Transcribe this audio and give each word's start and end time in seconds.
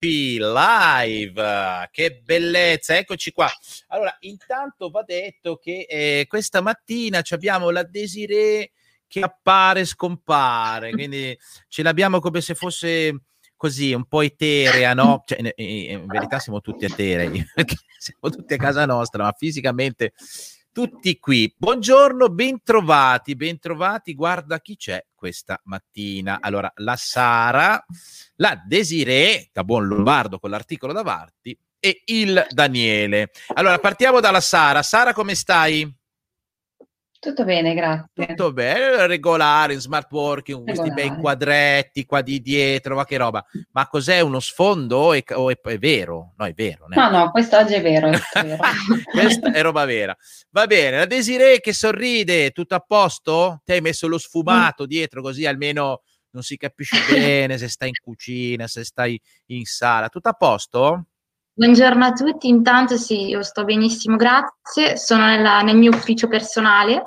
Live, 0.00 1.88
che 1.90 2.20
bellezza, 2.24 2.96
eccoci 2.96 3.32
qua. 3.32 3.48
Allora, 3.88 4.16
intanto 4.20 4.90
va 4.90 5.02
detto 5.02 5.56
che 5.56 5.86
eh, 5.88 6.26
questa 6.28 6.60
mattina 6.60 7.20
abbiamo 7.30 7.70
la 7.70 7.82
Desiree 7.82 8.70
che 9.08 9.20
appare 9.20 9.80
e 9.80 9.84
scompare, 9.84 10.92
quindi 10.92 11.36
ce 11.66 11.82
l'abbiamo 11.82 12.20
come 12.20 12.40
se 12.40 12.54
fosse 12.54 13.22
così 13.56 13.92
un 13.92 14.04
po' 14.04 14.20
eterea, 14.20 14.94
no? 14.94 15.24
Cioè, 15.26 15.52
in, 15.56 16.06
verità 16.06 16.38
siamo 16.38 16.60
tutti 16.60 16.84
eterei, 16.84 17.44
siamo 17.98 18.30
tutti 18.30 18.54
a 18.54 18.56
casa 18.56 18.86
nostra, 18.86 19.24
ma 19.24 19.34
fisicamente 19.36 20.12
tutti 20.70 21.18
qui. 21.18 21.52
Buongiorno, 21.56 22.28
bentrovati, 22.28 23.34
bentrovati. 23.34 24.14
Guarda 24.14 24.60
chi 24.60 24.76
c'è 24.76 25.04
questa 25.18 25.60
mattina. 25.64 26.38
Allora, 26.40 26.72
la 26.76 26.94
Sara, 26.96 27.84
la 28.36 28.62
Desiree, 28.64 29.50
da 29.52 29.64
buon 29.64 29.88
lombardo 29.88 30.38
con 30.38 30.50
l'articolo 30.50 30.92
davanti, 30.92 31.58
e 31.80 32.02
il 32.06 32.46
Daniele. 32.50 33.30
Allora, 33.54 33.78
partiamo 33.78 34.20
dalla 34.20 34.40
Sara. 34.40 34.82
Sara, 34.82 35.12
come 35.12 35.34
stai? 35.34 35.97
Tutto 37.20 37.44
bene, 37.44 37.74
grazie. 37.74 38.26
Tutto 38.26 38.52
bene, 38.52 39.06
regolare, 39.08 39.72
in 39.72 39.80
smart 39.80 40.10
working, 40.12 40.62
questi 40.64 40.92
bei 40.92 41.16
quadretti 41.16 42.04
qua 42.04 42.22
di 42.22 42.40
dietro, 42.40 42.94
ma 42.94 43.04
che 43.04 43.16
roba. 43.16 43.44
Ma 43.72 43.88
cos'è 43.88 44.20
uno 44.20 44.38
sfondo 44.38 45.12
è, 45.12 45.24
o 45.32 45.50
è, 45.50 45.58
è 45.60 45.78
vero? 45.78 46.34
No, 46.36 46.46
è 46.46 46.52
vero. 46.52 46.86
No, 46.88 47.10
no, 47.10 47.30
questo 47.32 47.56
oggi 47.56 47.74
è 47.74 47.82
vero. 47.82 48.10
È 48.10 48.44
vero. 48.44 48.62
Questa 49.10 49.52
è 49.52 49.62
roba 49.62 49.84
vera. 49.84 50.16
Va 50.50 50.66
bene, 50.66 50.98
la 50.98 51.06
Desiree 51.06 51.60
che 51.60 51.72
sorride, 51.72 52.52
tutto 52.52 52.76
a 52.76 52.80
posto? 52.80 53.62
Ti 53.64 53.72
hai 53.72 53.80
messo 53.80 54.06
lo 54.06 54.18
sfumato 54.18 54.84
mm. 54.84 54.86
dietro 54.86 55.20
così 55.20 55.44
almeno 55.44 56.02
non 56.30 56.42
si 56.42 56.56
capisce 56.56 56.98
bene 57.10 57.58
se 57.58 57.68
stai 57.68 57.88
in 57.88 57.94
cucina, 58.00 58.68
se 58.68 58.84
stai 58.84 59.20
in 59.46 59.64
sala. 59.64 60.08
Tutto 60.08 60.28
a 60.28 60.34
posto? 60.34 61.06
Buongiorno 61.58 62.04
a 62.04 62.12
tutti, 62.12 62.46
intanto 62.46 62.96
sì, 62.96 63.30
io 63.30 63.42
sto 63.42 63.64
benissimo, 63.64 64.14
grazie. 64.14 64.96
Sono 64.96 65.24
nella, 65.24 65.60
nel 65.62 65.76
mio 65.76 65.90
ufficio 65.90 66.28
personale 66.28 67.02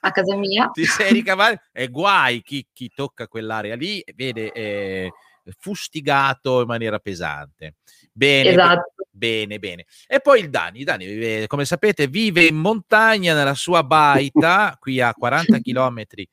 a 0.00 0.10
casa 0.10 0.36
mia. 0.36 0.68
Ti 0.74 0.84
sei 0.84 1.10
ricavato? 1.10 1.62
E 1.72 1.88
guai 1.88 2.42
chi, 2.42 2.66
chi, 2.70 2.92
tocca 2.94 3.26
quell'area 3.26 3.74
lì, 3.76 4.04
vede 4.14 4.52
eh, 4.52 5.10
fustigato 5.58 6.60
in 6.60 6.66
maniera 6.66 6.98
pesante. 6.98 7.76
Bene, 8.12 8.50
esatto. 8.50 8.94
bene, 9.10 9.58
bene. 9.58 9.86
E 10.06 10.20
poi 10.20 10.40
il 10.40 10.50
Dani, 10.50 10.84
Dani 10.84 11.06
vive, 11.06 11.46
come 11.46 11.64
sapete, 11.64 12.06
vive 12.06 12.44
in 12.44 12.56
montagna 12.56 13.34
nella 13.34 13.54
sua 13.54 13.82
baita, 13.82 14.76
qui 14.78 15.00
a 15.00 15.12
40 15.12 15.58
chilometri 15.60 16.28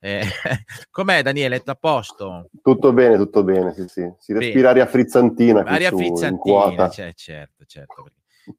eh, 0.00 0.22
com'è 0.90 1.22
Daniele? 1.22 1.56
È 1.56 1.62
a 1.64 1.74
posto? 1.74 2.48
Tutto 2.62 2.92
bene, 2.92 3.16
tutto 3.16 3.42
bene, 3.42 3.72
sì, 3.74 3.86
sì. 3.88 4.10
Si 4.18 4.32
respira 4.32 4.68
bene. 4.68 4.68
aria 4.68 4.86
frizzantina. 4.86 5.64
Aria 5.64 5.90
frizzantina, 5.90 6.88
cioè, 6.88 7.12
certo, 7.14 7.64
certo. 7.66 8.04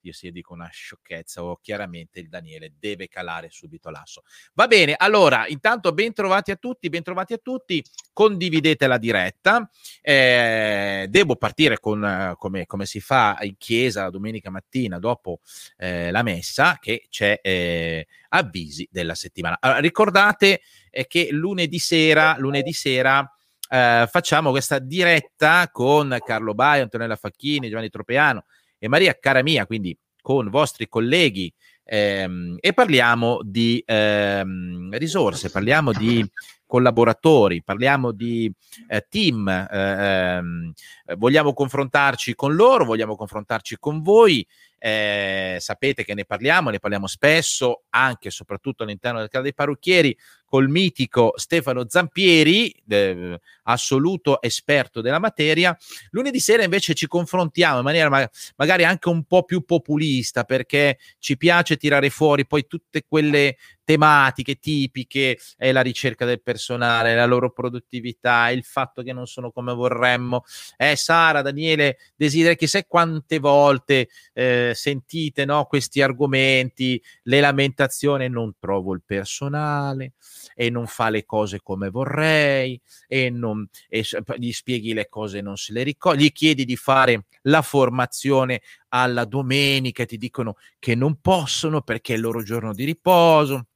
Io 0.01 0.13
se 0.13 0.31
dico 0.31 0.53
una 0.53 0.69
sciocchezza 0.71 1.43
o 1.43 1.59
chiaramente 1.61 2.19
il 2.19 2.29
Daniele 2.29 2.73
deve 2.79 3.07
calare 3.07 3.49
subito 3.49 3.89
l'asso. 3.89 4.23
Va 4.53 4.67
bene, 4.67 4.95
allora 4.97 5.47
intanto 5.47 5.91
ben 5.91 6.13
trovati 6.13 6.51
a 6.51 6.55
tutti, 6.55 6.89
ben 6.89 7.03
trovati 7.03 7.33
a 7.33 7.37
tutti, 7.37 7.83
condividete 8.13 8.87
la 8.87 8.97
diretta. 8.97 9.69
Eh, 10.01 11.07
devo 11.09 11.35
partire 11.35 11.79
con 11.79 12.33
come, 12.37 12.65
come, 12.65 12.85
si 12.85 12.99
fa 12.99 13.37
in 13.41 13.57
chiesa 13.57 14.03
la 14.03 14.09
domenica 14.09 14.49
mattina 14.49 14.99
dopo 14.99 15.39
eh, 15.77 16.11
la 16.11 16.23
messa 16.23 16.77
che 16.79 17.07
c'è 17.09 17.39
eh, 17.41 18.07
avvisi 18.29 18.87
della 18.91 19.15
settimana. 19.15 19.57
Allora, 19.59 19.79
ricordate 19.79 20.61
eh, 20.89 21.07
che 21.07 21.29
lunedì 21.31 21.79
sera, 21.79 22.35
lunedì 22.37 22.73
sera 22.73 23.33
Uh, 23.71 24.07
facciamo 24.07 24.49
questa 24.49 24.79
diretta 24.79 25.69
con 25.71 26.17
Carlo 26.25 26.55
Baio, 26.55 26.81
Antonella 26.81 27.15
Facchini, 27.15 27.69
Giovanni 27.69 27.91
Tropeano, 27.91 28.45
e 28.79 28.87
Maria 28.87 29.17
cara 29.19 29.43
mia, 29.43 29.65
quindi 29.65 29.95
con 30.21 30.49
vostri 30.49 30.87
colleghi 30.87 31.53
ehm, 31.83 32.57
e 32.59 32.73
parliamo 32.73 33.41
di 33.43 33.83
ehm, 33.85 34.95
risorse, 34.97 35.51
parliamo 35.51 35.91
di 35.91 36.25
collaboratori, 36.65 37.63
parliamo 37.63 38.11
di 38.11 38.51
eh, 38.87 39.05
team, 39.09 39.47
eh, 39.47 39.67
ehm, 39.71 40.73
vogliamo 41.17 41.53
confrontarci 41.53 42.35
con 42.35 42.55
loro, 42.55 42.85
vogliamo 42.85 43.15
confrontarci 43.15 43.77
con 43.79 44.01
voi 44.01 44.45
eh, 44.79 45.57
sapete 45.59 46.05
che 46.05 46.13
ne 46.13 46.25
parliamo, 46.25 46.69
ne 46.69 46.79
parliamo 46.79 47.05
spesso, 47.05 47.83
anche 47.89 48.29
e 48.29 48.31
soprattutto 48.31 48.83
all'interno 48.83 49.19
del 49.19 49.27
canale 49.27 49.49
dei 49.49 49.53
parrucchieri, 49.55 50.17
col 50.49 50.67
mitico 50.67 51.33
Stefano 51.35 51.85
Zampieri, 51.87 52.73
eh, 52.89 53.39
assoluto 53.63 54.41
esperto 54.41 54.99
della 54.99 55.19
materia. 55.19 55.77
Lunedì 56.09 56.39
sera 56.39 56.63
invece 56.63 56.95
ci 56.95 57.05
confrontiamo 57.05 57.77
in 57.77 57.83
maniera 57.83 58.09
ma- 58.09 58.29
magari 58.55 58.83
anche 58.83 59.09
un 59.09 59.23
po' 59.25 59.43
più 59.43 59.63
populista, 59.63 60.43
perché 60.43 60.97
ci 61.19 61.37
piace 61.37 61.77
tirare 61.77 62.09
fuori 62.09 62.47
poi 62.47 62.65
tutte 62.65 63.05
quelle 63.07 63.57
tematiche 63.83 64.55
tipiche, 64.55 65.39
è 65.57 65.71
la 65.71 65.81
ricerca 65.81 66.25
del 66.25 66.41
personale, 66.41 67.15
la 67.15 67.25
loro 67.25 67.51
produttività, 67.51 68.49
il 68.49 68.63
fatto 68.63 69.01
che 69.01 69.13
non 69.13 69.25
sono 69.25 69.51
come 69.51 69.73
vorremmo. 69.73 70.43
Eh, 70.77 70.95
Sara, 70.95 71.41
Daniele, 71.41 71.97
desidera 72.15 72.53
chissà 72.53 72.83
quante 72.85 73.39
volte 73.39 74.09
eh, 74.33 74.73
sentite 74.75 75.45
no, 75.45 75.65
questi 75.65 76.01
argomenti, 76.03 77.01
le 77.23 77.39
lamentazioni, 77.39 78.29
non 78.29 78.53
trovo 78.59 78.93
il 78.93 79.01
personale 79.03 80.13
e 80.55 80.69
non 80.69 80.87
fa 80.87 81.09
le 81.09 81.25
cose 81.25 81.61
come 81.61 81.89
vorrei 81.89 82.79
e, 83.07 83.29
non, 83.29 83.67
e 83.87 84.05
gli 84.37 84.51
spieghi 84.51 84.93
le 84.93 85.07
cose 85.09 85.41
non 85.41 85.57
se 85.57 85.73
le 85.73 85.83
ricorda, 85.83 86.21
gli 86.21 86.31
chiedi 86.31 86.65
di 86.65 86.75
fare 86.75 87.25
la 87.43 87.61
formazione 87.61 88.61
alla 88.89 89.25
domenica 89.25 90.03
e 90.03 90.05
ti 90.05 90.17
dicono 90.17 90.55
che 90.79 90.95
non 90.95 91.19
possono 91.21 91.81
perché 91.81 92.13
è 92.13 92.15
il 92.15 92.21
loro 92.21 92.43
giorno 92.43 92.73
di 92.73 92.83
riposo 92.83 93.67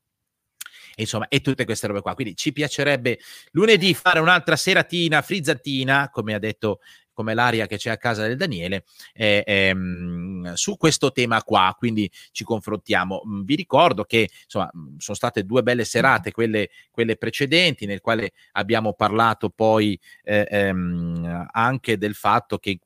insomma, 0.96 1.28
e 1.28 1.42
tutte 1.42 1.66
queste 1.66 1.88
robe 1.88 2.02
qua. 2.02 2.14
Quindi 2.14 2.36
ci 2.36 2.52
piacerebbe 2.52 3.20
lunedì 3.52 3.94
fare 3.94 4.20
un'altra 4.20 4.56
seratina 4.56 5.22
frizzantina, 5.22 6.10
come 6.12 6.34
ha 6.34 6.40
detto 6.40 6.80
come 7.14 7.34
l'aria 7.34 7.68
che 7.68 7.78
c'è 7.78 7.92
a 7.92 7.98
casa 7.98 8.28
del 8.28 8.38
Daniele, 8.38 8.84
eh, 9.14 9.44
ehm, 9.46 10.54
su 10.54 10.78
questo 10.78 11.12
tema 11.12 11.42
qua, 11.44 11.74
quindi 11.78 12.10
ci 12.32 12.44
confrontiamo. 12.44 13.22
Mm, 13.26 13.42
vi 13.44 13.56
ricordo 13.56 14.04
che 14.04 14.30
insomma, 14.44 14.70
mm, 14.76 14.98
sono 14.98 15.16
state 15.18 15.46
due 15.46 15.64
belle 15.64 15.86
serate, 15.86 16.32
quelle, 16.32 16.70
quelle 16.92 17.16
precedenti, 17.16 17.86
nel 17.86 18.02
quale 18.02 18.32
abbiamo 18.54 18.94
parlato 18.94 19.50
poi 19.50 20.00
eh, 20.24 20.48
ehm, 20.50 21.48
anche 21.52 21.98
del 21.98 22.16
fatto 22.16 22.58
che 22.58 22.80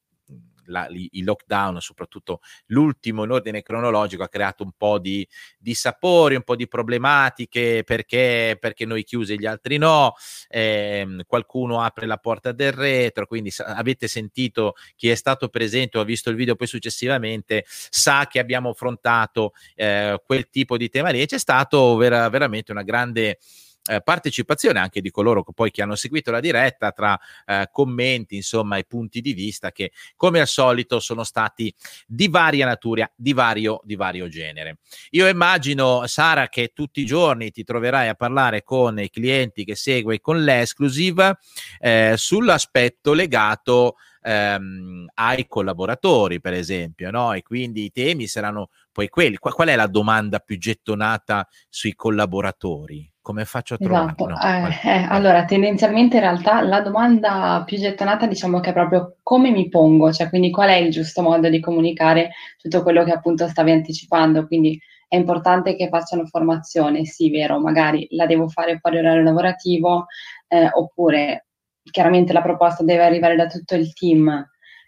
la, 0.68 0.88
il 0.90 1.24
lockdown, 1.24 1.80
soprattutto 1.82 2.42
l'ultimo 2.68 3.24
in 3.24 3.32
ordine 3.32 3.62
cronologico, 3.62 4.24
ha 4.24 4.30
creato 4.30 4.64
un 4.64 4.72
po' 4.78 5.00
di, 5.00 5.28
di 5.58 5.74
sapori, 5.74 6.36
un 6.36 6.44
po' 6.44 6.56
di 6.56 6.68
problematiche 6.68 7.84
perché, 7.84 8.58
perché 8.60 8.86
noi 8.86 9.04
chiusi 9.04 9.34
e 9.34 9.36
gli 9.38 9.46
altri 9.46 9.78
no, 9.78 10.14
eh, 10.48 11.24
qualcuno 11.26 11.82
apre 11.82 12.06
la 12.06 12.18
porta 12.18 12.52
del 12.52 12.72
retro, 12.72 13.28
quindi 13.28 13.52
sa, 13.52 13.66
avete 13.66 14.08
sentito 14.08 14.76
chi 14.96 15.10
è 15.10 15.16
stato 15.16 15.50
presente 15.50 15.98
o 15.98 16.02
ha 16.02 16.06
visto 16.06 16.30
il 16.30 16.36
video 16.36 16.56
poi 16.56 16.68
successivamente, 16.68 17.66
sa 17.68 18.28
che 18.28 18.40
abbiamo 18.40 18.70
affrontato 18.70 19.54
eh, 19.76 20.22
quel 20.26 20.50
tipo 20.50 20.78
di 20.78 20.90
tema 20.90 21.10
lì 21.10 21.22
e 21.22 21.26
c'è 21.26 21.40
stato 21.40 21.96
vera, 21.96 22.30
veramente 22.30 22.72
una 22.72 22.84
grande 22.84 23.40
eh, 23.88 24.02
partecipazione 24.02 24.80
anche 24.80 25.02
di 25.02 25.12
coloro 25.12 25.44
che 25.44 25.52
poi 25.54 25.72
che 25.72 25.82
hanno 25.82 25.96
seguito 25.96 26.32
la 26.32 26.40
diretta 26.40 26.92
tra 26.92 27.20
eh, 27.46 27.70
commenti 27.72 28.36
insomma 28.36 28.78
e 28.78 28.84
punti 28.84 29.22
di 29.22 29.34
vista 29.34 29.72
che 29.72 29.92
come 30.16 30.40
al 30.40 30.48
solito 30.48 31.00
sono 31.00 31.24
stati 31.24 31.74
di 32.06 32.28
varia 32.28 32.66
natura 32.66 33.10
di 33.16 33.34
vario, 33.34 33.82
di 33.84 33.96
vario 33.96 34.28
genere 34.28 34.80
io 35.12 35.28
immagino 35.28 36.06
Sara 36.08 36.48
che 36.48 36.72
tutti 36.74 37.02
i 37.02 37.06
giorni 37.06 37.52
ti 37.52 37.64
troverai 37.64 38.08
a 38.08 38.16
parlare 38.16 38.64
con 38.64 39.00
i 39.00 39.10
clienti 39.10 39.64
che 39.64 39.76
segui 39.76 40.20
con 40.20 40.44
l'esclusive 40.44 41.40
eh, 41.80 42.14
sull'aspetto 42.16 43.14
legato 43.14 43.96
ehm, 44.28 45.08
ai 45.16 45.48
collaboratori, 45.48 46.42
per 46.42 46.54
esempio, 46.54 47.10
no? 47.12 47.34
E 47.34 47.42
quindi 47.42 47.86
i 47.86 47.92
temi 47.92 48.28
saranno 48.28 48.70
poi 48.92 49.10
quelli. 49.10 49.38
Qual, 49.38 49.54
qual 49.54 49.70
è 49.70 49.76
la 49.76 49.88
domanda 49.88 50.40
più 50.40 50.58
gettonata 50.58 51.48
sui 51.70 51.96
collaboratori? 51.96 53.10
Come 53.28 53.44
faccio 53.44 53.74
a 53.74 53.78
trovare? 53.78 54.14
Esatto. 54.16 54.26
No, 54.26 54.40
eh, 54.42 54.80
eh, 54.90 55.06
allora, 55.10 55.44
tendenzialmente 55.44 56.16
in 56.16 56.22
realtà 56.22 56.62
la 56.62 56.80
domanda 56.80 57.62
più 57.66 57.78
gettonata 57.78 58.26
diciamo 58.26 58.62
che 58.62 58.70
è 58.70 58.74
proprio 58.74 59.18
come 59.22 59.52
mi 59.52 59.68
pongo, 59.68 60.14
cioè 60.14 60.30
quindi 60.30 60.50
qual 60.50 60.70
è 60.70 60.76
il 60.76 60.92
giusto 60.92 61.22
modo 61.22 61.50
di 61.50 61.60
comunicare 61.60 62.32
tutto 62.58 62.84
quello 62.84 63.04
che 63.04 63.12
appunto 63.12 63.46
stavi 63.50 63.72
anticipando, 63.72 64.48
quindi 64.48 64.80
è 65.10 65.18
importante 65.18 65.76
che 65.76 65.90
facciano 65.90 66.26
formazione, 66.26 67.04
sì, 67.04 67.30
vero, 67.30 67.60
magari 67.60 68.08
la 68.12 68.26
devo 68.26 68.48
fare 68.48 68.78
fuori 68.80 69.00
orario 69.00 69.24
lavorativo, 69.24 70.06
eh, 70.48 70.70
oppure 70.72 71.48
chiaramente 71.84 72.32
la 72.32 72.42
proposta 72.42 72.86
deve 72.86 73.04
arrivare 73.04 73.36
da 73.36 73.48
tutto 73.48 73.76
il 73.76 73.92
team. 73.92 74.26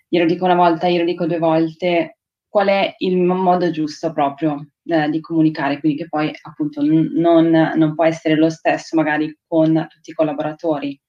Io 0.08 0.20
lo 0.22 0.26
dico 0.26 0.46
una 0.46 0.56
volta, 0.56 0.88
io 0.88 1.00
lo 1.00 1.06
dico 1.06 1.26
due 1.26 1.40
volte, 1.40 2.20
qual 2.48 2.68
è 2.70 2.94
il 3.00 3.18
modo 3.18 3.70
giusto 3.70 4.14
proprio 4.14 4.66
eh, 4.90 5.10
di 5.10 5.20
comunicare, 5.22 5.80
quindi 5.80 6.00
che 6.00 6.08
poi 6.08 6.32
appunto 6.42 6.82
n- 6.82 7.12
non, 7.14 7.50
non, 7.76 7.96
può 7.96 8.06
essere 8.06 8.36
lo 8.36 8.50
stesso 8.50 8.96
magari 8.96 9.38
con 9.48 9.88
tutti 9.90 10.12
i 10.12 10.14
collaboratori. 10.14 11.00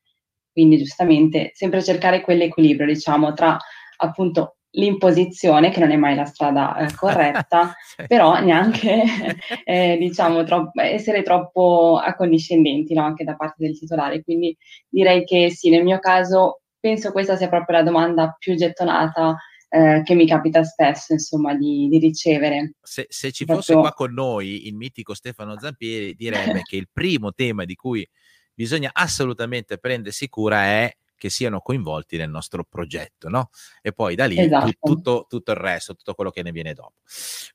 Quindi 0.52 0.78
giustamente 0.78 1.50
sempre 1.54 1.82
cercare 1.82 2.20
quell'equilibrio, 2.20 2.86
diciamo, 2.86 3.32
tra 3.32 3.56
appunto 3.98 4.56
l'imposizione, 4.72 5.70
che 5.70 5.80
non 5.80 5.90
è 5.90 5.96
mai 5.96 6.14
la 6.14 6.24
strada 6.24 6.76
eh, 6.76 6.92
corretta, 6.94 7.74
però 8.06 8.40
neanche 8.40 9.02
eh, 9.64 9.96
diciamo 9.98 10.44
troppo, 10.44 10.80
essere 10.80 11.22
troppo 11.22 12.00
accondiscendenti 12.02 12.94
no? 12.94 13.02
anche 13.04 13.24
da 13.24 13.36
parte 13.36 13.64
del 13.64 13.78
titolare. 13.78 14.22
Quindi 14.22 14.56
direi 14.88 15.24
che 15.24 15.50
sì, 15.50 15.70
nel 15.70 15.84
mio 15.84 15.98
caso 15.98 16.60
penso 16.78 17.12
questa 17.12 17.36
sia 17.36 17.48
proprio 17.48 17.78
la 17.78 17.82
domanda 17.82 18.34
più 18.38 18.54
gettonata 18.54 19.36
eh, 19.72 20.02
che 20.04 20.14
mi 20.14 20.26
capita 20.26 20.64
spesso, 20.64 21.12
insomma, 21.12 21.54
di, 21.54 21.88
di 21.88 21.98
ricevere. 21.98 22.74
Se, 22.82 23.06
se 23.08 23.30
ci 23.30 23.44
fosse 23.44 23.74
qua 23.74 23.92
con 23.92 24.12
noi 24.12 24.66
il 24.66 24.74
mitico 24.74 25.14
Stefano 25.14 25.58
Zampieri, 25.58 26.14
direbbe 26.14 26.62
che 26.66 26.76
il 26.76 26.88
primo 26.92 27.32
tema 27.32 27.64
di 27.64 27.76
cui 27.76 28.06
bisogna 28.52 28.90
assolutamente 28.92 29.78
prendersi 29.78 30.28
cura 30.28 30.64
è 30.64 30.94
che 31.20 31.28
siano 31.28 31.60
coinvolti 31.60 32.16
nel 32.16 32.30
nostro 32.30 32.64
progetto, 32.64 33.28
no? 33.28 33.50
E 33.82 33.92
poi 33.92 34.14
da 34.14 34.24
lì 34.24 34.38
esatto. 34.38 34.72
tutto, 34.80 35.26
tutto, 35.28 35.50
il 35.50 35.58
resto, 35.58 35.94
tutto 35.94 36.14
quello 36.14 36.30
che 36.30 36.42
ne 36.42 36.50
viene 36.50 36.72
dopo. 36.72 36.94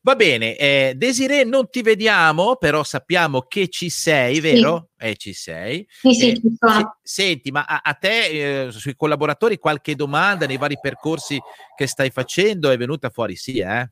Va 0.02 0.16
bene, 0.16 0.56
eh, 0.56 0.94
Desiree, 0.96 1.44
non 1.46 1.68
ti 1.72 1.82
vediamo, 1.82 2.58
però 2.58 2.84
sappiamo 2.84 3.42
che 3.42 3.68
ci 3.70 3.90
sei, 3.90 4.40
vero? 4.40 4.90
Sì. 4.96 5.08
Eh, 5.08 5.16
ci 5.16 5.34
sei. 5.34 5.88
Sì, 5.90 6.14
sì, 6.14 6.30
eh, 6.30 6.36
ci 6.36 6.56
sono. 6.60 7.00
Se, 7.02 7.24
senti, 7.24 7.50
ma 7.50 7.66
a, 7.66 7.82
a 7.84 7.94
te, 7.96 8.68
eh, 8.68 8.72
sui 8.72 8.96
collaboratori, 8.96 9.58
qualche 9.58 9.96
domanda 9.96 10.46
nei 10.46 10.58
vari 10.58 10.78
percorsi 10.80 11.40
che 11.76 11.88
stai 11.88 12.12
facendo 12.12 12.70
è 12.70 12.78
venuta 12.78 13.10
fuori? 13.10 13.36
Sì, 13.36 13.58
eh? 13.58 13.90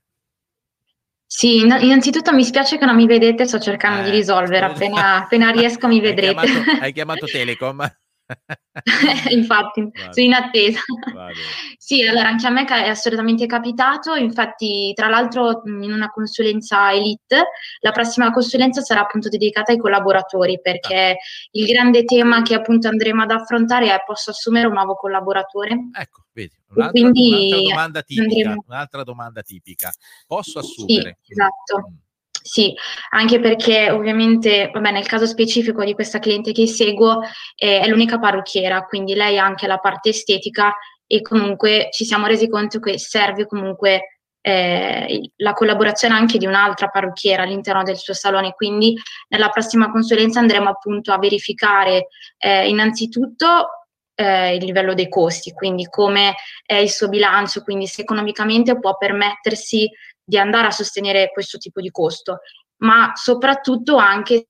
Sì, 1.26 1.62
innanzitutto 1.62 2.32
mi 2.32 2.44
spiace 2.44 2.78
che 2.78 2.86
non 2.86 2.96
mi 2.96 3.08
vedete, 3.08 3.48
sto 3.48 3.60
cercando 3.60 4.02
eh, 4.02 4.12
di 4.12 4.18
risolvere, 4.18 4.66
appena, 4.66 5.16
appena 5.16 5.50
riesco 5.50 5.88
mi 5.88 6.00
vedrete. 6.00 6.40
Hai 6.40 6.46
chiamato, 6.46 6.84
hai 6.84 6.94
chiamato 6.94 7.26
Telecom? 7.26 7.96
infatti, 9.32 9.82
vale. 9.82 10.14
sono 10.14 10.26
in 10.26 10.34
attesa. 10.34 10.80
Vale. 11.14 11.34
sì, 11.78 12.04
allora 12.04 12.30
anche 12.30 12.48
a 12.48 12.50
me 12.50 12.66
è 12.66 12.90
assolutamente 12.90 13.46
capitato, 13.46 14.16
infatti 14.16 14.92
tra 14.96 15.08
l'altro 15.08 15.62
in 15.66 15.92
una 15.92 16.10
consulenza 16.10 16.92
elite, 16.92 17.50
la 17.80 17.92
prossima 17.92 18.32
consulenza 18.32 18.82
sarà 18.82 19.02
appunto 19.02 19.30
dedicata 19.30 19.72
ai 19.72 19.78
collaboratori 19.78 20.60
perché 20.62 21.12
ah. 21.12 21.16
il 21.52 21.66
grande 21.66 22.04
tema 22.06 22.42
che 22.42 22.56
appunto 22.56 22.88
andremo 22.88 23.24
ad 23.24 23.32
affrontare 23.32 23.94
è 23.94 24.04
posso 24.06 24.32
assumere 24.32 24.68
un 24.68 24.74
nuovo 24.74 24.96
collaboratore? 24.96 25.90
Ecco, 25.98 26.26
vedi, 26.32 26.56
un'altra, 26.70 26.92
quindi, 26.92 27.50
un'altra 27.52 27.70
domanda 27.70 28.02
tipica, 28.02 28.24
andremo... 28.24 28.64
un'altra 28.68 29.04
domanda 29.04 29.42
tipica. 29.42 29.92
Posso 30.26 30.60
assumere? 30.60 31.18
Sì, 31.22 31.32
esatto. 31.34 31.90
Mm. 31.90 32.02
Sì, 32.46 32.74
anche 33.12 33.40
perché 33.40 33.90
ovviamente, 33.90 34.70
vabbè, 34.74 34.92
nel 34.92 35.08
caso 35.08 35.26
specifico 35.26 35.82
di 35.86 35.94
questa 35.94 36.20
cliente 36.20 36.52
che 36.52 36.68
seguo 36.68 37.22
eh, 37.56 37.80
è 37.80 37.88
l'unica 37.88 38.20
parrucchiera, 38.20 38.84
quindi 38.84 39.16
lei 39.16 39.40
ha 39.40 39.46
anche 39.46 39.66
la 39.66 39.78
parte 39.78 40.10
estetica 40.10 40.76
e 41.08 41.22
comunque 41.22 41.88
ci 41.92 42.04
siamo 42.04 42.28
resi 42.28 42.50
conto 42.50 42.80
che 42.80 43.00
serve 43.00 43.48
comunque 43.48 44.20
eh, 44.42 45.32
la 45.38 45.54
collaborazione 45.54 46.16
anche 46.16 46.38
di 46.38 46.46
un'altra 46.46 46.90
parrucchiera 46.90 47.44
all'interno 47.44 47.82
del 47.84 47.96
suo 47.98 48.14
salone. 48.14 48.52
Quindi 48.52 48.94
nella 49.30 49.48
prossima 49.48 49.90
consulenza 49.90 50.42
andremo 50.42 50.68
appunto 50.68 51.14
a 51.14 51.20
verificare 51.20 52.08
eh, 52.38 52.68
innanzitutto 52.68 53.70
eh, 54.16 54.56
il 54.56 54.66
livello 54.66 54.94
dei 54.94 55.08
costi, 55.08 55.54
quindi 55.54 55.88
come 55.88 56.36
è 56.66 56.76
il 56.76 56.90
suo 56.90 57.08
bilancio, 57.08 57.62
quindi 57.62 57.88
se 57.88 58.02
economicamente 58.02 58.78
può 58.78 58.98
permettersi 58.98 59.90
di 60.24 60.38
andare 60.38 60.68
a 60.68 60.72
sostenere 60.72 61.32
questo 61.32 61.58
tipo 61.58 61.82
di 61.82 61.92
costo, 61.92 62.40
ma 62.78 63.12
soprattutto 63.16 63.98
anche 63.98 64.48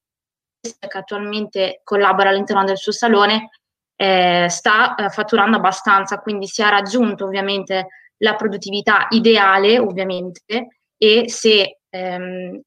se 0.60 0.78
attualmente 0.80 1.82
collabora 1.84 2.30
all'interno 2.30 2.64
del 2.64 2.78
suo 2.78 2.92
salone 2.92 3.50
eh, 3.96 4.48
sta 4.50 4.96
eh, 4.96 5.10
fatturando 5.10 5.58
abbastanza, 5.58 6.20
quindi 6.20 6.48
si 6.48 6.62
è 6.62 6.70
raggiunto 6.70 7.26
ovviamente 7.26 7.88
la 8.18 8.36
produttività 8.36 9.08
ideale, 9.10 9.80
ovviamente, 9.80 10.68
e 10.98 11.30
se 11.30 11.80
ehm, 11.90 12.62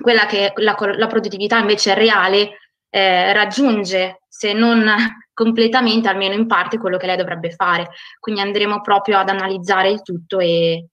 quella 0.00 0.26
che 0.26 0.52
la, 0.56 0.76
la, 0.78 1.06
produttività 1.06 1.58
invece 1.58 1.94
reale 1.94 2.58
eh, 2.90 3.32
raggiunge, 3.32 4.22
se 4.28 4.52
non 4.52 4.84
completamente, 5.32 6.08
almeno 6.08 6.34
in 6.34 6.46
parte, 6.46 6.78
quello 6.78 6.96
che 6.96 7.06
lei 7.06 7.16
dovrebbe 7.16 7.50
fare. 7.50 7.90
Quindi 8.20 8.40
andremo 8.40 8.80
proprio 8.80 9.18
ad 9.18 9.28
analizzare 9.28 9.90
il 9.90 10.02
tutto 10.02 10.38
e, 10.38 10.86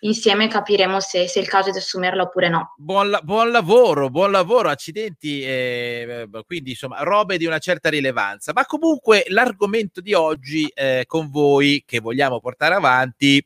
insieme 0.00 0.48
capiremo 0.48 1.00
se, 1.00 1.28
se, 1.28 1.40
è 1.40 1.42
il 1.42 1.48
caso 1.48 1.70
di 1.70 1.78
assumerla 1.78 2.22
oppure 2.22 2.48
no. 2.48 2.74
Buon, 2.76 3.18
buon 3.22 3.50
lavoro, 3.50 4.10
buon 4.10 4.30
lavoro, 4.30 4.68
accidenti, 4.68 5.42
eh, 5.42 6.28
quindi 6.46 6.70
insomma 6.70 7.02
robe 7.02 7.38
di 7.38 7.46
una 7.46 7.58
certa 7.58 7.88
rilevanza, 7.88 8.52
ma 8.54 8.64
comunque 8.64 9.24
l'argomento 9.28 10.00
di 10.00 10.14
oggi 10.14 10.70
eh, 10.74 11.04
con 11.06 11.30
voi 11.30 11.82
che 11.86 12.00
vogliamo 12.00 12.40
portare 12.40 12.74
avanti 12.74 13.44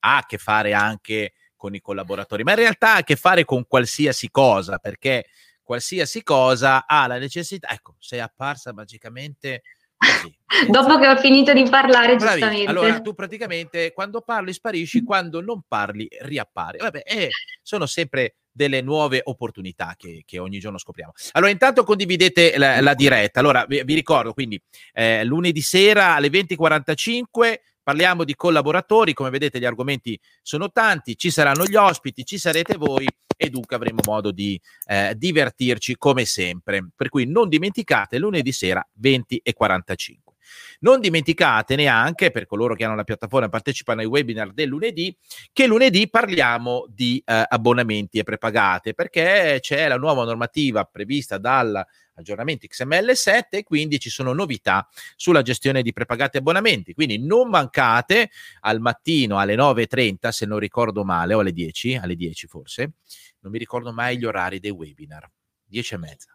ha 0.00 0.18
a 0.18 0.26
che 0.26 0.38
fare 0.38 0.72
anche 0.72 1.32
con 1.56 1.74
i 1.74 1.80
collaboratori, 1.80 2.42
ma 2.42 2.52
in 2.52 2.58
realtà 2.58 2.94
ha 2.94 2.96
a 2.98 3.02
che 3.02 3.16
fare 3.16 3.44
con 3.44 3.66
qualsiasi 3.66 4.30
cosa, 4.30 4.78
perché 4.78 5.26
qualsiasi 5.62 6.22
cosa 6.22 6.86
ha 6.86 7.06
la 7.06 7.18
necessità, 7.18 7.68
ecco, 7.68 7.96
sei 7.98 8.20
apparsa 8.20 8.72
magicamente 8.72 9.62
Così. 10.00 10.34
Dopo 10.68 10.98
che 10.98 11.06
ho 11.06 11.16
finito 11.16 11.52
di 11.52 11.68
parlare, 11.68 12.16
Bravi. 12.16 12.40
giustamente. 12.40 12.70
Allora, 12.70 13.00
tu 13.00 13.14
praticamente 13.14 13.92
quando 13.92 14.22
parli 14.22 14.52
sparisci, 14.52 15.04
quando 15.04 15.40
non 15.40 15.62
parli 15.68 16.08
riappare. 16.22 16.78
Vabbè, 16.78 17.02
eh, 17.04 17.28
sono 17.62 17.86
sempre 17.86 18.36
delle 18.50 18.80
nuove 18.80 19.20
opportunità 19.22 19.94
che, 19.96 20.22
che, 20.26 20.38
ogni 20.38 20.58
giorno 20.58 20.78
scopriamo. 20.78 21.12
Allora, 21.32 21.52
intanto 21.52 21.84
condividete 21.84 22.58
la, 22.58 22.80
la 22.80 22.94
diretta. 22.94 23.40
Allora, 23.40 23.64
vi, 23.68 23.82
vi 23.84 23.94
ricordo, 23.94 24.32
quindi, 24.32 24.60
eh, 24.92 25.24
lunedì 25.24 25.60
sera 25.60 26.14
alle 26.14 26.28
20.45 26.28 27.60
parliamo 27.90 28.22
di 28.22 28.36
collaboratori, 28.36 29.14
come 29.14 29.30
vedete 29.30 29.58
gli 29.58 29.64
argomenti 29.64 30.16
sono 30.42 30.70
tanti, 30.70 31.16
ci 31.16 31.28
saranno 31.28 31.64
gli 31.64 31.74
ospiti, 31.74 32.24
ci 32.24 32.38
sarete 32.38 32.76
voi 32.76 33.04
e 33.36 33.50
dunque 33.50 33.74
avremo 33.74 33.98
modo 34.06 34.30
di 34.30 34.60
eh, 34.86 35.14
divertirci 35.16 35.96
come 35.96 36.24
sempre. 36.24 36.90
Per 36.94 37.08
cui 37.08 37.26
non 37.26 37.48
dimenticate 37.48 38.18
lunedì 38.18 38.52
sera 38.52 38.86
20 38.92 39.40
e 39.42 39.52
45. 39.54 40.34
Non 40.80 41.00
dimenticate 41.00 41.74
neanche, 41.74 42.30
per 42.30 42.46
coloro 42.46 42.76
che 42.76 42.84
hanno 42.84 42.94
la 42.94 43.02
piattaforma 43.02 43.46
e 43.46 43.50
partecipano 43.50 44.02
ai 44.02 44.06
webinar 44.06 44.52
del 44.52 44.68
lunedì, 44.68 45.16
che 45.52 45.66
lunedì 45.66 46.08
parliamo 46.08 46.86
di 46.88 47.20
eh, 47.24 47.44
abbonamenti 47.48 48.20
e 48.20 48.22
prepagate, 48.22 48.94
perché 48.94 49.58
c'è 49.60 49.88
la 49.88 49.96
nuova 49.96 50.24
normativa 50.24 50.84
prevista 50.84 51.38
dal 51.38 51.84
aggiornamento 52.20 52.66
XML7 52.66 53.42
e 53.50 53.62
quindi 53.62 53.98
ci 53.98 54.10
sono 54.10 54.32
novità 54.32 54.88
sulla 55.16 55.42
gestione 55.42 55.82
di 55.82 55.92
prepagati 55.92 56.36
abbonamenti. 56.36 56.94
Quindi 56.94 57.18
non 57.18 57.48
mancate 57.48 58.30
al 58.60 58.80
mattino 58.80 59.38
alle 59.38 59.54
9.30, 59.54 60.28
se 60.28 60.46
non 60.46 60.58
ricordo 60.58 61.04
male, 61.04 61.34
o 61.34 61.40
alle 61.40 61.52
10, 61.52 61.96
alle 61.96 62.14
10 62.14 62.46
forse, 62.46 62.92
non 63.40 63.52
mi 63.52 63.58
ricordo 63.58 63.92
mai 63.92 64.18
gli 64.18 64.24
orari 64.24 64.60
dei 64.60 64.70
webinar, 64.70 65.30
10 65.64 65.94
e 65.94 65.98
mezza. 65.98 66.34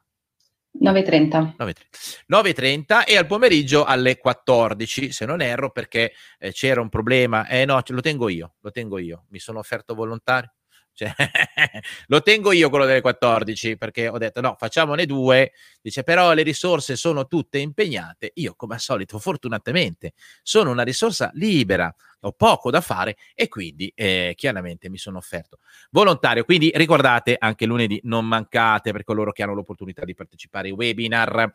9.30. 1.57 1.85
9.30 2.29 3.05
e 3.05 3.17
al 3.17 3.25
pomeriggio 3.25 3.85
alle 3.85 4.17
14, 4.17 5.11
se 5.11 5.25
non 5.25 5.41
erro, 5.41 5.71
perché 5.71 6.13
eh, 6.37 6.51
c'era 6.51 6.81
un 6.81 6.89
problema. 6.89 7.47
Eh 7.47 7.65
no, 7.65 7.81
lo 7.85 8.01
tengo 8.01 8.29
io, 8.29 8.55
lo 8.59 8.71
tengo 8.71 8.97
io. 8.97 9.25
Mi 9.29 9.39
sono 9.39 9.59
offerto 9.59 9.95
volontario. 9.95 10.51
Cioè, 10.95 11.13
lo 12.07 12.21
tengo 12.21 12.53
io 12.53 12.69
quello 12.69 12.85
delle 12.85 13.01
14 13.01 13.75
perché 13.75 14.07
ho 14.07 14.17
detto 14.17 14.39
no, 14.39 14.55
facciamone 14.57 15.05
due. 15.05 15.51
Dice 15.81 16.03
però 16.03 16.31
le 16.33 16.41
risorse 16.41 16.95
sono 16.95 17.27
tutte 17.27 17.59
impegnate. 17.59 18.31
Io, 18.35 18.55
come 18.55 18.75
al 18.75 18.79
solito, 18.79 19.19
fortunatamente 19.19 20.13
sono 20.41 20.71
una 20.71 20.83
risorsa 20.83 21.29
libera, 21.33 21.93
ho 22.21 22.31
poco 22.31 22.71
da 22.71 22.81
fare 22.81 23.17
e 23.35 23.49
quindi 23.49 23.91
eh, 23.93 24.33
chiaramente 24.35 24.89
mi 24.89 24.97
sono 24.97 25.17
offerto 25.17 25.59
volontario. 25.91 26.45
Quindi 26.45 26.71
ricordate 26.73 27.35
anche 27.37 27.65
lunedì, 27.65 27.99
non 28.03 28.25
mancate 28.25 28.93
per 28.93 29.03
coloro 29.03 29.33
che 29.33 29.43
hanno 29.43 29.53
l'opportunità 29.53 30.05
di 30.05 30.13
partecipare 30.13 30.69
ai 30.69 30.73
webinar. 30.73 31.53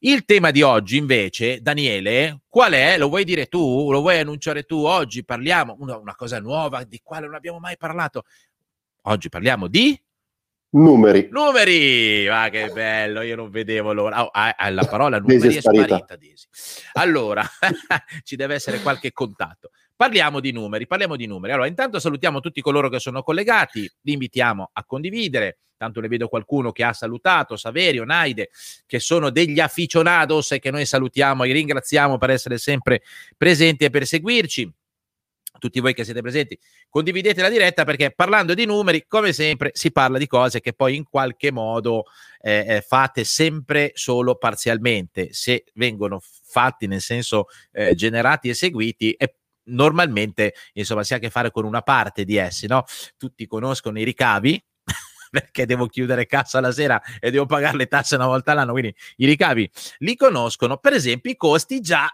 Il 0.00 0.24
tema 0.24 0.52
di 0.52 0.62
oggi, 0.62 0.96
invece, 0.96 1.60
Daniele, 1.60 2.42
qual 2.48 2.72
è? 2.72 2.96
Lo 2.96 3.08
vuoi 3.08 3.24
dire 3.24 3.46
tu? 3.46 3.90
Lo 3.90 4.00
vuoi 4.00 4.20
annunciare 4.20 4.62
tu? 4.62 4.84
Oggi 4.84 5.24
parliamo 5.24 5.74
una, 5.80 5.96
una 5.96 6.14
cosa 6.14 6.38
nuova 6.38 6.84
di 6.84 7.00
quale 7.02 7.26
non 7.26 7.34
abbiamo 7.34 7.58
mai 7.58 7.76
parlato. 7.76 8.22
Oggi 9.02 9.28
parliamo 9.28 9.68
di 9.68 9.98
numeri. 10.70 11.28
Numeri! 11.30 12.26
Ma 12.28 12.48
che 12.50 12.70
bello, 12.72 13.22
io 13.22 13.36
non 13.36 13.50
vedevo 13.50 13.92
l'ora. 13.92 14.24
Oh, 14.24 14.28
ah, 14.32 14.54
ah, 14.56 14.70
la 14.70 14.84
parola 14.84 15.18
numeri 15.18 15.56
è 15.56 15.60
sparita, 15.60 16.16
Desi. 16.16 16.46
Allora, 16.94 17.42
ci 18.24 18.36
deve 18.36 18.54
essere 18.54 18.80
qualche 18.80 19.12
contatto. 19.12 19.70
Parliamo 19.94 20.40
di 20.40 20.52
numeri, 20.52 20.86
parliamo 20.86 21.16
di 21.16 21.26
numeri. 21.26 21.52
Allora, 21.52 21.68
intanto 21.68 21.98
salutiamo 21.98 22.40
tutti 22.40 22.60
coloro 22.60 22.88
che 22.88 23.00
sono 23.00 23.22
collegati, 23.22 23.90
li 24.02 24.12
invitiamo 24.12 24.70
a 24.72 24.84
condividere. 24.84 25.58
Tanto 25.78 26.00
ne 26.00 26.08
vedo 26.08 26.26
qualcuno 26.26 26.72
che 26.72 26.82
ha 26.82 26.92
salutato, 26.92 27.56
Saverio, 27.56 28.04
Naide, 28.04 28.50
che 28.84 28.98
sono 28.98 29.30
degli 29.30 29.60
aficionados 29.60 30.50
e 30.52 30.58
che 30.58 30.72
noi 30.72 30.84
salutiamo 30.84 31.44
e 31.44 31.52
ringraziamo 31.52 32.18
per 32.18 32.30
essere 32.30 32.58
sempre 32.58 33.02
presenti 33.36 33.84
e 33.84 33.90
per 33.90 34.04
seguirci 34.04 34.72
tutti 35.58 35.80
voi 35.80 35.94
che 35.94 36.04
siete 36.04 36.20
presenti, 36.20 36.58
condividete 36.88 37.42
la 37.42 37.48
diretta 37.48 37.84
perché 37.84 38.12
parlando 38.12 38.54
di 38.54 38.64
numeri, 38.64 39.06
come 39.06 39.32
sempre, 39.32 39.70
si 39.74 39.92
parla 39.92 40.18
di 40.18 40.26
cose 40.26 40.60
che 40.60 40.72
poi 40.72 40.96
in 40.96 41.04
qualche 41.04 41.50
modo 41.50 42.04
eh, 42.40 42.64
eh 42.66 42.80
fate 42.80 43.24
sempre 43.24 43.92
solo 43.94 44.36
parzialmente. 44.36 45.32
Se 45.32 45.64
vengono 45.74 46.20
fatti 46.20 46.86
nel 46.86 47.00
senso 47.00 47.46
eh, 47.72 47.94
generati 47.94 48.48
e 48.48 48.54
seguiti, 48.54 49.14
è 49.16 49.32
normalmente 49.68 50.54
insomma 50.74 51.02
si 51.02 51.12
ha 51.12 51.16
a 51.16 51.20
che 51.20 51.30
fare 51.30 51.50
con 51.50 51.64
una 51.64 51.82
parte 51.82 52.24
di 52.24 52.36
essi, 52.36 52.66
no? 52.66 52.84
Tutti 53.16 53.46
conoscono 53.46 53.98
i 53.98 54.04
ricavi, 54.04 54.62
perché 55.30 55.66
devo 55.66 55.86
chiudere 55.86 56.26
cassa 56.26 56.60
la 56.60 56.72
sera 56.72 57.00
e 57.20 57.30
devo 57.30 57.46
pagare 57.46 57.76
le 57.76 57.86
tasse 57.86 58.14
una 58.14 58.26
volta 58.26 58.52
all'anno, 58.52 58.72
quindi 58.72 58.94
i 59.16 59.26
ricavi 59.26 59.70
li 59.98 60.16
conoscono, 60.16 60.78
per 60.78 60.94
esempio 60.94 61.30
i 61.30 61.36
costi 61.36 61.80
già 61.80 62.08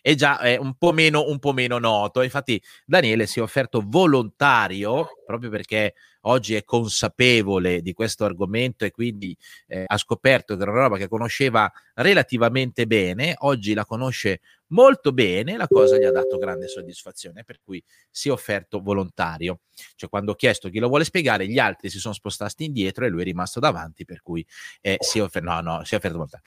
è 0.00 0.14
già 0.14 0.38
è 0.38 0.56
un, 0.56 0.74
po 0.76 0.92
meno, 0.92 1.28
un 1.28 1.38
po' 1.38 1.52
meno 1.52 1.78
noto. 1.78 2.22
Infatti 2.22 2.60
Daniele 2.84 3.26
si 3.26 3.38
è 3.38 3.42
offerto 3.42 3.82
volontario 3.84 5.08
proprio 5.32 5.50
perché 5.50 5.94
oggi 6.22 6.54
è 6.54 6.62
consapevole 6.62 7.80
di 7.80 7.94
questo 7.94 8.24
argomento 8.24 8.84
e 8.84 8.90
quindi 8.90 9.36
eh, 9.66 9.84
ha 9.86 9.96
scoperto 9.96 10.56
che 10.56 10.62
era 10.62 10.70
una 10.70 10.82
roba 10.82 10.98
che 10.98 11.08
conosceva 11.08 11.70
relativamente 11.94 12.86
bene, 12.86 13.34
oggi 13.38 13.72
la 13.72 13.86
conosce 13.86 14.40
molto 14.72 15.12
bene, 15.12 15.56
la 15.56 15.68
cosa 15.68 15.96
gli 15.96 16.04
ha 16.04 16.10
dato 16.10 16.38
grande 16.38 16.66
soddisfazione, 16.66 17.44
per 17.44 17.60
cui 17.62 17.82
si 18.10 18.28
è 18.28 18.32
offerto 18.32 18.80
volontario. 18.80 19.60
Cioè 19.94 20.08
quando 20.08 20.32
ho 20.32 20.34
chiesto 20.34 20.68
chi 20.68 20.78
lo 20.78 20.88
vuole 20.88 21.04
spiegare, 21.04 21.46
gli 21.46 21.58
altri 21.58 21.88
si 21.88 21.98
sono 21.98 22.14
spostati 22.14 22.64
indietro 22.64 23.04
e 23.04 23.08
lui 23.08 23.22
è 23.22 23.24
rimasto 23.24 23.60
davanti, 23.60 24.04
per 24.04 24.22
cui 24.22 24.44
eh, 24.80 24.96
si, 25.00 25.18
è 25.18 25.22
offerto, 25.22 25.48
no, 25.48 25.60
no, 25.60 25.84
si 25.84 25.94
è 25.94 25.96
offerto 25.96 26.16
volontario. 26.16 26.46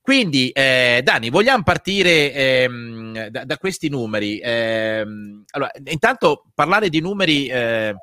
Quindi, 0.00 0.50
eh, 0.50 1.00
Dani, 1.02 1.30
vogliamo 1.30 1.62
partire 1.62 2.32
ehm, 2.32 3.28
da, 3.28 3.44
da, 3.44 3.58
questi 3.58 3.88
numeri. 3.88 4.40
Ehm, 4.42 5.44
allora, 5.50 5.70
intanto 5.84 6.46
parlare 6.54 6.88
di 6.88 7.00
numeri... 7.00 7.46
Eh, 7.48 7.94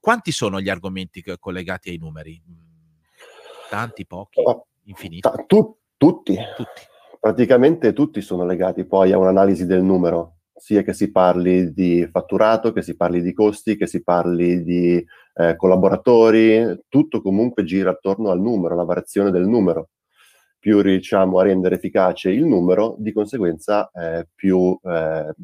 quanti 0.00 0.32
sono 0.32 0.60
gli 0.60 0.68
argomenti 0.68 1.22
collegati 1.38 1.90
ai 1.90 1.98
numeri? 1.98 2.42
Tanti, 3.70 4.06
pochi, 4.06 4.40
oh, 4.42 4.66
infiniti? 4.84 5.28
Tu- 5.46 5.76
tutti. 5.96 6.36
tutti. 6.56 6.80
Praticamente 7.20 7.92
tutti 7.92 8.20
sono 8.20 8.44
legati 8.44 8.84
poi 8.84 9.12
a 9.12 9.18
un'analisi 9.18 9.66
del 9.66 9.82
numero, 9.82 10.38
sia 10.54 10.82
che 10.82 10.92
si 10.92 11.10
parli 11.10 11.72
di 11.72 12.06
fatturato, 12.10 12.72
che 12.72 12.82
si 12.82 12.96
parli 12.96 13.22
di 13.22 13.32
costi, 13.32 13.76
che 13.76 13.86
si 13.86 14.02
parli 14.02 14.62
di 14.62 15.04
eh, 15.34 15.56
collaboratori, 15.56 16.84
tutto 16.88 17.22
comunque 17.22 17.64
gira 17.64 17.90
attorno 17.90 18.30
al 18.30 18.40
numero, 18.40 18.74
alla 18.74 18.84
variazione 18.84 19.30
del 19.30 19.46
numero. 19.46 19.90
Più 20.58 20.80
riusciamo 20.80 21.38
a 21.38 21.42
rendere 21.44 21.76
efficace 21.76 22.30
il 22.30 22.44
numero, 22.44 22.96
di 22.98 23.12
conseguenza 23.12 23.90
eh, 23.90 24.28
più 24.34 24.78
eh, 24.82 25.34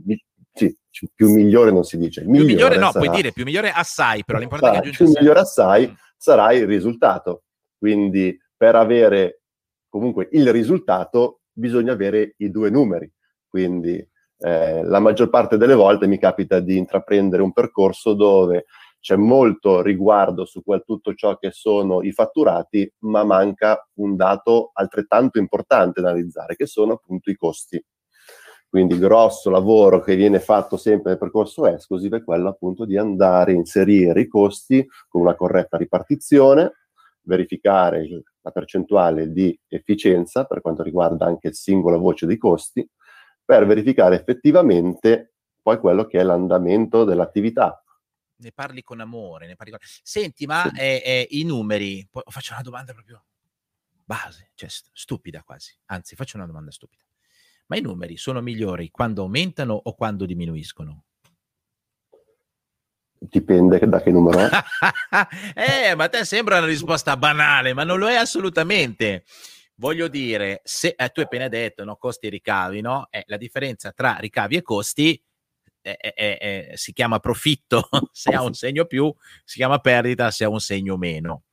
sì, 0.52 0.76
più 1.14 1.30
migliore 1.30 1.71
non 1.71 1.85
si 1.85 1.97
dice. 1.97 2.23
Migliore 2.23 2.44
più 2.44 2.54
migliore 2.54 2.76
no, 2.76 2.90
sarà... 2.90 3.04
puoi 3.04 3.16
dire 3.16 3.32
più 3.32 3.44
migliore 3.44 3.71
assai, 3.71 4.25
però 4.25 4.38
l'importante 4.38 4.76
sarà, 4.76 4.88
è 4.88 4.90
che 4.90 4.97
più 4.97 5.09
migliore 5.09 5.40
assai 5.40 5.88
mm. 5.88 5.94
sarà 6.16 6.52
il 6.52 6.66
risultato. 6.66 7.44
Quindi 7.78 8.38
per 8.56 8.76
avere 8.76 9.42
comunque 9.88 10.28
il 10.32 10.52
risultato 10.52 11.40
bisogna 11.52 11.92
avere 11.92 12.35
i 12.38 12.50
due 12.50 12.71
numeri. 12.71 13.11
Quindi 13.49 14.06
eh, 14.38 14.82
la 14.82 14.99
maggior 14.99 15.28
parte 15.30 15.56
delle 15.56 15.75
volte 15.75 16.06
mi 16.06 16.18
capita 16.18 16.61
di 16.61 16.76
intraprendere 16.76 17.42
un 17.42 17.52
percorso 17.52 18.14
dove 18.14 18.66
c'è 19.02 19.16
molto 19.16 19.82
riguardo 19.82 20.44
su 20.44 20.62
quel 20.62 20.85
tutto 20.87 21.12
ciò 21.14 21.37
che 21.37 21.50
sono 21.50 22.02
i 22.02 22.12
fatturati, 22.12 22.90
ma 23.00 23.25
manca 23.25 23.85
un 23.94 24.14
dato 24.14 24.71
altrettanto 24.75 25.38
importante 25.38 26.00
da 26.00 26.11
analizzare, 26.11 26.54
che 26.54 26.66
sono 26.66 26.92
appunto 26.92 27.28
i 27.30 27.35
costi. 27.35 27.85
Quindi 28.73 28.97
grosso 28.97 29.50
lavoro 29.50 30.00
che 30.00 30.17
viene 30.17 30.41
fatto 30.41 30.79
sempre 30.79 31.11
nel 31.11 31.19
percorso 31.19 31.67
esclusive 31.67 32.17
è 32.17 32.25
quello 32.25 32.49
appunto 32.49 32.87
di 32.87 32.97
andare 32.97 33.52
a 33.52 33.55
inserire 33.55 34.23
i 34.23 34.26
costi 34.26 34.88
con 35.09 35.21
una 35.21 35.35
corretta 35.35 35.76
ripartizione, 35.76 36.87
verificare 37.21 38.09
la 38.41 38.50
percentuale 38.50 39.31
di 39.31 39.55
efficienza 39.69 40.47
per 40.47 40.62
quanto 40.62 40.83
riguarda 40.83 41.26
anche 41.26 41.49
il 41.49 41.55
singolo 41.55 41.99
voce 41.99 42.25
dei 42.25 42.38
costi, 42.38 42.88
per 43.45 43.67
verificare 43.67 44.17
effettivamente 44.17 45.35
poi 45.61 45.79
quello 45.79 46.07
che 46.07 46.21
è 46.21 46.23
l'andamento 46.23 47.05
dell'attività. 47.05 47.85
Ne 48.37 48.52
parli 48.52 48.83
con 48.83 49.00
amore, 49.00 49.49
ne 49.49 49.55
parli 49.55 49.73
con... 49.73 49.81
Senti, 49.83 50.47
ma 50.47 50.62
sì. 50.73 50.81
eh, 50.81 51.02
eh, 51.05 51.26
i 51.33 51.45
numeri, 51.45 52.09
faccio 52.11 52.55
una 52.55 52.62
domanda 52.62 52.95
proprio 52.95 53.23
base, 54.02 54.52
cioè 54.55 54.71
stupida 54.71 55.43
quasi, 55.43 55.76
anzi 55.88 56.17
faccio 56.17 56.38
una 56.38 56.47
domanda 56.47 56.71
stupida 56.71 57.05
ma 57.66 57.76
i 57.76 57.81
numeri 57.81 58.16
sono 58.16 58.40
migliori 58.40 58.90
quando 58.90 59.23
aumentano 59.23 59.75
o 59.75 59.95
quando 59.95 60.26
diminuiscono? 60.26 61.04
Dipende 63.19 63.78
da 63.78 64.02
che 64.02 64.11
numero 64.11 64.40
è. 64.40 64.50
eh, 65.90 65.95
ma 65.95 66.04
a 66.04 66.09
te 66.09 66.25
sembra 66.25 66.59
una 66.59 66.66
risposta 66.66 67.16
banale, 67.16 67.73
ma 67.73 67.85
non 67.85 67.99
lo 67.99 68.09
è 68.09 68.16
assolutamente. 68.16 69.25
Voglio 69.76 70.09
dire, 70.09 70.61
se 70.64 70.95
eh, 70.97 71.09
tu 71.11 71.21
hai 71.21 71.26
appena 71.26 71.49
detto 71.49 71.85
no, 71.85 71.97
costi 71.97 72.26
e 72.26 72.31
ricavi, 72.31 72.81
no? 72.81 73.07
Eh, 73.11 73.23
la 73.26 73.37
differenza 73.37 73.92
tra 73.92 74.16
ricavi 74.19 74.57
e 74.57 74.62
costi 74.62 75.23
eh, 75.83 75.99
eh, 76.00 76.14
eh 76.40 76.71
si 76.75 76.92
chiama 76.92 77.19
profitto 77.19 77.88
se 78.12 78.31
ha 78.31 78.42
un 78.42 78.54
segno 78.54 78.87
più, 78.87 79.12
si 79.45 79.57
chiama 79.57 79.78
perdita 79.78 80.31
se 80.31 80.45
ha 80.45 80.49
un 80.49 80.61
segno 80.61 80.97
meno. 80.97 81.45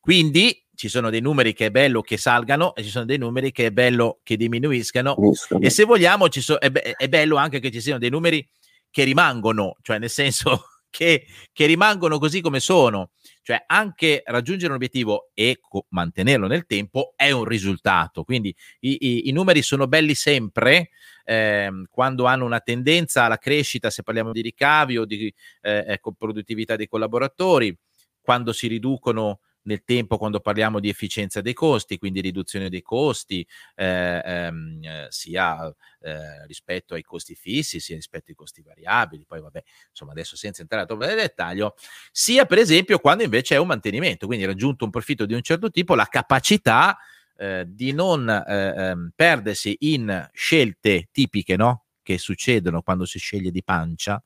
Quindi 0.00 0.63
ci 0.74 0.88
sono 0.88 1.10
dei 1.10 1.20
numeri 1.20 1.52
che 1.52 1.66
è 1.66 1.70
bello 1.70 2.00
che 2.00 2.16
salgano 2.16 2.74
e 2.74 2.82
ci 2.82 2.90
sono 2.90 3.04
dei 3.04 3.18
numeri 3.18 3.52
che 3.52 3.66
è 3.66 3.70
bello 3.70 4.20
che 4.22 4.36
diminuiscano. 4.36 5.14
Finiscono. 5.14 5.60
e 5.60 5.70
se 5.70 5.84
vogliamo 5.84 6.26
so, 6.30 6.58
è, 6.58 6.70
be- 6.70 6.94
è, 6.96 7.08
bello 7.08 7.36
anche 7.36 7.60
che 7.60 7.70
ci 7.70 7.80
siano 7.80 7.98
dei 7.98 8.10
numeri 8.10 8.46
che 8.90 9.04
rimangono, 9.04 9.76
cioè 9.82 9.98
nel 9.98 10.10
senso 10.10 10.66
che, 10.90 11.26
che 11.52 11.66
rimangono 11.66 12.18
così 12.18 12.40
come 12.40 12.60
sono, 12.60 13.10
cioè 13.42 13.62
anche 13.66 14.22
raggiungere 14.24 14.70
un 14.70 14.76
obiettivo 14.76 15.30
e 15.34 15.58
co- 15.60 15.86
mantenerlo 15.90 16.46
nel 16.46 16.66
tempo 16.66 17.12
è 17.16 17.30
un 17.30 17.44
risultato, 17.44 18.24
quindi 18.24 18.54
i, 18.80 18.96
i, 19.00 19.28
i 19.28 19.32
numeri 19.32 19.62
sono 19.62 19.86
belli 19.86 20.14
sempre 20.14 20.90
eh, 21.24 21.70
quando 21.88 22.26
hanno 22.26 22.44
una 22.44 22.60
tendenza 22.60 23.24
alla 23.24 23.38
crescita, 23.38 23.90
se 23.90 24.02
parliamo 24.02 24.32
di 24.32 24.42
ricavi 24.42 24.98
o 24.98 25.04
di 25.04 25.32
eh, 25.62 25.84
ecco, 25.88 26.12
produttività 26.12 26.76
dei 26.76 26.86
collaboratori, 26.86 27.76
quando 28.20 28.52
si 28.52 28.66
riducono 28.66 29.40
nel 29.64 29.84
tempo 29.84 30.16
quando 30.18 30.40
parliamo 30.40 30.80
di 30.80 30.88
efficienza 30.88 31.40
dei 31.40 31.52
costi, 31.52 31.98
quindi 31.98 32.20
riduzione 32.20 32.68
dei 32.68 32.82
costi, 32.82 33.46
eh, 33.74 34.22
ehm, 34.24 35.08
sia 35.08 35.66
eh, 36.00 36.46
rispetto 36.46 36.94
ai 36.94 37.02
costi 37.02 37.34
fissi, 37.34 37.80
sia 37.80 37.96
rispetto 37.96 38.26
ai 38.30 38.34
costi 38.36 38.62
variabili, 38.62 39.24
poi 39.26 39.40
vabbè, 39.40 39.62
insomma 39.90 40.12
adesso 40.12 40.36
senza 40.36 40.62
entrare 40.62 40.86
troppo 40.86 41.04
nel 41.04 41.16
dettaglio, 41.16 41.74
sia 42.10 42.44
per 42.46 42.58
esempio 42.58 42.98
quando 42.98 43.22
invece 43.22 43.54
è 43.54 43.58
un 43.58 43.66
mantenimento, 43.66 44.26
quindi 44.26 44.44
raggiunto 44.44 44.84
un 44.84 44.90
profitto 44.90 45.26
di 45.26 45.34
un 45.34 45.42
certo 45.42 45.70
tipo, 45.70 45.94
la 45.94 46.06
capacità 46.06 46.96
eh, 47.36 47.64
di 47.66 47.92
non 47.92 48.28
eh, 48.28 48.74
ehm, 48.76 49.10
perdersi 49.14 49.76
in 49.80 50.28
scelte 50.32 51.08
tipiche, 51.10 51.56
no? 51.56 51.84
Che 52.02 52.18
succedono 52.18 52.82
quando 52.82 53.06
si 53.06 53.18
sceglie 53.18 53.50
di 53.50 53.62
pancia, 53.62 54.22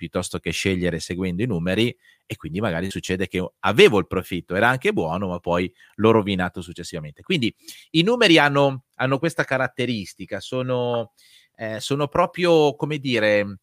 piuttosto 0.00 0.38
che 0.38 0.50
scegliere 0.50 0.98
seguendo 0.98 1.42
i 1.42 1.46
numeri 1.46 1.94
e 2.24 2.36
quindi 2.36 2.58
magari 2.58 2.90
succede 2.90 3.28
che 3.28 3.46
avevo 3.58 3.98
il 3.98 4.06
profitto, 4.06 4.54
era 4.54 4.70
anche 4.70 4.94
buono, 4.94 5.28
ma 5.28 5.40
poi 5.40 5.70
l'ho 5.96 6.10
rovinato 6.10 6.62
successivamente. 6.62 7.20
Quindi 7.20 7.54
i 7.90 8.02
numeri 8.02 8.38
hanno, 8.38 8.84
hanno 8.94 9.18
questa 9.18 9.44
caratteristica, 9.44 10.40
sono, 10.40 11.12
eh, 11.54 11.80
sono 11.80 12.08
proprio, 12.08 12.74
come 12.76 12.96
dire, 12.96 13.58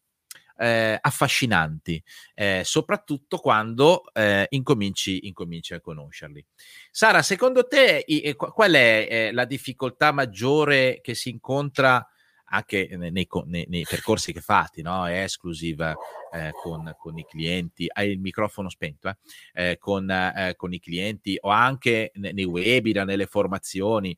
eh, 0.58 0.96
affascinanti, 1.00 2.00
eh, 2.34 2.62
soprattutto 2.64 3.38
quando 3.38 4.04
eh, 4.12 4.46
incominci, 4.50 5.26
incominci, 5.26 5.74
a 5.74 5.80
conoscerli. 5.80 6.46
Sara, 6.92 7.22
secondo 7.22 7.66
te 7.66 8.04
i, 8.06 8.32
qual 8.36 8.74
è 8.74 9.08
eh, 9.10 9.32
la 9.32 9.44
difficoltà 9.44 10.12
maggiore 10.12 11.00
che 11.02 11.14
si 11.14 11.30
incontra 11.30 12.08
anche 12.50 12.88
nei, 12.96 13.10
nei, 13.10 13.66
nei 13.68 13.86
percorsi 13.88 14.32
che 14.32 14.40
fate, 14.40 14.82
no? 14.82 15.06
è 15.06 15.22
esclusiva 15.22 15.94
eh, 16.32 16.50
con, 16.52 16.94
con, 16.96 17.18
i 17.18 17.24
clienti, 17.24 17.86
hai 17.92 18.10
il 18.10 18.20
microfono 18.20 18.68
spento, 18.68 19.08
eh? 19.08 19.16
Eh, 19.52 19.78
con, 19.78 20.10
eh, 20.10 20.54
con, 20.56 20.72
i 20.72 20.80
clienti 20.80 21.36
o 21.40 21.48
anche 21.50 22.12
nei 22.14 22.44
webinar, 22.44 23.06
nelle 23.06 23.26
formazioni. 23.26 24.16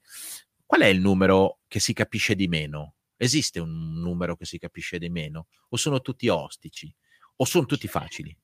Qual 0.64 0.82
è 0.82 0.86
il 0.86 1.00
numero 1.00 1.58
che 1.66 1.80
si 1.80 1.92
capisce 1.92 2.34
di 2.34 2.46
meno? 2.46 2.94
Esiste 3.16 3.60
un 3.60 4.00
numero 4.00 4.36
che 4.36 4.44
si 4.44 4.58
capisce 4.58 4.98
di 4.98 5.10
meno? 5.10 5.46
O 5.70 5.76
sono 5.76 6.00
tutti 6.00 6.28
ostici? 6.28 6.92
O 7.36 7.44
sono 7.44 7.66
tutti 7.66 7.88
facili? 7.88 8.36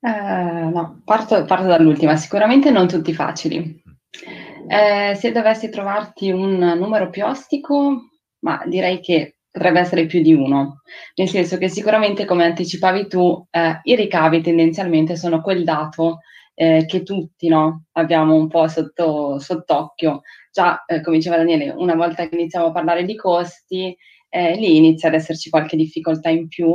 Eh, 0.00 0.10
no, 0.10 1.00
parto, 1.04 1.44
parto, 1.44 1.66
dall'ultima. 1.66 2.16
Sicuramente 2.16 2.70
non 2.70 2.88
tutti 2.88 3.14
facili. 3.14 3.58
Mm. 3.88 4.68
Eh, 4.68 5.14
se 5.14 5.30
dovessi 5.30 5.70
trovarti 5.70 6.30
un 6.30 6.58
numero 6.58 7.08
più 7.08 7.24
ostico, 7.24 8.10
ma 8.42 8.62
direi 8.66 9.00
che 9.00 9.36
potrebbe 9.50 9.80
essere 9.80 10.06
più 10.06 10.22
di 10.22 10.32
uno, 10.32 10.82
nel 11.16 11.28
senso 11.28 11.58
che 11.58 11.68
sicuramente, 11.68 12.24
come 12.24 12.44
anticipavi 12.44 13.06
tu, 13.06 13.46
eh, 13.50 13.80
i 13.82 13.94
ricavi 13.94 14.40
tendenzialmente 14.40 15.16
sono 15.16 15.42
quel 15.42 15.64
dato 15.64 16.20
eh, 16.54 16.84
che 16.86 17.02
tutti 17.02 17.48
no, 17.48 17.84
abbiamo 17.92 18.34
un 18.34 18.48
po' 18.48 18.68
sotto, 18.68 19.38
sott'occhio. 19.38 20.22
Già, 20.50 20.84
eh, 20.86 21.02
come 21.02 21.16
diceva 21.16 21.36
Daniele, 21.36 21.70
una 21.70 21.94
volta 21.94 22.28
che 22.28 22.34
iniziamo 22.34 22.66
a 22.66 22.72
parlare 22.72 23.04
di 23.04 23.14
costi, 23.16 23.96
eh, 24.28 24.54
lì 24.56 24.76
inizia 24.76 25.08
ad 25.08 25.14
esserci 25.14 25.50
qualche 25.50 25.76
difficoltà 25.76 26.30
in 26.30 26.48
più, 26.48 26.72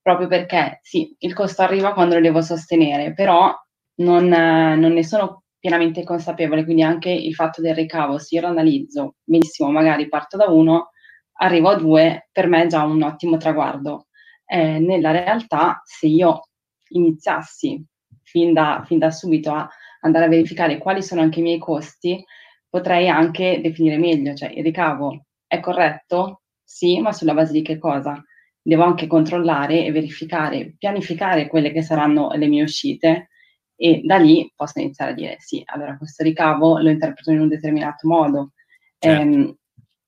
proprio 0.00 0.28
perché 0.28 0.80
sì, 0.82 1.14
il 1.20 1.32
costo 1.34 1.62
arriva 1.62 1.92
quando 1.94 2.14
lo 2.14 2.20
devo 2.20 2.42
sostenere, 2.42 3.12
però 3.14 3.52
non, 3.96 4.26
non 4.28 4.92
ne 4.92 5.04
sono 5.04 5.44
pienamente 5.58 6.04
consapevole, 6.04 6.64
quindi 6.64 6.82
anche 6.82 7.10
il 7.10 7.34
fatto 7.34 7.60
del 7.62 7.74
ricavo, 7.74 8.18
se 8.18 8.34
io 8.36 8.42
lo 8.42 8.48
analizzo 8.48 9.14
benissimo, 9.24 9.70
magari 9.70 10.08
parto 10.08 10.36
da 10.36 10.46
uno, 10.46 10.90
arrivo 11.34 11.68
a 11.70 11.76
2, 11.76 12.28
per 12.32 12.46
me 12.48 12.62
è 12.64 12.66
già 12.66 12.84
un 12.84 13.02
ottimo 13.02 13.36
traguardo. 13.36 14.06
Eh, 14.46 14.78
nella 14.78 15.10
realtà, 15.10 15.80
se 15.84 16.06
io 16.06 16.48
iniziassi 16.90 17.84
fin 18.22 18.52
da, 18.52 18.82
fin 18.86 18.98
da 18.98 19.10
subito 19.10 19.52
a 19.52 19.68
andare 20.00 20.26
a 20.26 20.28
verificare 20.28 20.78
quali 20.78 21.02
sono 21.02 21.20
anche 21.22 21.40
i 21.40 21.42
miei 21.42 21.58
costi, 21.58 22.22
potrei 22.68 23.08
anche 23.08 23.60
definire 23.62 23.98
meglio, 23.98 24.34
cioè 24.34 24.50
il 24.50 24.62
ricavo 24.62 25.26
è 25.46 25.60
corretto? 25.60 26.42
Sì, 26.62 27.00
ma 27.00 27.12
sulla 27.12 27.34
base 27.34 27.52
di 27.52 27.62
che 27.62 27.78
cosa? 27.78 28.22
Devo 28.60 28.82
anche 28.82 29.06
controllare 29.06 29.84
e 29.84 29.92
verificare, 29.92 30.74
pianificare 30.78 31.46
quelle 31.48 31.70
che 31.70 31.82
saranno 31.82 32.30
le 32.32 32.46
mie 32.46 32.62
uscite 32.62 33.28
e 33.76 34.00
da 34.04 34.16
lì 34.16 34.50
posso 34.54 34.80
iniziare 34.80 35.10
a 35.12 35.14
dire 35.14 35.36
sì, 35.38 35.62
allora 35.66 35.96
questo 35.96 36.22
ricavo 36.22 36.78
lo 36.78 36.88
interpreto 36.90 37.30
in 37.30 37.40
un 37.40 37.48
determinato 37.48 38.08
modo. 38.08 38.52
Certo. 38.98 39.22
Ehm, 39.22 39.56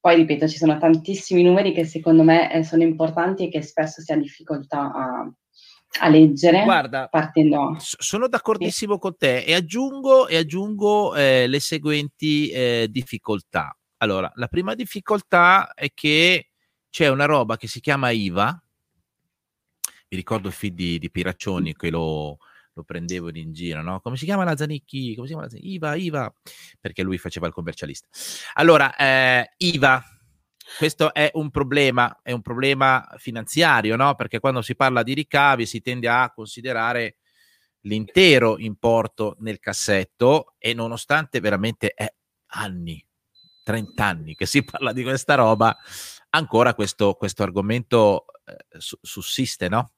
poi 0.07 0.15
ripeto, 0.15 0.47
ci 0.47 0.57
sono 0.57 0.79
tantissimi 0.79 1.43
numeri 1.43 1.73
che 1.73 1.85
secondo 1.85 2.23
me 2.23 2.53
eh, 2.53 2.63
sono 2.63 2.85
importanti 2.85 3.47
e 3.47 3.49
che 3.49 3.61
spesso 3.61 4.01
si 4.01 4.13
ha 4.13 4.17
difficoltà 4.17 4.93
a, 4.93 5.33
a 6.03 6.09
leggere. 6.09 6.63
Guarda, 6.63 7.09
partendo... 7.09 7.75
sono 7.81 8.29
d'accordissimo 8.29 8.93
sì. 8.93 8.99
con 9.01 9.17
te 9.17 9.39
e 9.39 9.53
aggiungo, 9.53 10.29
e 10.29 10.37
aggiungo 10.37 11.17
eh, 11.17 11.49
le 11.49 11.59
seguenti 11.59 12.51
eh, 12.51 12.87
difficoltà. 12.89 13.77
Allora, 13.97 14.31
la 14.37 14.47
prima 14.47 14.77
difficoltà 14.77 15.73
è 15.75 15.89
che 15.93 16.51
c'è 16.89 17.09
una 17.09 17.25
roba 17.25 17.57
che 17.57 17.67
si 17.67 17.81
chiama 17.81 18.11
IVA. 18.11 18.63
Mi 19.83 20.17
ricordo 20.17 20.47
il 20.47 20.55
feed 20.55 20.75
di, 20.75 20.99
di 21.01 21.11
Piraccioni 21.11 21.75
che 21.75 21.91
lo, 21.91 22.39
lo 22.77 22.85
prendevano 22.85 23.39
in 23.39 23.53
giro, 23.53 23.83
no? 23.83 24.01
Come 24.01 24.17
si 24.17 24.27
chiama 24.27 24.45
la 24.45 24.55
Zanicchi? 24.55 25.15
Come 25.15 25.27
si 25.27 25.33
chiama 25.33 25.47
la 25.47 25.51
Zanicchi? 25.51 25.73
IVA, 25.73 25.95
IVA, 25.95 26.35
perché 26.79 27.03
lui 27.03 27.17
faceva 27.17 27.47
il 27.47 27.55
commercialista. 27.55 28.07
Allora, 28.55 28.95
eh, 28.95 29.55
IVA, 29.57 30.05
questo 30.77 31.15
è 31.15 31.31
un 31.35 31.51
problema, 31.51 32.21
è 32.23 32.33
un 32.33 32.43
problema 32.43 33.09
finanziario, 33.17 33.97
no? 33.97 34.15
Perché 34.15 34.41
quando 34.41 34.61
si 34.61 34.77
parla 34.77 35.03
di 35.03 35.15
ricavi 35.15 35.65
si 35.65 35.81
tende 35.81 36.09
a 36.09 36.31
considerare 36.35 37.17
l'intero 37.83 38.59
importo 38.59 39.37
nel 39.41 39.59
cassetto 39.59 40.55
e 40.59 40.75
nonostante 40.75 41.41
veramente 41.41 41.93
è 41.95 42.13
anni, 42.49 43.03
30 43.63 44.05
anni 44.05 44.35
che 44.35 44.45
si 44.45 44.63
parla 44.65 44.93
di 44.93 45.03
questa 45.03 45.35
roba, 45.35 45.75
ancora 46.31 46.75
questo, 46.75 47.15
questo 47.15 47.43
argomento 47.43 48.27
eh, 48.45 48.57
sussiste, 48.79 49.69
no? 49.69 49.93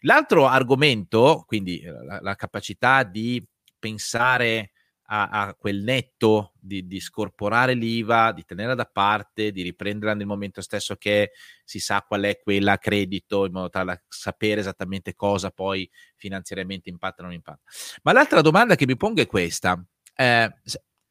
L'altro 0.00 0.46
argomento, 0.46 1.44
quindi 1.46 1.80
eh, 1.80 1.90
la, 1.90 2.20
la 2.20 2.34
capacità 2.34 3.02
di 3.02 3.44
pensare 3.78 4.72
a, 5.06 5.28
a 5.28 5.54
quel 5.54 5.82
netto, 5.82 6.52
di, 6.58 6.86
di, 6.86 6.98
scorporare 7.00 7.74
l'IVA, 7.74 8.32
di 8.32 8.44
tenerla 8.44 8.74
da 8.74 8.86
parte, 8.86 9.52
di 9.52 9.60
riprenderla 9.62 10.14
nel 10.14 10.26
momento 10.26 10.62
stesso 10.62 10.96
che 10.96 11.32
si 11.64 11.80
sa 11.80 12.02
qual 12.02 12.22
è 12.22 12.38
quella 12.40 12.78
credito, 12.78 13.44
in 13.44 13.52
modo 13.52 13.68
tale 13.68 13.84
da 13.84 14.02
sapere 14.08 14.60
esattamente 14.60 15.14
cosa 15.14 15.50
poi 15.50 15.88
finanziariamente 16.16 16.88
impatta 16.88 17.22
o 17.22 17.24
non 17.26 17.34
impatta. 17.34 17.60
Ma 18.04 18.12
l'altra 18.12 18.40
domanda 18.40 18.74
che 18.74 18.86
mi 18.86 18.96
pongo 18.96 19.20
è 19.20 19.26
questa. 19.26 19.84
Eh, 20.14 20.50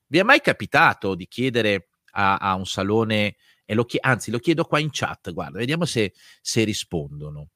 vi 0.07 0.17
è 0.17 0.23
mai 0.23 0.41
capitato 0.41 1.13
di 1.13 1.27
chiedere 1.27 1.89
a, 2.13 2.37
a 2.37 2.55
un 2.55 2.65
salone 2.65 3.35
lo 3.73 3.85
chiedo, 3.85 4.07
anzi 4.07 4.31
lo 4.31 4.39
chiedo 4.39 4.65
qua 4.65 4.79
in 4.79 4.89
chat, 4.91 5.31
guarda, 5.31 5.59
vediamo 5.59 5.85
se, 5.85 6.13
se 6.41 6.63
rispondono. 6.63 7.49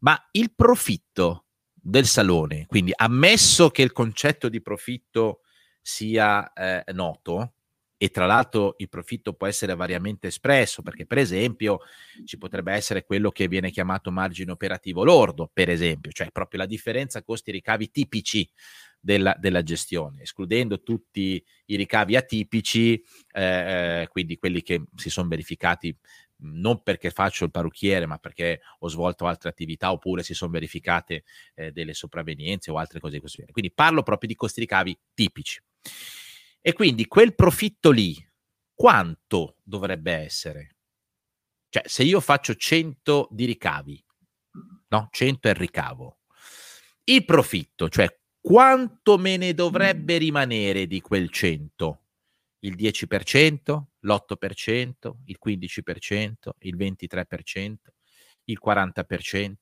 Ma 0.00 0.28
il 0.32 0.52
profitto 0.54 1.44
del 1.72 2.06
salone, 2.06 2.66
quindi 2.66 2.92
ammesso 2.94 3.70
che 3.70 3.82
il 3.82 3.92
concetto 3.92 4.48
di 4.48 4.60
profitto 4.60 5.40
sia 5.80 6.52
eh, 6.52 6.84
noto, 6.92 7.54
e 8.00 8.10
tra 8.10 8.26
l'altro 8.26 8.76
il 8.78 8.88
profitto 8.88 9.32
può 9.32 9.48
essere 9.48 9.74
variamente 9.74 10.28
espresso, 10.28 10.82
perché 10.82 11.04
per 11.04 11.18
esempio 11.18 11.80
ci 12.24 12.38
potrebbe 12.38 12.72
essere 12.72 13.04
quello 13.04 13.30
che 13.30 13.48
viene 13.48 13.72
chiamato 13.72 14.12
margine 14.12 14.52
operativo 14.52 15.02
lordo, 15.02 15.50
per 15.52 15.68
esempio, 15.68 16.12
cioè 16.12 16.30
proprio 16.30 16.60
la 16.60 16.66
differenza 16.66 17.22
costi-ricavi 17.24 17.90
tipici 17.90 18.48
della, 19.00 19.36
della, 19.38 19.62
gestione, 19.62 20.22
escludendo 20.22 20.82
tutti 20.82 21.42
i 21.66 21.76
ricavi 21.76 22.16
atipici, 22.16 23.02
eh, 23.32 24.02
eh 24.02 24.08
quindi 24.08 24.36
quelli 24.36 24.62
che 24.62 24.84
si 24.94 25.10
sono 25.10 25.28
verificati 25.28 25.96
non 26.40 26.82
perché 26.82 27.10
faccio 27.10 27.44
il 27.44 27.50
parrucchiere, 27.50 28.06
ma 28.06 28.18
perché 28.18 28.60
ho 28.80 28.88
svolto 28.88 29.26
altre 29.26 29.48
attività 29.48 29.90
oppure 29.90 30.22
si 30.22 30.34
sono 30.34 30.50
verificate 30.50 31.24
eh, 31.54 31.72
delle 31.72 31.94
sopravvenienze 31.94 32.70
o 32.70 32.78
altre 32.78 33.00
cose 33.00 33.20
così. 33.20 33.44
Quindi 33.50 33.72
parlo 33.72 34.02
proprio 34.02 34.28
di 34.28 34.34
costi 34.36 34.60
ricavi 34.60 34.98
tipici. 35.14 35.60
E 36.60 36.72
quindi 36.72 37.06
quel 37.06 37.34
profitto 37.34 37.90
lì, 37.90 38.16
quanto 38.74 39.56
dovrebbe 39.62 40.12
essere? 40.12 40.76
Cioè, 41.70 41.82
se 41.86 42.02
io 42.02 42.20
faccio 42.20 42.54
100 42.54 43.28
di 43.30 43.44
ricavi, 43.44 44.04
no? 44.88 45.08
100 45.10 45.48
è 45.48 45.50
il 45.50 45.56
ricavo. 45.56 46.18
Il 47.04 47.24
profitto, 47.24 47.88
cioè 47.88 48.08
quanto 48.48 49.18
me 49.18 49.36
ne 49.36 49.52
dovrebbe 49.52 50.16
rimanere 50.16 50.86
di 50.86 51.02
quel 51.02 51.28
100? 51.28 52.00
Il 52.60 52.76
10%, 52.76 53.82
l'8%, 54.00 55.12
il 55.26 55.38
15%, 55.44 56.32
il 56.60 56.76
23%, 56.78 57.74
il 58.44 58.58
40%? 58.64 59.52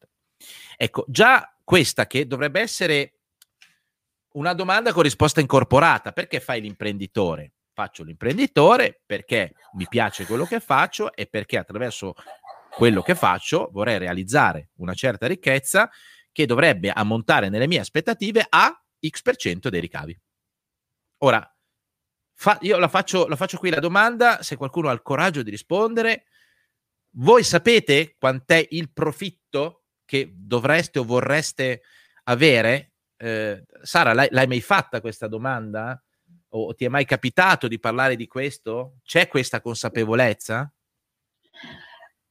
Ecco, 0.77 1.05
già 1.09 1.53
questa 1.65 2.07
che 2.07 2.29
dovrebbe 2.29 2.61
essere 2.61 3.23
una 4.35 4.53
domanda 4.55 4.93
con 4.93 5.03
risposta 5.03 5.41
incorporata. 5.41 6.13
Perché 6.13 6.39
fai 6.39 6.61
l'imprenditore? 6.61 7.55
Faccio 7.73 8.05
l'imprenditore 8.05 9.03
perché 9.05 9.55
mi 9.73 9.89
piace 9.89 10.27
quello 10.27 10.45
che 10.45 10.61
faccio 10.61 11.13
e 11.13 11.27
perché 11.27 11.59
attraverso 11.59 12.15
quello 12.71 13.03
che 13.03 13.17
faccio 13.17 13.69
vorrei 13.73 13.99
realizzare 13.99 14.69
una 14.77 14.95
certa 14.95 15.27
ricchezza 15.27 15.91
che 16.37 16.45
dovrebbe 16.45 16.91
ammontare 16.91 17.49
nelle 17.49 17.67
mie 17.67 17.81
aspettative 17.81 18.45
a 18.47 18.79
X% 19.09 19.71
dei 19.71 19.81
ricavi. 19.81 20.21
Ora, 21.23 21.57
fa, 22.35 22.59
io 22.61 22.77
la 22.77 22.89
faccio, 22.89 23.27
la 23.27 23.37
faccio 23.37 23.57
qui 23.57 23.71
la 23.71 23.81
domanda, 23.81 24.43
se 24.43 24.57
qualcuno 24.57 24.91
ha 24.91 24.93
il 24.93 25.01
coraggio 25.01 25.43
di 25.43 25.49
rispondere. 25.49 26.27
Voi 27.13 27.43
sapete 27.43 28.17
quant'è 28.19 28.67
il 28.73 28.93
profitto 28.93 29.85
che 30.05 30.31
dovreste 30.37 30.99
o 30.99 31.05
vorreste 31.05 31.81
avere? 32.25 32.93
Eh, 33.17 33.65
Sara, 33.81 34.13
l'hai, 34.13 34.29
l'hai 34.31 34.47
mai 34.47 34.61
fatta 34.61 35.01
questa 35.01 35.29
domanda? 35.29 35.99
O 36.49 36.75
ti 36.75 36.85
è 36.85 36.89
mai 36.89 37.07
capitato 37.07 37.67
di 37.67 37.81
parlare 37.81 38.15
di 38.15 38.27
questo? 38.27 38.99
C'è 39.05 39.27
questa 39.27 39.63
consapevolezza? 39.63 40.71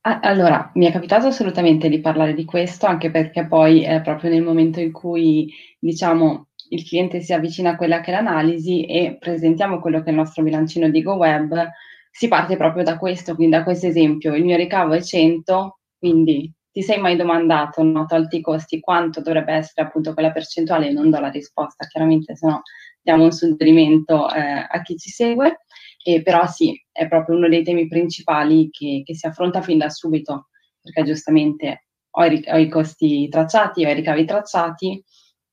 Allora, 0.08 0.70
mi 0.76 0.86
è 0.86 0.92
capitato 0.92 1.26
assolutamente 1.28 1.90
di 1.90 2.00
parlare 2.00 2.36
di 2.36 2.46
questo, 2.46 2.86
anche 2.86 3.10
perché 3.10 3.48
poi 3.48 3.82
è 3.82 4.02
proprio 4.02 4.30
nel 4.30 4.44
momento 4.44 4.80
in 4.80 4.92
cui, 4.92 5.52
diciamo, 5.80 6.50
il 6.70 6.84
cliente 6.86 7.22
si 7.22 7.34
avvicina 7.34 7.72
a 7.72 7.76
quella 7.76 8.02
che 8.02 8.12
è 8.12 8.14
l'analisi 8.14 8.86
e 8.86 9.18
presentiamo 9.20 9.80
quello 9.80 10.00
che 10.02 10.08
è 10.08 10.10
il 10.12 10.18
nostro 10.18 10.44
bilancino 10.44 10.90
di 10.90 11.02
GoWeb, 11.02 11.70
si 12.12 12.28
parte 12.28 12.56
proprio 12.56 12.84
da 12.84 12.98
questo, 13.00 13.34
quindi 13.34 13.56
da 13.58 13.64
questo 13.64 13.88
esempio. 13.88 14.36
Il 14.36 14.46
mio 14.46 14.56
ricavo 14.58 14.94
è 14.94 15.02
100, 15.02 15.80
quindi 15.98 16.54
ti 16.72 16.84
sei 16.84 17.00
mai 17.00 17.16
domandato, 17.16 17.82
no, 17.82 18.06
tolti 18.06 18.38
i 18.38 18.42
costi, 18.42 18.80
quanto 18.80 19.22
dovrebbe 19.22 19.54
essere 19.54 19.88
appunto 19.88 20.14
quella 20.14 20.32
percentuale? 20.32 20.92
Non 20.92 21.10
do 21.10 21.20
la 21.20 21.30
risposta, 21.30 21.88
chiaramente, 21.88 22.36
se 22.36 22.46
no 22.48 22.62
diamo 23.02 23.24
un 23.24 23.32
suggerimento 23.32 24.30
eh, 24.32 24.68
a 24.70 24.82
chi 24.84 24.98
ci 24.98 25.10
segue. 25.10 25.62
E 26.08 26.22
però 26.22 26.46
sì, 26.46 26.80
è 26.92 27.08
proprio 27.08 27.36
uno 27.36 27.50
dei 27.50 27.64
temi 27.64 27.88
principali 27.88 28.70
che, 28.70 29.02
che 29.04 29.16
si 29.16 29.26
affronta 29.26 29.64
fin 29.64 29.80
da 29.80 29.90
subito, 29.90 30.50
perché 30.80 31.04
giustamente 31.04 31.88
ho 32.12 32.26
i, 32.26 32.44
ho 32.48 32.58
i, 32.58 32.70
costi 32.70 33.28
tracciati, 33.28 33.84
ho 33.84 33.90
i 33.90 33.94
ricavi 33.96 34.24
tracciati, 34.24 35.04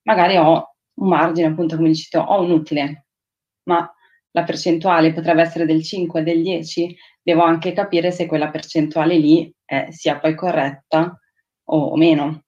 magari 0.03 0.37
ho 0.37 0.75
un 0.97 1.09
margine, 1.09 1.47
appunto 1.49 1.77
come 1.77 1.89
dici 1.89 2.11
tu, 2.11 2.19
ho 2.19 2.43
un 2.43 2.51
utile, 2.51 3.07
ma 3.63 3.91
la 4.33 4.43
percentuale 4.45 5.15
potrebbe 5.15 5.41
essere 5.41 5.65
del 5.65 5.83
5, 5.83 6.23
del 6.23 6.43
10, 6.43 6.95
devo 7.23 7.45
anche 7.45 7.73
capire 7.73 8.11
se 8.11 8.27
quella 8.27 8.51
percentuale 8.51 9.17
lì 9.17 9.51
eh, 9.65 9.87
sia 9.91 10.19
poi 10.19 10.35
corretta 10.35 11.19
o, 11.65 11.79
o 11.79 11.97
meno. 11.97 12.43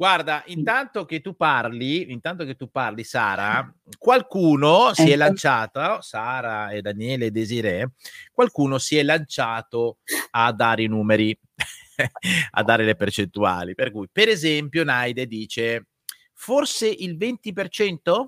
Guarda, 0.00 0.42
intanto 0.46 1.04
che 1.04 1.20
tu 1.20 1.36
parli, 1.36 2.10
intanto 2.10 2.46
che 2.46 2.54
tu 2.54 2.70
parli, 2.70 3.04
Sara, 3.04 3.70
qualcuno 3.98 4.94
si 4.94 5.02
è 5.02 5.08
ecco. 5.08 5.16
lanciato, 5.16 6.00
Sara 6.00 6.70
e 6.70 6.80
Daniele 6.80 7.26
e 7.26 7.30
Desiree, 7.30 7.90
qualcuno 8.32 8.78
si 8.78 8.96
è 8.96 9.02
lanciato 9.02 9.98
a 10.30 10.52
dare 10.52 10.84
i 10.84 10.86
numeri, 10.86 11.38
a 12.52 12.62
dare 12.62 12.84
le 12.86 12.96
percentuali. 12.96 13.74
Per 13.74 13.90
cui, 13.90 14.08
per 14.10 14.30
esempio, 14.30 14.84
Naide 14.84 15.26
dice, 15.26 15.88
forse 16.32 16.88
il 16.88 17.18
20%? 17.18 18.26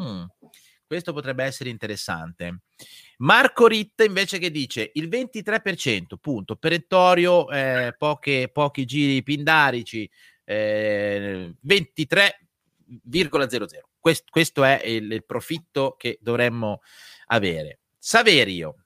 Hmm, 0.00 0.24
questo 0.86 1.12
potrebbe 1.12 1.42
essere 1.42 1.70
interessante. 1.70 2.60
Marco 3.18 3.66
Ritta 3.66 4.04
invece 4.04 4.38
che 4.38 4.52
dice 4.52 4.90
il 4.94 5.08
23%, 5.08 6.14
punto, 6.20 6.54
perentorio, 6.54 7.50
eh, 7.50 7.94
poche, 7.98 8.50
pochi 8.52 8.84
giri 8.84 9.22
pindarici, 9.24 10.08
eh, 10.44 11.54
23,00. 11.66 13.80
Quest, 13.98 14.24
questo 14.30 14.64
è 14.64 14.82
il, 14.84 15.10
il, 15.10 15.24
profitto 15.24 15.96
che 15.98 16.18
dovremmo 16.20 16.82
avere. 17.26 17.80
Saverio, 17.98 18.84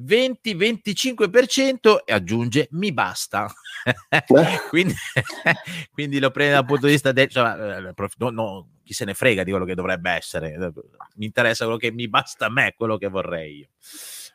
20-25% 0.00 1.98
e 2.04 2.12
aggiunge 2.12 2.68
mi 2.70 2.92
basta. 2.92 3.52
quindi, 4.70 4.94
quindi, 5.92 6.18
lo 6.18 6.30
prende 6.30 6.54
dal 6.54 6.64
punto 6.64 6.86
di 6.86 6.92
vista 6.92 7.12
del... 7.12 7.28
Cioè, 7.28 7.88
eh, 7.88 7.94
no, 8.18 8.30
no, 8.30 8.70
chi 8.84 8.94
se 8.94 9.04
ne 9.04 9.14
frega 9.14 9.42
di 9.42 9.50
quello 9.50 9.66
che 9.66 9.74
dovrebbe 9.74 10.12
essere. 10.12 10.56
Mi 11.16 11.26
interessa 11.26 11.64
quello 11.64 11.78
che 11.78 11.92
mi 11.92 12.08
basta 12.08 12.46
a 12.46 12.50
me, 12.50 12.74
quello 12.76 12.96
che 12.96 13.08
vorrei 13.08 13.58
io. 13.58 13.68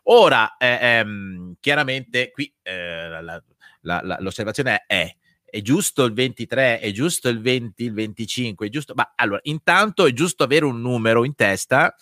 Ora, 0.03 0.57
eh, 0.57 0.77
ehm, 0.81 1.55
chiaramente 1.59 2.29
qui 2.31 2.53
eh, 2.61 3.07
la, 3.07 3.21
la, 3.21 4.01
la, 4.03 4.17
l'osservazione 4.19 4.83
è 4.85 5.15
è 5.53 5.61
giusto 5.61 6.03
il 6.03 6.13
23, 6.13 6.79
è 6.79 6.91
giusto 6.91 7.29
il 7.29 7.39
20, 7.39 7.83
il 7.83 7.93
25, 7.93 8.65
è 8.65 8.69
giusto... 8.71 8.95
Ma 8.95 9.13
allora, 9.15 9.39
intanto 9.43 10.07
è 10.07 10.11
giusto 10.11 10.43
avere 10.43 10.65
un 10.65 10.81
numero 10.81 11.23
in 11.23 11.35
testa 11.35 11.95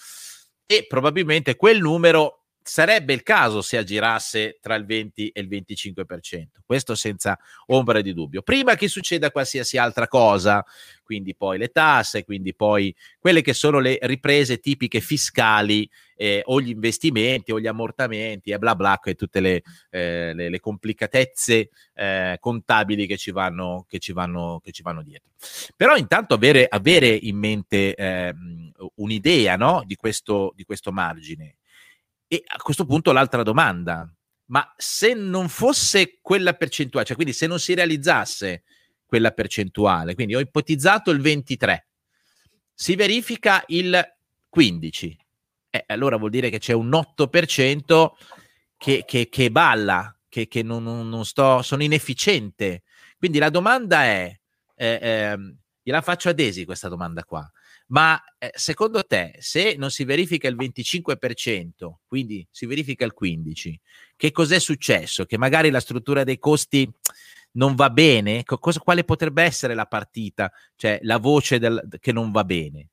e 0.65 0.85
probabilmente 0.87 1.57
quel 1.57 1.81
numero 1.81 2.45
sarebbe 2.63 3.11
il 3.11 3.23
caso 3.23 3.61
se 3.61 3.75
aggirasse 3.75 4.59
tra 4.61 4.75
il 4.75 4.85
20 4.85 5.29
e 5.31 5.41
il 5.41 5.49
25%, 5.49 6.45
questo 6.65 6.95
senza 6.95 7.37
ombra 7.65 7.99
di 7.99 8.13
dubbio. 8.13 8.41
Prima 8.41 8.75
che 8.75 8.87
succeda 8.87 9.31
qualsiasi 9.31 9.77
altra 9.77 10.07
cosa, 10.07 10.63
quindi 11.03 11.35
poi 11.35 11.57
le 11.57 11.73
tasse, 11.73 12.23
quindi 12.23 12.55
poi 12.55 12.95
quelle 13.19 13.41
che 13.41 13.53
sono 13.53 13.79
le 13.79 13.99
riprese 14.03 14.61
tipiche 14.61 15.01
fiscali 15.01 15.89
eh, 16.21 16.43
o 16.45 16.62
gli 16.62 16.69
investimenti 16.69 17.51
o 17.51 17.60
gli 17.60 17.65
ammortamenti 17.65 18.51
e 18.51 18.60
bla 18.60 18.75
bla, 18.75 18.99
e 18.99 19.15
tutte 19.15 19.39
le, 19.39 19.63
eh, 19.89 20.34
le, 20.36 20.49
le 20.49 20.60
complicatezze 20.60 21.69
eh, 21.95 22.38
contabili 22.39 23.07
che 23.07 23.17
ci, 23.17 23.31
vanno, 23.31 23.86
che, 23.89 23.97
ci 23.97 24.13
vanno, 24.13 24.62
che 24.63 24.71
ci 24.71 24.84
vanno 24.84 25.01
dietro. 25.01 25.31
Però 25.75 25.95
intanto 25.95 26.36
avere, 26.36 26.67
avere 26.69 27.07
in 27.07 27.38
mente 27.38 27.95
ehm, 27.95 28.71
un'idea 28.95 29.55
no, 29.55 29.81
di, 29.84 29.95
questo, 29.95 30.53
di 30.55 30.63
questo 30.63 30.91
margine 30.91 31.55
e 32.27 32.43
a 32.45 32.57
questo 32.57 32.86
punto 32.86 33.12
l'altra 33.12 33.41
domanda, 33.41 34.07
ma 34.45 34.71
se 34.77 35.15
non 35.15 35.49
fosse 35.49 36.19
quella 36.21 36.53
percentuale, 36.53 37.07
cioè 37.07 37.15
quindi 37.15 37.34
se 37.34 37.47
non 37.47 37.60
si 37.60 37.73
realizzasse 37.73 38.63
quella 39.07 39.31
percentuale, 39.31 40.13
quindi 40.13 40.36
ho 40.36 40.39
ipotizzato 40.39 41.10
il 41.10 41.19
23, 41.19 41.88
si 42.73 42.95
verifica 42.95 43.63
il 43.67 43.99
15, 44.49 45.17
eh, 45.71 45.84
allora 45.88 46.17
vuol 46.17 46.29
dire 46.29 46.49
che 46.49 46.60
c'è 46.60 46.73
un 46.73 46.89
8% 46.89 48.12
che, 48.77 49.03
che, 49.07 49.29
che 49.29 49.51
balla, 49.51 50.15
che, 50.27 50.47
che 50.47 50.62
non, 50.62 50.84
non, 50.84 51.25
sto, 51.25 51.62
sono 51.62 51.81
inefficiente. 51.81 52.84
Quindi 53.17 53.39
la 53.39 53.49
domanda 53.49 54.03
è, 54.03 54.38
eh, 54.75 54.99
eh, 55.01 55.55
gliela 55.81 56.01
faccio 56.01 56.29
a 56.29 56.34
Desi 56.34 56.65
questa 56.65 56.89
domanda 56.89 57.23
qua, 57.23 57.49
ma 57.88 58.21
eh, 58.38 58.51
secondo 58.53 59.03
te, 59.05 59.36
se 59.39 59.75
non 59.77 59.91
si 59.91 60.03
verifica 60.03 60.47
il 60.47 60.55
25%, 60.55 61.93
quindi 62.07 62.45
si 62.51 62.65
verifica 62.65 63.05
il 63.05 63.13
15%, 63.19 63.75
che 64.15 64.31
cos'è 64.31 64.60
successo? 64.60 65.25
Che 65.25 65.38
magari 65.38 65.69
la 65.69 65.79
struttura 65.79 66.23
dei 66.23 66.38
costi 66.38 66.89
non 67.53 67.75
va 67.75 67.89
bene? 67.89 68.43
Cosa, 68.43 68.79
quale 68.79 69.03
potrebbe 69.03 69.43
essere 69.43 69.73
la 69.73 69.86
partita, 69.86 70.51
cioè 70.75 70.99
la 71.03 71.17
voce 71.17 71.60
del, 71.60 71.88
che 71.99 72.12
non 72.12 72.31
va 72.31 72.43
bene? 72.43 72.88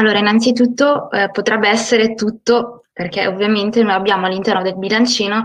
Allora, 0.00 0.18
innanzitutto 0.18 1.10
eh, 1.10 1.30
potrebbe 1.30 1.68
essere 1.68 2.14
tutto, 2.14 2.84
perché 2.90 3.26
ovviamente 3.26 3.82
noi 3.82 3.92
abbiamo 3.92 4.24
all'interno 4.24 4.62
del 4.62 4.78
bilancino 4.78 5.44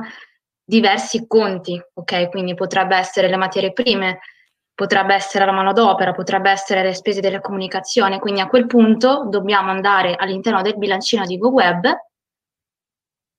diversi 0.63 1.27
conti, 1.27 1.79
ok? 1.93 2.29
Quindi 2.29 2.53
potrebbe 2.53 2.95
essere 2.95 3.27
le 3.27 3.35
materie 3.35 3.73
prime, 3.73 4.19
potrebbe 4.73 5.13
essere 5.13 5.45
la 5.45 5.51
manodopera, 5.51 6.13
potrebbe 6.13 6.51
essere 6.51 6.83
le 6.83 6.93
spese 6.93 7.19
della 7.19 7.41
comunicazione, 7.41 8.19
quindi 8.19 8.39
a 8.39 8.47
quel 8.47 8.65
punto 8.65 9.27
dobbiamo 9.29 9.71
andare 9.71 10.15
all'interno 10.15 10.61
del 10.61 10.77
bilancino 10.77 11.25
di 11.25 11.37
GoWeb 11.37 11.85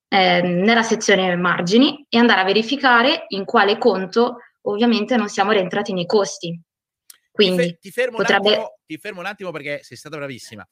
eh, 0.08 0.42
nella 0.42 0.82
sezione 0.82 1.34
margini 1.34 2.04
e 2.10 2.18
andare 2.18 2.42
a 2.42 2.44
verificare 2.44 3.24
in 3.28 3.46
quale 3.46 3.78
conto 3.78 4.40
ovviamente 4.62 5.16
non 5.16 5.30
siamo 5.30 5.52
rientrati 5.52 5.94
nei 5.94 6.04
costi. 6.04 6.60
Quindi 7.36 7.66
ti, 7.72 7.78
ti, 7.80 7.90
fermo 7.90 8.16
potrebbe... 8.16 8.50
attimo, 8.50 8.78
ti, 8.86 8.96
fermo 8.96 9.20
un 9.20 9.26
attimo, 9.26 9.50
perché 9.50 9.80
sei 9.82 9.96
stata 9.96 10.16
bravissima. 10.16 10.66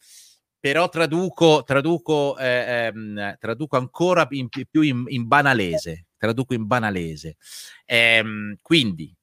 Però 0.64 0.88
traduco, 0.88 1.62
traduco, 1.62 2.38
eh, 2.38 2.87
ehm, 2.87 3.37
traduco 3.38 3.77
ancora 3.77 4.27
in, 4.31 4.48
più 4.48 4.81
in, 4.81 5.05
in, 5.09 5.27
banalese. 5.27 6.07
Traduco 6.16 6.55
in 6.55 6.66
banalese. 6.66 7.37
Ehm, 7.85 8.57
quindi, 8.62 9.14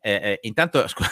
eh, 0.00 0.14
eh, 0.14 0.38
intanto 0.44 0.78
scusa, 0.88 1.10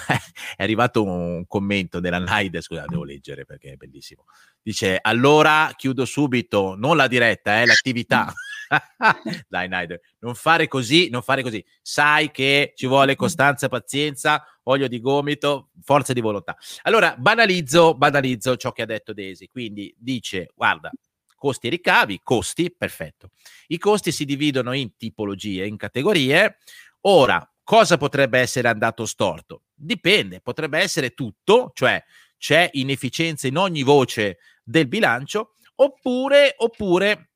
è 0.56 0.62
arrivato 0.62 1.04
un 1.04 1.44
commento 1.46 2.00
della 2.00 2.18
Naide, 2.18 2.62
scusa, 2.62 2.86
devo 2.86 3.04
leggere 3.04 3.44
perché 3.44 3.72
è 3.72 3.76
bellissimo. 3.76 4.24
Dice, 4.62 4.98
allora 5.02 5.70
chiudo 5.76 6.06
subito, 6.06 6.76
non 6.78 6.96
la 6.96 7.06
diretta, 7.06 7.60
eh, 7.60 7.66
l'attività. 7.66 8.32
Dai 9.48 9.68
Naide, 9.68 10.00
non 10.20 10.34
fare 10.34 10.68
così, 10.68 11.08
non 11.10 11.22
fare 11.22 11.42
così. 11.42 11.64
Sai 11.82 12.30
che 12.30 12.72
ci 12.76 12.86
vuole 12.86 13.16
costanza, 13.16 13.68
pazienza, 13.68 14.44
olio 14.64 14.88
di 14.88 15.00
gomito, 15.00 15.70
forza 15.82 16.12
di 16.12 16.20
volontà. 16.20 16.56
Allora, 16.82 17.14
banalizzo, 17.16 17.94
banalizzo 17.94 18.56
ciò 18.56 18.72
che 18.72 18.82
ha 18.82 18.86
detto 18.86 19.12
Desi. 19.12 19.48
Quindi 19.48 19.94
dice, 19.98 20.50
guarda, 20.54 20.90
costi 21.34 21.66
e 21.66 21.70
ricavi, 21.70 22.20
costi, 22.22 22.70
perfetto. 22.70 23.30
I 23.68 23.78
costi 23.78 24.12
si 24.12 24.24
dividono 24.24 24.72
in 24.72 24.96
tipologie, 24.96 25.66
in 25.66 25.76
categorie. 25.76 26.58
Ora, 27.02 27.46
Cosa 27.64 27.96
potrebbe 27.96 28.38
essere 28.38 28.68
andato 28.68 29.06
storto? 29.06 29.62
Dipende, 29.74 30.42
potrebbe 30.42 30.78
essere 30.78 31.14
tutto, 31.14 31.70
cioè 31.74 32.02
c'è 32.36 32.68
inefficienza 32.74 33.46
in 33.46 33.56
ogni 33.56 33.82
voce 33.82 34.36
del 34.62 34.86
bilancio, 34.86 35.54
oppure, 35.76 36.54
oppure 36.58 37.30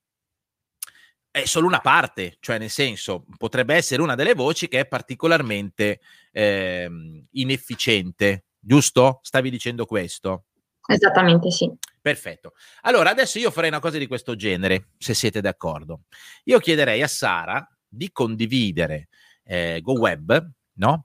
è 1.31 1.45
solo 1.45 1.67
una 1.67 1.81
parte, 1.81 2.37
cioè 2.41 2.59
nel 2.59 2.71
senso 2.71 3.25
potrebbe 3.37 3.75
essere 3.75 4.03
una 4.03 4.15
delle 4.15 4.35
voci 4.35 4.69
che 4.69 4.81
è 4.81 4.87
particolarmente 4.87 6.01
eh, 6.33 6.91
inefficiente, 7.33 8.45
giusto? 8.59 9.21
Stavi 9.23 9.51
dicendo 9.51 9.85
questo? 9.85 10.45
Esattamente 10.87 11.51
sì. 11.51 11.71
Perfetto. 12.01 12.55
Allora 12.83 13.11
adesso 13.11 13.39
io 13.39 13.51
farei 13.51 13.69
una 13.69 13.81
cosa 13.81 13.99
di 13.99 14.07
questo 14.07 14.35
genere, 14.35 14.91
se 14.97 15.13
siete 15.13 15.41
d'accordo. 15.41 16.03
Io 16.45 16.59
chiederei 16.59 17.03
a 17.03 17.09
Sara 17.09 17.67
di 17.87 18.11
condividere 18.11 19.09
eh, 19.45 19.81
GoWeb, 19.83 20.51
no? 20.75 21.05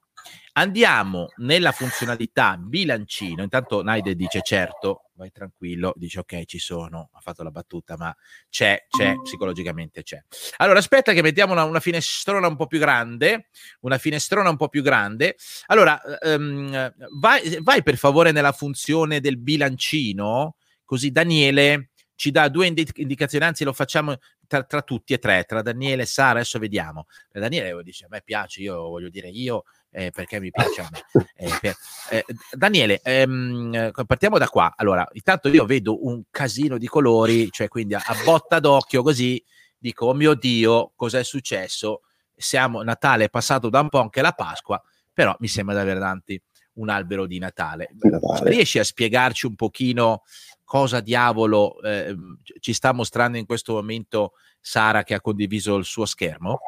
Andiamo 0.55 1.29
nella 1.37 1.71
funzionalità 1.71 2.57
bilancino. 2.57 3.41
Intanto 3.41 3.81
Naide 3.81 4.15
dice 4.15 4.41
certo, 4.43 5.09
vai 5.15 5.31
tranquillo, 5.31 5.93
dice 5.95 6.19
ok, 6.19 6.45
ci 6.45 6.59
sono, 6.59 7.09
ha 7.11 7.19
fatto 7.21 7.41
la 7.41 7.49
battuta, 7.49 7.97
ma 7.97 8.15
c'è, 8.49 8.85
c'è, 8.87 9.15
psicologicamente 9.23 10.03
c'è. 10.03 10.23
Allora 10.57 10.77
aspetta 10.77 11.13
che 11.13 11.23
mettiamo 11.23 11.53
una, 11.53 11.63
una 11.63 11.79
finestrona 11.79 12.45
un 12.47 12.55
po' 12.55 12.67
più 12.67 12.77
grande, 12.77 13.49
una 13.81 13.97
finestrona 13.97 14.49
un 14.49 14.57
po' 14.57 14.69
più 14.69 14.83
grande. 14.83 15.37
Allora, 15.67 15.99
um, 16.21 16.93
vai, 17.19 17.57
vai 17.61 17.81
per 17.81 17.97
favore 17.97 18.31
nella 18.31 18.51
funzione 18.51 19.21
del 19.21 19.39
bilancino, 19.39 20.57
così 20.85 21.09
Daniele 21.09 21.89
ci 22.15 22.29
dà 22.29 22.47
due 22.47 22.67
indicazioni, 22.67 23.43
anzi 23.43 23.63
lo 23.63 23.73
facciamo 23.73 24.15
tra, 24.47 24.63
tra, 24.63 24.81
tutti 24.83 25.13
e 25.13 25.17
tre, 25.17 25.45
tra 25.45 25.61
Daniele 25.61 26.03
e 26.03 26.05
Sara, 26.05 26.39
adesso 26.39 26.59
vediamo. 26.59 27.07
Daniele 27.31 27.81
dice, 27.83 28.05
a 28.05 28.07
me 28.09 28.21
piace, 28.23 28.61
io 28.61 28.75
voglio 28.87 29.09
dire 29.09 29.29
io, 29.29 29.63
eh, 29.93 30.09
perché 30.11 30.39
mi 30.39 30.49
piace 30.49 30.81
a 30.81 30.89
me. 30.91 31.25
Eh, 31.35 31.57
per, 31.61 31.75
eh, 32.09 32.25
Daniele, 32.51 32.99
ehm, 33.03 33.91
partiamo 34.07 34.37
da 34.37 34.47
qua. 34.47 34.73
Allora, 34.75 35.07
intanto 35.13 35.47
io 35.49 35.65
vedo 35.65 36.05
un 36.05 36.23
casino 36.31 36.77
di 36.77 36.87
colori, 36.87 37.49
cioè 37.51 37.67
quindi 37.67 37.93
a, 37.93 38.01
a 38.03 38.15
botta 38.25 38.59
d'occhio 38.59 39.03
così, 39.03 39.41
dico, 39.77 40.07
oh 40.07 40.13
mio 40.13 40.33
Dio, 40.33 40.91
cos'è 40.95 41.23
successo? 41.23 42.01
Siamo, 42.35 42.81
Natale 42.81 43.25
è 43.25 43.29
passato 43.29 43.69
da 43.69 43.79
un 43.79 43.89
po' 43.89 43.99
anche 43.99 44.21
la 44.21 44.31
Pasqua, 44.31 44.81
però 45.13 45.35
mi 45.39 45.47
sembra 45.47 45.75
di 45.75 45.81
avere 45.81 45.99
davanti 45.99 46.41
un 46.73 46.89
albero 46.89 47.27
di 47.27 47.37
Natale. 47.37 47.89
Natale. 47.99 48.49
Riesci 48.49 48.79
a 48.79 48.83
spiegarci 48.83 49.45
un 49.45 49.55
pochino 49.55 50.23
cosa 50.63 51.01
diavolo 51.01 51.79
eh, 51.83 52.15
ci 52.59 52.73
sta 52.73 52.93
mostrando 52.93 53.37
in 53.37 53.45
questo 53.45 53.73
momento 53.73 54.33
Sara 54.59 55.03
che 55.03 55.13
ha 55.13 55.21
condiviso 55.21 55.75
il 55.75 55.85
suo 55.85 56.05
schermo? 56.05 56.59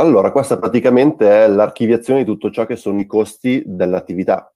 Allora, 0.00 0.32
questa 0.32 0.58
praticamente 0.58 1.28
è 1.28 1.46
l'archiviazione 1.46 2.20
di 2.20 2.24
tutto 2.24 2.50
ciò 2.50 2.64
che 2.64 2.74
sono 2.74 2.98
i 3.00 3.04
costi 3.04 3.62
dell'attività. 3.66 4.50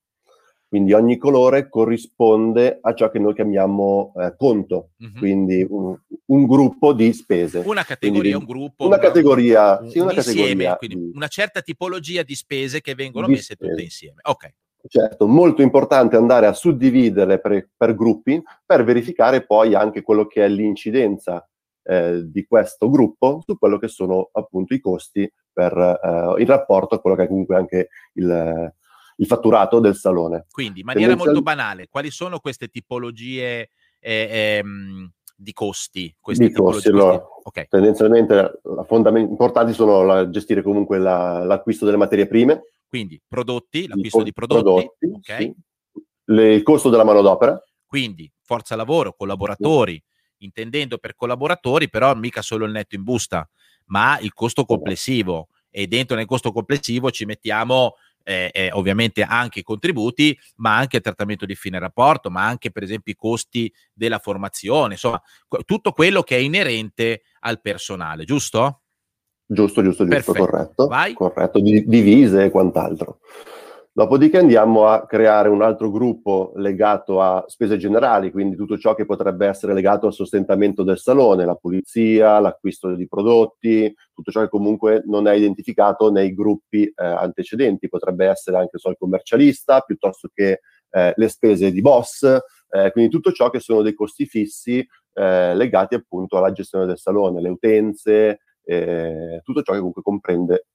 Quindi 0.67 0.95
ogni 0.95 1.19
colore 1.19 1.69
corrisponde 1.69 2.79
a 2.81 2.95
ciò 2.95 3.11
che 3.11 3.19
noi 3.19 3.35
chiamiamo 3.35 4.15
eh, 4.17 4.35
conto, 4.39 4.93
mm-hmm. 5.05 5.19
quindi 5.19 5.67
un, 5.69 5.95
un, 6.25 6.47
gruppo 6.47 6.95
di 6.95 7.13
spese. 7.13 7.63
Una 7.65 7.85
categoria, 7.85 8.37
quindi, 8.37 8.53
un 8.53 8.59
gruppo. 8.59 8.87
Una, 8.87 8.97
una 8.97 9.05
categoria, 9.05 9.79
un, 9.81 9.91
sì, 9.91 9.99
una 9.99 10.15
insieme, 10.15 10.65
categoria. 10.65 10.77
Quindi 10.77 11.11
una 11.15 11.29
certa 11.29 11.61
tipologia 11.61 12.23
di 12.23 12.35
spese 12.35 12.81
che 12.81 12.95
vengono 12.95 13.29
messe 13.29 13.55
spese. 13.55 13.71
tutte 13.71 13.83
insieme. 13.83 14.21
Ok. 14.23 14.55
Certo, 14.89 15.27
molto 15.27 15.61
importante 15.61 16.17
andare 16.17 16.47
a 16.47 16.55
suddividere 16.55 17.39
per, 17.39 17.69
per, 17.77 17.95
gruppi 17.95 18.43
per 18.65 18.83
verificare 18.83 19.45
poi 19.45 19.75
anche 19.75 20.03
quello 20.03 20.27
che 20.27 20.45
è 20.45 20.49
l'incidenza 20.49 21.47
eh, 21.85 22.23
di 22.25 22.45
questo 22.47 22.89
gruppo 22.91 23.43
su 23.45 23.59
quello 23.59 23.79
che 23.79 23.89
sono 23.89 24.31
appunto 24.33 24.75
i 24.75 24.81
costi 24.81 25.31
per, 25.53 25.73
eh, 25.73 26.41
in 26.41 26.47
rapporto 26.47 26.95
a 26.95 27.01
quello 27.01 27.17
che 27.17 27.25
è 27.25 27.29
comunque 27.29 27.57
anche 27.57 27.89
il, 28.15 28.73
il 29.17 29.27
fatturato 29.27 29.79
del 29.81 29.95
salone. 29.95 30.47
Quindi, 30.51 30.81
in 30.81 30.87
maniera 30.87 31.15
molto 31.15 31.43
banale, 31.43 31.89
quali 31.89 32.11
sono 32.11 32.39
queste 32.41 32.69
tipologie 32.69 33.71
eh, 34.01 34.59
ehm, 34.61 35.11
di 35.37 35.53
costi? 35.53 36.15
Di 36.23 36.53
costi, 36.53 36.89
allora, 36.89 37.23
okay. 37.43 37.67
tendenzialmente 37.69 38.61
fondament- 38.87 39.29
importanti 39.29 39.73
sono 39.73 40.03
la, 40.03 40.29
gestire 40.31 40.63
comunque 40.63 40.99
la, 40.99 41.45
l'acquisto 41.45 41.85
delle 41.85 41.97
materie 41.97 42.27
prime. 42.27 42.63
Quindi 42.89 43.21
prodotti, 43.27 43.89
l'acquisto 43.89 44.23
di 44.23 44.33
prodotti, 44.33 44.63
prodotti 44.99 45.31
okay. 45.31 45.43
sì. 45.43 46.03
Le, 46.27 46.55
il 46.55 46.63
costo 46.63 46.91
della 46.91 47.05
manodopera. 47.05 47.61
Quindi 47.85 48.31
forza 48.43 48.77
lavoro, 48.77 49.15
collaboratori, 49.15 49.95
sì. 49.95 50.03
Intendendo 50.45 50.99
per 50.99 51.15
collaboratori 51.15 51.89
però 51.89 52.15
mica 52.15 52.43
solo 52.43 52.65
il 52.65 52.73
netto 52.73 52.95
in 52.95 53.03
busta, 53.03 53.49
ma 53.87 54.19
il 54.21 54.33
costo 54.33 54.65
complessivo 54.65 55.49
e 55.71 55.87
dentro 55.87 56.17
nel 56.17 56.27
costo 56.27 56.53
complessivo 56.53 57.11
ci 57.11 57.25
mettiamo 57.25 57.95
eh, 58.25 58.51
eh, 58.53 58.71
ovviamente 58.73 59.23
anche 59.23 59.61
i 59.61 59.63
contributi, 59.63 60.37
ma 60.57 60.77
anche 60.77 60.97
il 60.97 61.03
trattamento 61.03 61.45
di 61.47 61.55
fine 61.55 61.79
rapporto, 61.79 62.31
ma 62.31 62.47
anche 62.47 62.71
per 62.71 62.83
esempio 62.83 63.13
i 63.13 63.17
costi 63.17 63.73
della 63.93 64.19
formazione, 64.19 64.95
insomma, 64.95 65.21
tutto 65.65 65.93
quello 65.93 66.23
che 66.23 66.37
è 66.37 66.41
inerente 66.41 67.23
al 67.41 67.61
personale, 67.61 68.25
giusto? 68.25 68.81
Giusto, 69.47 69.83
giusto, 69.83 70.07
giusto, 70.07 70.33
Perfetto. 70.33 70.51
corretto. 70.51 70.87
Vai. 70.87 71.13
Corretto, 71.13 71.61
divise 71.61 72.45
e 72.45 72.51
quant'altro. 72.51 73.19
Dopodiché 73.97 74.39
andiamo 74.39 74.89
a 74.89 75.07
creare 75.07 75.49
un 75.49 75.63
altro 75.63 75.89
gruppo 75.89 76.51
legato 76.57 77.21
a 77.21 77.45
spese 77.47 77.77
generali, 77.77 78.33
quindi 78.33 78.57
tutto 78.57 78.77
ciò 78.77 78.93
che 78.97 79.05
potrebbe 79.05 79.47
essere 79.47 79.73
legato 79.73 80.09
al 80.09 80.13
sostentamento 80.13 80.83
del 80.83 80.99
salone, 80.99 81.45
la 81.45 81.55
pulizia, 81.55 82.41
l'acquisto 82.41 82.93
di 82.97 83.07
prodotti, 83.07 83.95
tutto 84.13 84.33
ciò 84.33 84.41
che 84.41 84.49
comunque 84.49 85.05
non 85.07 85.29
è 85.29 85.35
identificato 85.35 86.11
nei 86.11 86.35
gruppi 86.35 86.83
eh, 86.83 86.93
antecedenti. 86.97 87.89
Potrebbe 87.89 88.27
essere 88.27 88.57
anche 88.57 88.79
so, 88.79 88.91
il 88.91 88.97
commercialista, 88.99 89.81
piuttosto 89.83 90.29
che 90.35 90.59
eh, 90.91 91.13
le 91.15 91.29
spese 91.29 91.71
di 91.71 91.81
boss, 91.81 92.25
eh, 92.71 92.91
quindi 92.91 93.13
tutto 93.13 93.31
ciò 93.31 93.49
che 93.49 93.61
sono 93.61 93.83
dei 93.83 93.95
costi 93.95 94.27
fissi 94.27 94.85
eh, 95.13 95.55
legati 95.55 95.95
appunto 95.95 96.37
alla 96.37 96.51
gestione 96.51 96.87
del 96.87 96.99
salone, 96.99 97.41
le 97.41 97.49
utenze, 97.49 98.41
eh, 98.65 99.41
tutto 99.45 99.63
ciò 99.63 99.71
che 99.71 99.79
comunque 99.79 100.03
comprende 100.03 100.67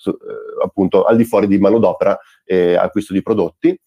su, 0.00 0.10
eh, 0.10 0.64
appunto 0.64 1.04
al 1.04 1.16
di 1.16 1.24
fuori 1.24 1.46
di 1.46 1.58
manodopera 1.58 2.18
e 2.44 2.74
acquisto 2.74 3.12
di 3.12 3.22
prodotti. 3.22 3.78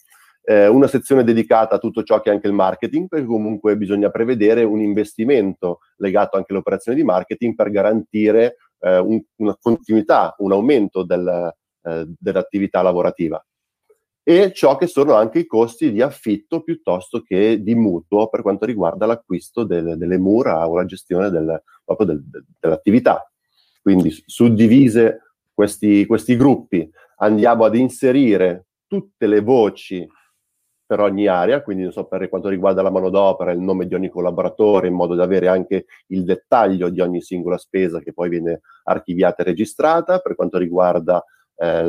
Eh, 0.45 0.67
una 0.67 0.87
sezione 0.87 1.23
dedicata 1.23 1.75
a 1.75 1.79
tutto 1.79 2.03
ciò 2.03 2.19
che 2.21 2.29
è 2.29 2.33
anche 2.33 2.47
il 2.47 2.53
marketing, 2.53 3.07
perché 3.07 3.25
comunque 3.25 3.77
bisogna 3.77 4.09
prevedere 4.09 4.63
un 4.63 4.81
investimento 4.81 5.79
legato 5.97 6.37
anche 6.37 6.51
alle 6.51 6.59
operazioni 6.59 6.97
di 6.97 7.03
marketing 7.03 7.55
per 7.55 7.71
garantire 7.71 8.57
eh, 8.79 8.97
un, 8.97 9.21
una 9.37 9.57
continuità, 9.59 10.35
un 10.39 10.51
aumento 10.51 11.03
del, 11.03 11.51
eh, 11.83 12.05
dell'attività 12.19 12.81
lavorativa. 12.81 13.43
E 14.25 14.53
ciò 14.53 14.77
che 14.77 14.87
sono 14.87 15.15
anche 15.15 15.39
i 15.39 15.45
costi 15.45 15.91
di 15.91 16.01
affitto 16.01 16.61
piuttosto 16.61 17.21
che 17.21 17.61
di 17.61 17.75
mutuo 17.75 18.29
per 18.29 18.41
quanto 18.41 18.65
riguarda 18.65 19.05
l'acquisto 19.05 19.63
del, 19.63 19.97
delle 19.97 20.17
mura 20.17 20.67
o 20.67 20.75
la 20.75 20.85
gestione 20.85 21.29
del, 21.29 21.61
del, 22.05 22.23
dell'attività. 22.59 23.29
Quindi 23.81 24.13
suddivise 24.25 25.22
questi, 25.53 26.05
questi 26.05 26.35
gruppi, 26.35 26.89
andiamo 27.17 27.65
ad 27.65 27.75
inserire 27.75 28.65
tutte 28.87 29.27
le 29.27 29.41
voci 29.41 30.07
per 30.85 30.99
ogni 30.99 31.27
area, 31.27 31.63
quindi 31.63 31.91
so, 31.91 32.05
per 32.05 32.29
quanto 32.29 32.49
riguarda 32.49 32.81
la 32.81 32.91
manodopera, 32.91 33.51
il 33.51 33.59
nome 33.59 33.87
di 33.87 33.95
ogni 33.95 34.09
collaboratore, 34.09 34.87
in 34.87 34.93
modo 34.93 35.15
da 35.15 35.23
avere 35.23 35.47
anche 35.47 35.85
il 36.07 36.23
dettaglio 36.23 36.89
di 36.89 36.99
ogni 36.99 37.21
singola 37.21 37.57
spesa 37.57 37.99
che 37.99 38.13
poi 38.13 38.29
viene 38.29 38.61
archiviata 38.83 39.41
e 39.41 39.45
registrata, 39.45 40.19
per 40.19 40.35
quanto 40.35 40.57
riguarda 40.57 41.23
eh, 41.55 41.83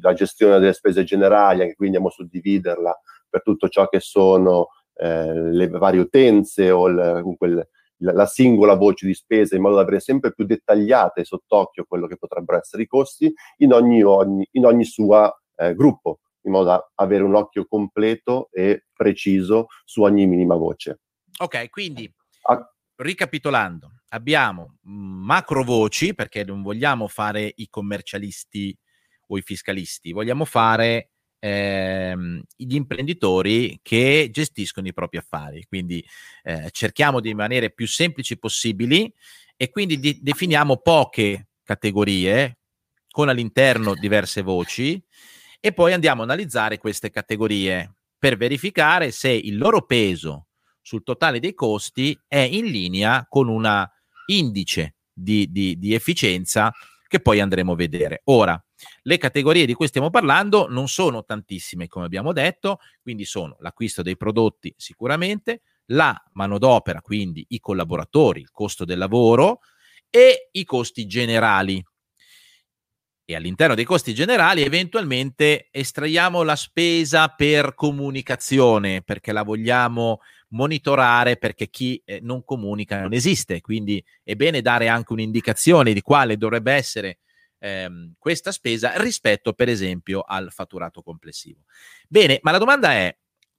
la 0.00 0.12
gestione 0.12 0.58
delle 0.58 0.72
spese 0.72 1.02
generali, 1.02 1.62
anche 1.62 1.74
qui 1.74 1.86
andiamo 1.86 2.08
a 2.08 2.12
suddividerla 2.12 3.00
per 3.28 3.42
tutto 3.42 3.68
ciò 3.68 3.88
che 3.88 4.00
sono 4.00 4.68
eh, 4.94 5.50
le 5.50 5.68
varie 5.68 6.00
utenze 6.00 6.70
o 6.70 6.88
il, 6.88 7.18
comunque 7.20 7.70
il, 8.00 8.10
la 8.14 8.26
singola 8.26 8.74
voce 8.74 9.06
di 9.06 9.14
spesa 9.14 9.54
in 9.54 9.62
modo 9.62 9.76
da 9.76 9.82
avere 9.82 10.00
sempre 10.00 10.32
più 10.32 10.44
dettagliate 10.44 11.24
sott'occhio 11.24 11.84
quello 11.84 12.06
che 12.06 12.16
potrebbero 12.16 12.58
essere 12.58 12.82
i 12.82 12.86
costi 12.86 13.32
in 13.58 13.72
ogni, 13.72 14.02
ogni, 14.02 14.46
in 14.52 14.64
ogni 14.64 14.84
sua 14.84 15.32
eh, 15.56 15.74
gruppo, 15.74 16.20
in 16.42 16.52
modo 16.52 16.64
da 16.64 16.90
avere 16.96 17.22
un 17.22 17.34
occhio 17.34 17.66
completo 17.66 18.48
e 18.52 18.86
preciso 18.92 19.66
su 19.84 20.02
ogni 20.02 20.26
minima 20.26 20.56
voce. 20.56 21.00
Ok, 21.38 21.70
quindi 21.70 22.12
ah. 22.48 22.70
ricapitolando, 22.96 23.90
abbiamo 24.08 24.78
macro 24.82 25.62
voci 25.62 26.14
perché 26.14 26.44
non 26.44 26.62
vogliamo 26.62 27.08
fare 27.08 27.52
i 27.56 27.68
commercialisti 27.68 28.76
o 29.28 29.38
i 29.38 29.42
fiscalisti, 29.42 30.12
vogliamo 30.12 30.44
fare 30.44 31.10
ehm, 31.40 32.42
gli 32.56 32.74
imprenditori 32.74 33.80
che 33.82 34.28
gestiscono 34.30 34.86
i 34.86 34.92
propri 34.92 35.18
affari. 35.18 35.64
Quindi 35.66 36.04
eh, 36.44 36.68
cerchiamo 36.70 37.20
di 37.20 37.28
rimanere 37.28 37.72
più 37.72 37.88
semplici 37.88 38.38
possibili 38.38 39.12
e 39.56 39.70
quindi 39.70 39.98
di- 39.98 40.20
definiamo 40.22 40.76
poche 40.76 41.48
categorie 41.64 42.58
con 43.10 43.28
all'interno 43.28 43.94
diverse 43.94 44.42
voci 44.42 45.02
e 45.58 45.72
poi 45.72 45.92
andiamo 45.92 46.22
a 46.22 46.24
analizzare 46.24 46.78
queste 46.78 47.10
categorie 47.10 47.94
per 48.18 48.36
verificare 48.36 49.10
se 49.10 49.30
il 49.30 49.58
loro 49.58 49.84
peso 49.84 50.46
sul 50.80 51.02
totale 51.02 51.40
dei 51.40 51.54
costi 51.54 52.18
è 52.26 52.38
in 52.38 52.66
linea 52.66 53.26
con 53.28 53.48
una 53.48 53.90
indice 54.26 54.96
di, 55.12 55.50
di, 55.50 55.78
di 55.78 55.94
efficienza 55.94 56.72
che 57.06 57.20
poi 57.20 57.40
andremo 57.40 57.72
a 57.72 57.76
vedere. 57.76 58.22
Ora, 58.24 58.62
le 59.02 59.18
categorie 59.18 59.66
di 59.66 59.74
cui 59.74 59.86
stiamo 59.86 60.10
parlando 60.10 60.68
non 60.68 60.88
sono 60.88 61.24
tantissime, 61.24 61.86
come 61.86 62.06
abbiamo 62.06 62.32
detto, 62.32 62.78
quindi 63.02 63.24
sono 63.24 63.56
l'acquisto 63.60 64.02
dei 64.02 64.16
prodotti 64.16 64.72
sicuramente, 64.76 65.62
la 65.86 66.14
manodopera, 66.32 67.00
quindi 67.00 67.44
i 67.50 67.60
collaboratori, 67.60 68.40
il 68.40 68.50
costo 68.50 68.84
del 68.84 68.98
lavoro 68.98 69.60
e 70.08 70.48
i 70.52 70.64
costi 70.64 71.06
generali. 71.06 71.84
E 73.24 73.36
all'interno 73.36 73.76
dei 73.76 73.84
costi 73.84 74.12
generali 74.12 74.62
eventualmente 74.62 75.68
estraiamo 75.70 76.42
la 76.42 76.56
spesa 76.56 77.28
per 77.28 77.74
comunicazione, 77.74 79.02
perché 79.02 79.30
la 79.30 79.44
vogliamo 79.44 80.18
monitorare, 80.48 81.36
perché 81.36 81.68
chi 81.68 82.02
eh, 82.04 82.18
non 82.20 82.44
comunica 82.44 83.00
non 83.00 83.12
esiste. 83.12 83.60
Quindi 83.60 84.04
è 84.24 84.34
bene 84.34 84.62
dare 84.62 84.88
anche 84.88 85.12
un'indicazione 85.12 85.92
di 85.92 86.00
quale 86.00 86.36
dovrebbe 86.36 86.72
essere 86.72 87.18
ehm, 87.60 88.14
questa 88.18 88.50
spesa 88.50 88.96
rispetto 88.96 89.52
per 89.52 89.68
esempio 89.68 90.22
al 90.22 90.50
fatturato 90.50 91.02
complessivo. 91.02 91.60
Bene, 92.08 92.40
ma 92.42 92.50
la 92.50 92.58
domanda 92.58 92.90
è, 92.90 93.16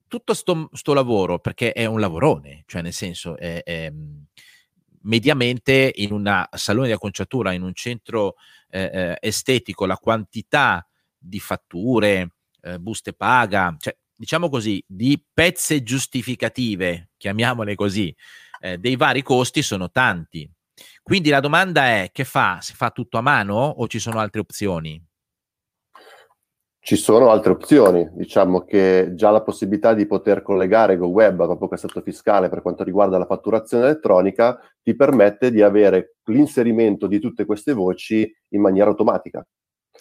tutto 0.07 0.33
sto, 0.33 0.69
sto 0.73 0.93
lavoro, 0.93 1.39
perché 1.39 1.71
è 1.71 1.85
un 1.85 2.01
lavorone, 2.01 2.63
cioè 2.65 2.81
nel 2.81 2.91
senso 2.91 3.37
è, 3.37 3.63
è 3.63 3.93
mediamente 5.03 5.91
in 5.95 6.11
un 6.11 6.45
salone 6.51 6.87
di 6.87 6.93
acconciatura, 6.93 7.53
in 7.53 7.61
un 7.61 7.73
centro 7.73 8.35
eh, 8.69 8.89
eh, 8.93 9.17
estetico, 9.21 9.85
la 9.85 9.95
quantità 9.95 10.85
di 11.17 11.39
fatture, 11.39 12.33
eh, 12.61 12.77
buste 12.79 13.13
paga, 13.13 13.75
cioè 13.79 13.95
diciamo 14.13 14.49
così, 14.49 14.83
di 14.85 15.23
pezze 15.33 15.81
giustificative, 15.81 17.11
chiamiamole 17.17 17.75
così, 17.75 18.13
eh, 18.59 18.77
dei 18.77 18.95
vari 18.95 19.23
costi 19.23 19.61
sono 19.61 19.89
tanti. 19.89 20.49
Quindi 21.11 21.29
la 21.29 21.41
domanda 21.41 21.87
è: 21.87 22.07
che 22.13 22.23
fa? 22.23 22.59
Si 22.61 22.73
fa 22.73 22.89
tutto 22.89 23.17
a 23.17 23.21
mano 23.21 23.53
o 23.55 23.85
ci 23.87 23.99
sono 23.99 24.19
altre 24.19 24.39
opzioni? 24.39 25.05
Ci 26.79 26.95
sono 26.95 27.29
altre 27.31 27.51
opzioni, 27.51 28.09
diciamo 28.13 28.61
che 28.61 29.11
già 29.13 29.29
la 29.29 29.41
possibilità 29.41 29.93
di 29.93 30.05
poter 30.05 30.41
collegare 30.41 30.95
GoWeb 30.95 31.41
a 31.41 31.47
proprio 31.47 31.67
cassetto 31.67 31.99
fiscale 31.99 32.47
per 32.47 32.61
quanto 32.61 32.85
riguarda 32.85 33.17
la 33.17 33.25
fatturazione 33.25 33.83
elettronica 33.83 34.57
ti 34.81 34.95
permette 34.95 35.51
di 35.51 35.61
avere 35.61 36.15
l'inserimento 36.27 37.07
di 37.07 37.19
tutte 37.19 37.43
queste 37.43 37.73
voci 37.73 38.33
in 38.53 38.61
maniera 38.61 38.89
automatica. 38.89 39.45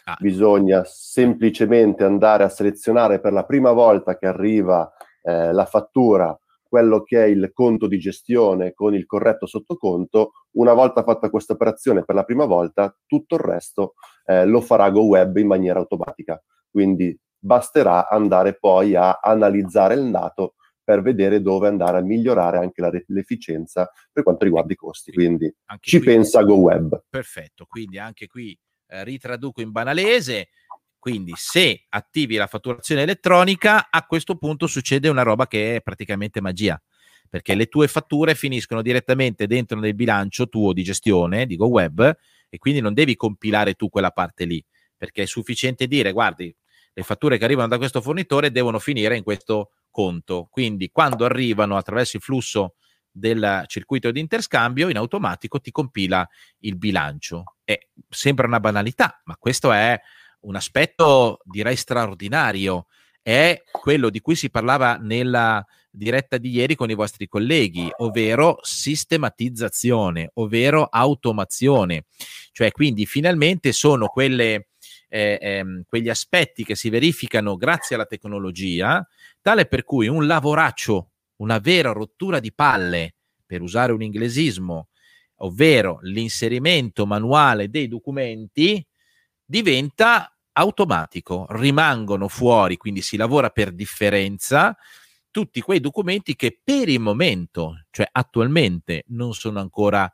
Ah. 0.04 0.16
Bisogna 0.16 0.84
semplicemente 0.84 2.04
andare 2.04 2.44
a 2.44 2.48
selezionare 2.48 3.18
per 3.18 3.32
la 3.32 3.44
prima 3.44 3.72
volta 3.72 4.16
che 4.16 4.28
arriva 4.28 4.88
eh, 5.22 5.52
la 5.52 5.64
fattura 5.64 6.38
quello 6.70 7.02
che 7.02 7.24
è 7.24 7.26
il 7.26 7.50
conto 7.52 7.88
di 7.88 7.98
gestione 7.98 8.72
con 8.74 8.94
il 8.94 9.04
corretto 9.04 9.44
sottoconto, 9.44 10.30
una 10.52 10.72
volta 10.72 11.02
fatta 11.02 11.28
questa 11.28 11.54
operazione 11.54 12.04
per 12.04 12.14
la 12.14 12.22
prima 12.22 12.44
volta, 12.44 12.96
tutto 13.06 13.34
il 13.34 13.40
resto 13.40 13.94
eh, 14.24 14.46
lo 14.46 14.60
farà 14.60 14.88
GoWeb 14.88 15.36
in 15.38 15.48
maniera 15.48 15.80
automatica. 15.80 16.40
Quindi 16.70 17.18
basterà 17.36 18.08
andare 18.08 18.56
poi 18.56 18.94
a 18.94 19.18
analizzare 19.20 19.94
il 19.94 20.08
dato 20.12 20.54
per 20.84 21.02
vedere 21.02 21.42
dove 21.42 21.66
andare 21.66 21.98
a 21.98 22.02
migliorare 22.02 22.58
anche 22.58 22.80
la, 22.80 22.92
l'efficienza 23.08 23.90
per 24.12 24.22
quanto 24.22 24.44
riguarda 24.44 24.72
i 24.72 24.76
costi. 24.76 25.10
Quindi 25.12 25.52
anche 25.66 25.90
ci 25.90 25.98
qui, 25.98 26.06
pensa 26.06 26.44
GoWeb. 26.44 27.02
Perfetto, 27.10 27.66
quindi 27.68 27.98
anche 27.98 28.28
qui 28.28 28.56
eh, 28.86 29.02
ritraduco 29.02 29.60
in 29.60 29.72
banalese, 29.72 30.50
quindi 31.00 31.32
se 31.34 31.86
attivi 31.88 32.36
la 32.36 32.46
fatturazione 32.46 33.02
elettronica, 33.02 33.88
a 33.90 34.06
questo 34.06 34.36
punto 34.36 34.68
succede 34.68 35.08
una 35.08 35.22
roba 35.22 35.48
che 35.48 35.76
è 35.76 35.80
praticamente 35.80 36.40
magia, 36.40 36.80
perché 37.28 37.54
le 37.54 37.66
tue 37.66 37.88
fatture 37.88 38.34
finiscono 38.36 38.82
direttamente 38.82 39.46
dentro 39.46 39.80
nel 39.80 39.94
bilancio 39.94 40.48
tuo 40.48 40.72
di 40.72 40.84
gestione 40.84 41.46
di 41.46 41.56
GoWeb 41.56 42.16
e 42.48 42.58
quindi 42.58 42.80
non 42.80 42.92
devi 42.92 43.16
compilare 43.16 43.74
tu 43.74 43.88
quella 43.88 44.10
parte 44.10 44.44
lì, 44.44 44.62
perché 44.96 45.22
è 45.22 45.26
sufficiente 45.26 45.86
dire, 45.86 46.12
guardi, 46.12 46.54
le 46.92 47.02
fatture 47.02 47.38
che 47.38 47.44
arrivano 47.44 47.68
da 47.68 47.78
questo 47.78 48.02
fornitore 48.02 48.50
devono 48.50 48.78
finire 48.78 49.16
in 49.16 49.22
questo 49.22 49.70
conto. 49.90 50.48
Quindi 50.50 50.90
quando 50.90 51.24
arrivano 51.24 51.76
attraverso 51.76 52.16
il 52.16 52.22
flusso 52.22 52.74
del 53.10 53.64
circuito 53.66 54.10
di 54.10 54.20
interscambio, 54.20 54.88
in 54.88 54.96
automatico 54.96 55.60
ti 55.60 55.70
compila 55.70 56.28
il 56.60 56.76
bilancio. 56.76 57.56
È, 57.64 57.78
sembra 58.08 58.46
una 58.46 58.60
banalità, 58.60 59.20
ma 59.24 59.36
questo 59.36 59.72
è 59.72 59.98
un 60.40 60.56
aspetto 60.56 61.40
direi 61.44 61.76
straordinario. 61.76 62.86
È 63.22 63.62
quello 63.70 64.10
di 64.10 64.20
cui 64.20 64.34
si 64.34 64.50
parlava 64.50 64.96
nella 64.96 65.64
diretta 65.90 66.38
di 66.38 66.50
ieri 66.50 66.74
con 66.74 66.90
i 66.90 66.94
vostri 66.94 67.26
colleghi, 67.26 67.90
ovvero 67.98 68.58
sistematizzazione, 68.62 70.30
ovvero 70.34 70.84
automazione. 70.84 72.04
Cioè, 72.52 72.70
quindi 72.70 73.06
finalmente 73.06 73.72
sono 73.72 74.06
quelle, 74.06 74.68
eh, 75.08 75.38
ehm, 75.40 75.82
quegli 75.86 76.08
aspetti 76.08 76.64
che 76.64 76.76
si 76.76 76.88
verificano 76.88 77.56
grazie 77.56 77.96
alla 77.96 78.06
tecnologia, 78.06 79.06
tale 79.40 79.66
per 79.66 79.84
cui 79.84 80.08
un 80.08 80.26
lavoraccio, 80.26 81.10
una 81.36 81.58
vera 81.58 81.92
rottura 81.92 82.38
di 82.38 82.52
palle, 82.52 83.14
per 83.44 83.62
usare 83.62 83.92
un 83.92 84.02
inglesismo, 84.02 84.88
ovvero 85.42 85.98
l'inserimento 86.02 87.06
manuale 87.06 87.68
dei 87.68 87.88
documenti, 87.88 88.84
diventa 89.50 90.32
automatico, 90.52 91.46
rimangono 91.50 92.28
fuori, 92.28 92.76
quindi 92.76 93.02
si 93.02 93.16
lavora 93.16 93.50
per 93.50 93.72
differenza 93.72 94.76
tutti 95.32 95.60
quei 95.60 95.80
documenti 95.80 96.36
che 96.36 96.60
per 96.62 96.88
il 96.88 97.00
momento, 97.00 97.84
cioè 97.90 98.08
attualmente, 98.12 99.02
non 99.08 99.34
sono 99.34 99.58
ancora 99.58 100.08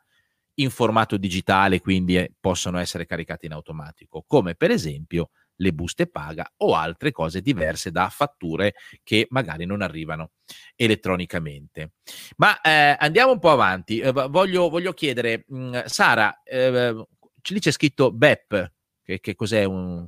in 0.55 0.71
formato 0.71 1.17
digitale, 1.17 1.81
quindi 1.81 2.17
eh, 2.17 2.33
possono 2.39 2.79
essere 2.79 3.05
caricati 3.05 3.45
in 3.45 3.51
automatico, 3.51 4.23
come 4.25 4.55
per 4.55 4.71
esempio 4.71 5.29
le 5.57 5.71
buste 5.71 6.07
paga 6.07 6.51
o 6.57 6.73
altre 6.73 7.11
cose 7.11 7.41
diverse 7.41 7.91
da 7.91 8.09
fatture 8.09 8.73
che 9.03 9.27
magari 9.29 9.65
non 9.65 9.83
arrivano 9.83 10.31
elettronicamente. 10.75 11.93
Ma 12.37 12.59
eh, 12.61 12.95
andiamo 12.97 13.33
un 13.33 13.39
po' 13.39 13.51
avanti. 13.51 13.99
Eh, 13.99 14.11
voglio, 14.11 14.69
voglio, 14.69 14.93
chiedere, 14.93 15.45
mh, 15.47 15.57
mm, 15.57 15.79
Sara, 15.85 16.41
eh, 16.43 17.05
lì 17.49 17.59
c'è 17.59 17.71
scritto 17.71 18.11
BEP, 18.11 18.75
che, 19.07 19.21
che 19.21 19.35
cos'è 19.35 19.63
un, 19.63 20.05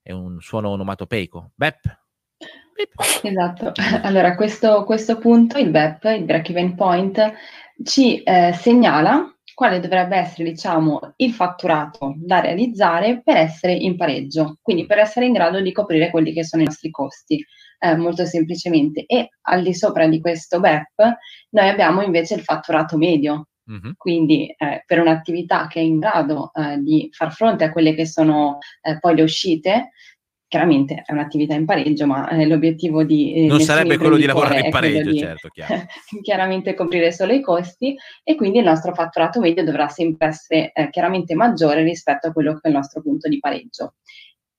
è 0.00 0.12
un 0.12 0.40
suono 0.40 0.68
onomatopeico? 0.68 1.50
BEP? 1.56 1.98
Esatto, 3.22 3.72
allora 4.02 4.36
questo, 4.36 4.84
questo 4.84 5.18
punto, 5.18 5.58
il 5.58 5.70
BEP, 5.70 6.04
il 6.04 6.24
break 6.24 6.50
even 6.50 6.76
point, 6.76 7.32
ci 7.82 8.22
eh, 8.22 8.52
segnala 8.52 9.34
quale 9.52 9.80
dovrebbe 9.80 10.16
essere, 10.16 10.50
diciamo, 10.50 11.14
il 11.16 11.32
fatturato 11.32 12.14
da 12.18 12.38
realizzare 12.40 13.20
per 13.24 13.36
essere 13.36 13.72
in 13.72 13.96
pareggio, 13.96 14.58
quindi 14.62 14.86
per 14.86 14.98
essere 14.98 15.26
in 15.26 15.32
grado 15.32 15.60
di 15.60 15.72
coprire 15.72 16.10
quelli 16.10 16.32
che 16.32 16.44
sono 16.44 16.62
i 16.62 16.66
nostri 16.66 16.90
costi, 16.90 17.44
eh, 17.80 17.96
molto 17.96 18.26
semplicemente. 18.26 19.06
E 19.06 19.30
al 19.42 19.62
di 19.62 19.74
sopra 19.74 20.06
di 20.06 20.20
questo 20.20 20.60
BEP 20.60 21.16
noi 21.50 21.68
abbiamo 21.68 22.02
invece 22.02 22.34
il 22.34 22.42
fatturato 22.42 22.96
medio, 22.96 23.48
Mm-hmm. 23.70 23.92
Quindi 23.96 24.54
eh, 24.56 24.84
per 24.86 25.00
un'attività 25.00 25.66
che 25.66 25.80
è 25.80 25.82
in 25.82 25.98
grado 25.98 26.52
eh, 26.54 26.78
di 26.78 27.08
far 27.12 27.32
fronte 27.32 27.64
a 27.64 27.72
quelle 27.72 27.94
che 27.94 28.06
sono 28.06 28.58
eh, 28.80 28.98
poi 28.98 29.16
le 29.16 29.22
uscite, 29.22 29.90
chiaramente 30.48 31.02
è 31.04 31.12
un'attività 31.12 31.54
in 31.54 31.64
pareggio, 31.64 32.06
ma 32.06 32.28
eh, 32.28 32.46
l'obiettivo 32.46 33.02
di... 33.02 33.34
Eh, 33.34 33.46
non 33.46 33.60
sarebbe 33.60 33.98
quello 33.98 34.16
di 34.16 34.24
lavorare 34.24 34.60
in 34.60 34.70
pareggio, 34.70 35.10
di, 35.10 35.18
certo, 35.18 35.48
chiaramente 36.22 36.74
coprire 36.74 37.12
solo 37.12 37.32
i 37.32 37.40
costi 37.40 37.96
e 38.22 38.34
quindi 38.36 38.58
il 38.58 38.64
nostro 38.64 38.94
fatturato 38.94 39.40
medio 39.40 39.64
dovrà 39.64 39.88
sempre 39.88 40.28
essere 40.28 40.72
eh, 40.72 40.90
chiaramente 40.90 41.34
maggiore 41.34 41.82
rispetto 41.82 42.28
a 42.28 42.32
quello 42.32 42.54
che 42.54 42.60
è 42.62 42.68
il 42.68 42.74
nostro 42.74 43.02
punto 43.02 43.28
di 43.28 43.40
pareggio. 43.40 43.94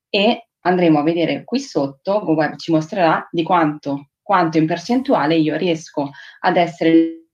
E 0.10 0.50
andremo 0.62 1.00
a 1.00 1.04
vedere 1.04 1.43
qui 1.46 1.60
sotto, 1.60 2.22
GoWeb 2.24 2.58
ci 2.58 2.72
mostrerà 2.72 3.26
di 3.32 3.43
quanto, 3.43 4.10
quanto 4.22 4.58
in 4.58 4.67
percentuale 4.67 5.36
io 5.36 5.56
riesco 5.56 6.12
ad 6.41 6.58
essere 6.58 7.28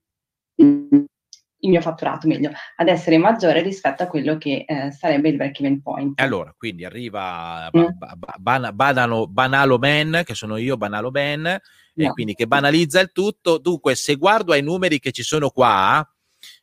il 1.64 1.70
mio 1.70 1.80
fatturato, 1.80 2.28
meglio, 2.28 2.50
ad 2.76 2.88
essere 2.88 3.18
maggiore 3.18 3.62
rispetto 3.62 4.02
a 4.02 4.06
quello 4.06 4.36
che 4.38 4.64
eh, 4.66 4.90
sarebbe 4.92 5.30
il 5.30 5.36
break-even 5.36 5.82
point. 5.82 6.20
Allora, 6.20 6.54
quindi 6.56 6.84
arriva 6.84 7.70
mm. 7.76 7.84
ba- 7.96 8.16
ba- 8.38 8.72
banalo, 8.72 9.26
Banalo 9.26 9.78
Man, 9.78 10.22
che 10.24 10.34
sono 10.34 10.56
io, 10.56 10.76
Banalo 10.76 11.10
Man, 11.10 11.42
no. 11.42 11.58
e 11.94 12.10
quindi 12.10 12.34
che 12.34 12.46
banalizza 12.46 13.00
il 13.00 13.12
tutto. 13.12 13.58
Dunque, 13.58 13.94
se 13.94 14.14
guardo 14.16 14.52
ai 14.52 14.62
numeri 14.62 15.00
che 15.00 15.10
ci 15.10 15.22
sono 15.22 15.50
qua, 15.50 16.06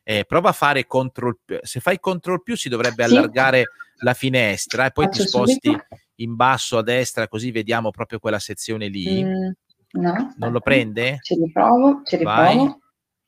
eh, 0.04 0.24
prova 0.24 0.50
a 0.50 0.52
fare 0.52 0.86
control 0.86 1.38
più. 1.44 1.58
Se 1.62 1.80
fai 1.80 1.98
control 1.98 2.42
più 2.42 2.56
si 2.56 2.68
dovrebbe 2.68 3.04
sì. 3.04 3.10
allargare 3.12 3.64
la 4.02 4.14
finestra 4.14 4.86
e 4.86 4.90
poi 4.92 5.06
Faccio 5.06 5.22
ti 5.22 5.28
sposti 5.28 5.58
subito. 5.62 5.86
in 6.16 6.34
basso 6.34 6.78
a 6.78 6.82
destra 6.82 7.28
così 7.28 7.50
vediamo 7.50 7.90
proprio 7.90 8.20
quella 8.20 8.38
sezione 8.38 8.86
lì. 8.88 9.24
Mm, 9.24 9.50
no, 10.00 10.34
non 10.36 10.52
lo 10.52 10.60
prende? 10.60 11.18
Ce 11.22 11.34
li 11.34 11.50
provo, 11.52 12.02
ce 12.04 12.18
li 12.18 12.24
Vai. 12.24 12.80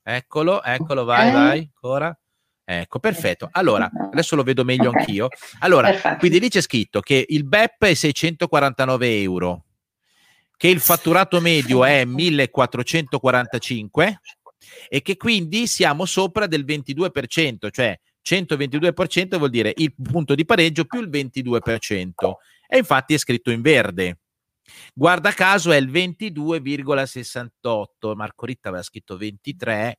Eccolo, 0.06 0.62
eccolo, 0.62 1.04
vai, 1.04 1.28
okay. 1.28 1.32
vai, 1.32 1.70
ancora. 1.74 2.18
Ecco, 2.66 2.98
perfetto. 2.98 3.48
Allora, 3.52 3.90
adesso 4.12 4.36
lo 4.36 4.42
vedo 4.42 4.64
meglio 4.64 4.90
okay. 4.90 5.00
anch'io. 5.00 5.28
Allora, 5.60 5.90
perfetto. 5.90 6.18
quindi 6.18 6.40
lì 6.40 6.50
c'è 6.50 6.60
scritto 6.60 7.00
che 7.00 7.24
il 7.26 7.44
BEP 7.44 7.84
è 7.84 7.94
649 7.94 9.20
euro, 9.20 9.64
che 10.56 10.68
il 10.68 10.80
fatturato 10.80 11.40
medio 11.40 11.84
è 11.84 12.04
1445 12.04 14.20
e 14.88 15.02
che 15.02 15.16
quindi 15.16 15.66
siamo 15.66 16.04
sopra 16.04 16.46
del 16.46 16.64
22%, 16.64 17.70
cioè 17.70 17.98
122% 18.24 19.36
vuol 19.36 19.50
dire 19.50 19.72
il 19.76 19.94
punto 19.94 20.34
di 20.34 20.44
pareggio 20.44 20.84
più 20.84 21.00
il 21.00 21.08
22%. 21.08 22.12
E 22.66 22.78
infatti 22.78 23.14
è 23.14 23.18
scritto 23.18 23.50
in 23.50 23.60
verde. 23.60 24.18
Guarda 24.94 25.32
caso 25.32 25.72
è 25.72 25.76
il 25.76 25.90
22,68. 25.90 28.14
Marco 28.14 28.46
Ritta 28.46 28.68
aveva 28.68 28.82
scritto 28.82 29.16
23. 29.16 29.98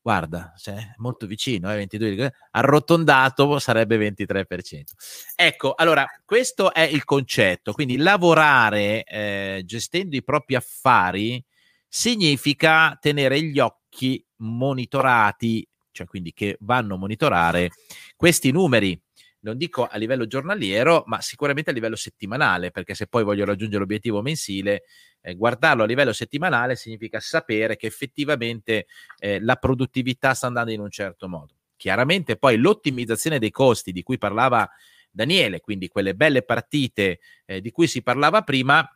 Guarda, 0.00 0.52
cioè, 0.56 0.92
molto 0.98 1.26
vicino, 1.26 1.72
eh, 1.72 1.76
22, 1.76 2.32
arrotondato 2.52 3.58
sarebbe 3.58 3.96
23%. 3.96 4.94
Ecco, 5.34 5.74
allora, 5.74 6.06
questo 6.24 6.72
è 6.72 6.82
il 6.82 7.04
concetto. 7.04 7.72
Quindi 7.72 7.96
lavorare 7.96 9.02
eh, 9.02 9.62
gestendo 9.64 10.14
i 10.14 10.22
propri 10.22 10.54
affari 10.54 11.44
significa 11.88 12.96
tenere 13.00 13.42
gli 13.42 13.58
occhi 13.58 14.24
monitorati, 14.36 15.66
cioè 15.90 16.06
quindi 16.06 16.32
che 16.32 16.56
vanno 16.60 16.94
a 16.94 16.98
monitorare 16.98 17.70
questi 18.14 18.52
numeri 18.52 18.96
non 19.40 19.56
dico 19.56 19.86
a 19.86 19.96
livello 19.96 20.26
giornaliero, 20.26 21.04
ma 21.06 21.20
sicuramente 21.20 21.70
a 21.70 21.72
livello 21.72 21.96
settimanale, 21.96 22.70
perché 22.70 22.94
se 22.94 23.06
poi 23.06 23.22
voglio 23.24 23.44
raggiungere 23.44 23.80
l'obiettivo 23.80 24.22
mensile, 24.22 24.84
eh, 25.20 25.34
guardarlo 25.34 25.82
a 25.82 25.86
livello 25.86 26.12
settimanale 26.12 26.76
significa 26.76 27.20
sapere 27.20 27.76
che 27.76 27.86
effettivamente 27.86 28.86
eh, 29.18 29.40
la 29.40 29.56
produttività 29.56 30.34
sta 30.34 30.46
andando 30.46 30.72
in 30.72 30.80
un 30.80 30.90
certo 30.90 31.28
modo. 31.28 31.54
Chiaramente 31.76 32.36
poi 32.36 32.56
l'ottimizzazione 32.56 33.38
dei 33.38 33.50
costi 33.50 33.92
di 33.92 34.02
cui 34.02 34.18
parlava 34.18 34.68
Daniele, 35.10 35.60
quindi 35.60 35.88
quelle 35.88 36.14
belle 36.14 36.42
partite 36.42 37.20
eh, 37.44 37.60
di 37.60 37.70
cui 37.70 37.86
si 37.86 38.02
parlava 38.02 38.42
prima, 38.42 38.88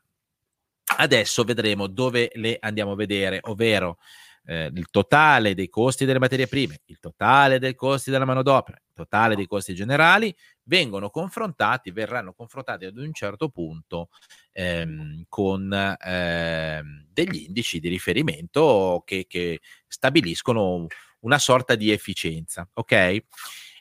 adesso 0.96 1.44
vedremo 1.44 1.86
dove 1.86 2.30
le 2.34 2.56
andiamo 2.60 2.92
a 2.92 2.96
vedere, 2.96 3.38
ovvero 3.42 3.98
eh, 4.46 4.70
il 4.74 4.88
totale 4.90 5.54
dei 5.54 5.68
costi 5.68 6.04
delle 6.04 6.18
materie 6.18 6.46
prime, 6.46 6.80
il 6.86 6.98
totale 6.98 7.58
dei 7.58 7.74
costi 7.74 8.10
della 8.10 8.24
manodopera, 8.24 8.78
il 8.78 8.92
totale 8.94 9.36
dei 9.36 9.46
costi 9.46 9.74
generali, 9.74 10.34
vengono 10.64 11.10
confrontati, 11.10 11.90
verranno 11.90 12.32
confrontati 12.32 12.84
ad 12.84 12.96
un 12.96 13.12
certo 13.12 13.48
punto 13.48 14.08
ehm, 14.52 15.24
con 15.28 15.72
ehm, 15.72 17.06
degli 17.12 17.44
indici 17.46 17.80
di 17.80 17.88
riferimento 17.88 19.02
che, 19.04 19.26
che 19.28 19.60
stabiliscono 19.86 20.86
una 21.20 21.38
sorta 21.38 21.74
di 21.74 21.90
efficienza, 21.90 22.68
ok? 22.72 23.24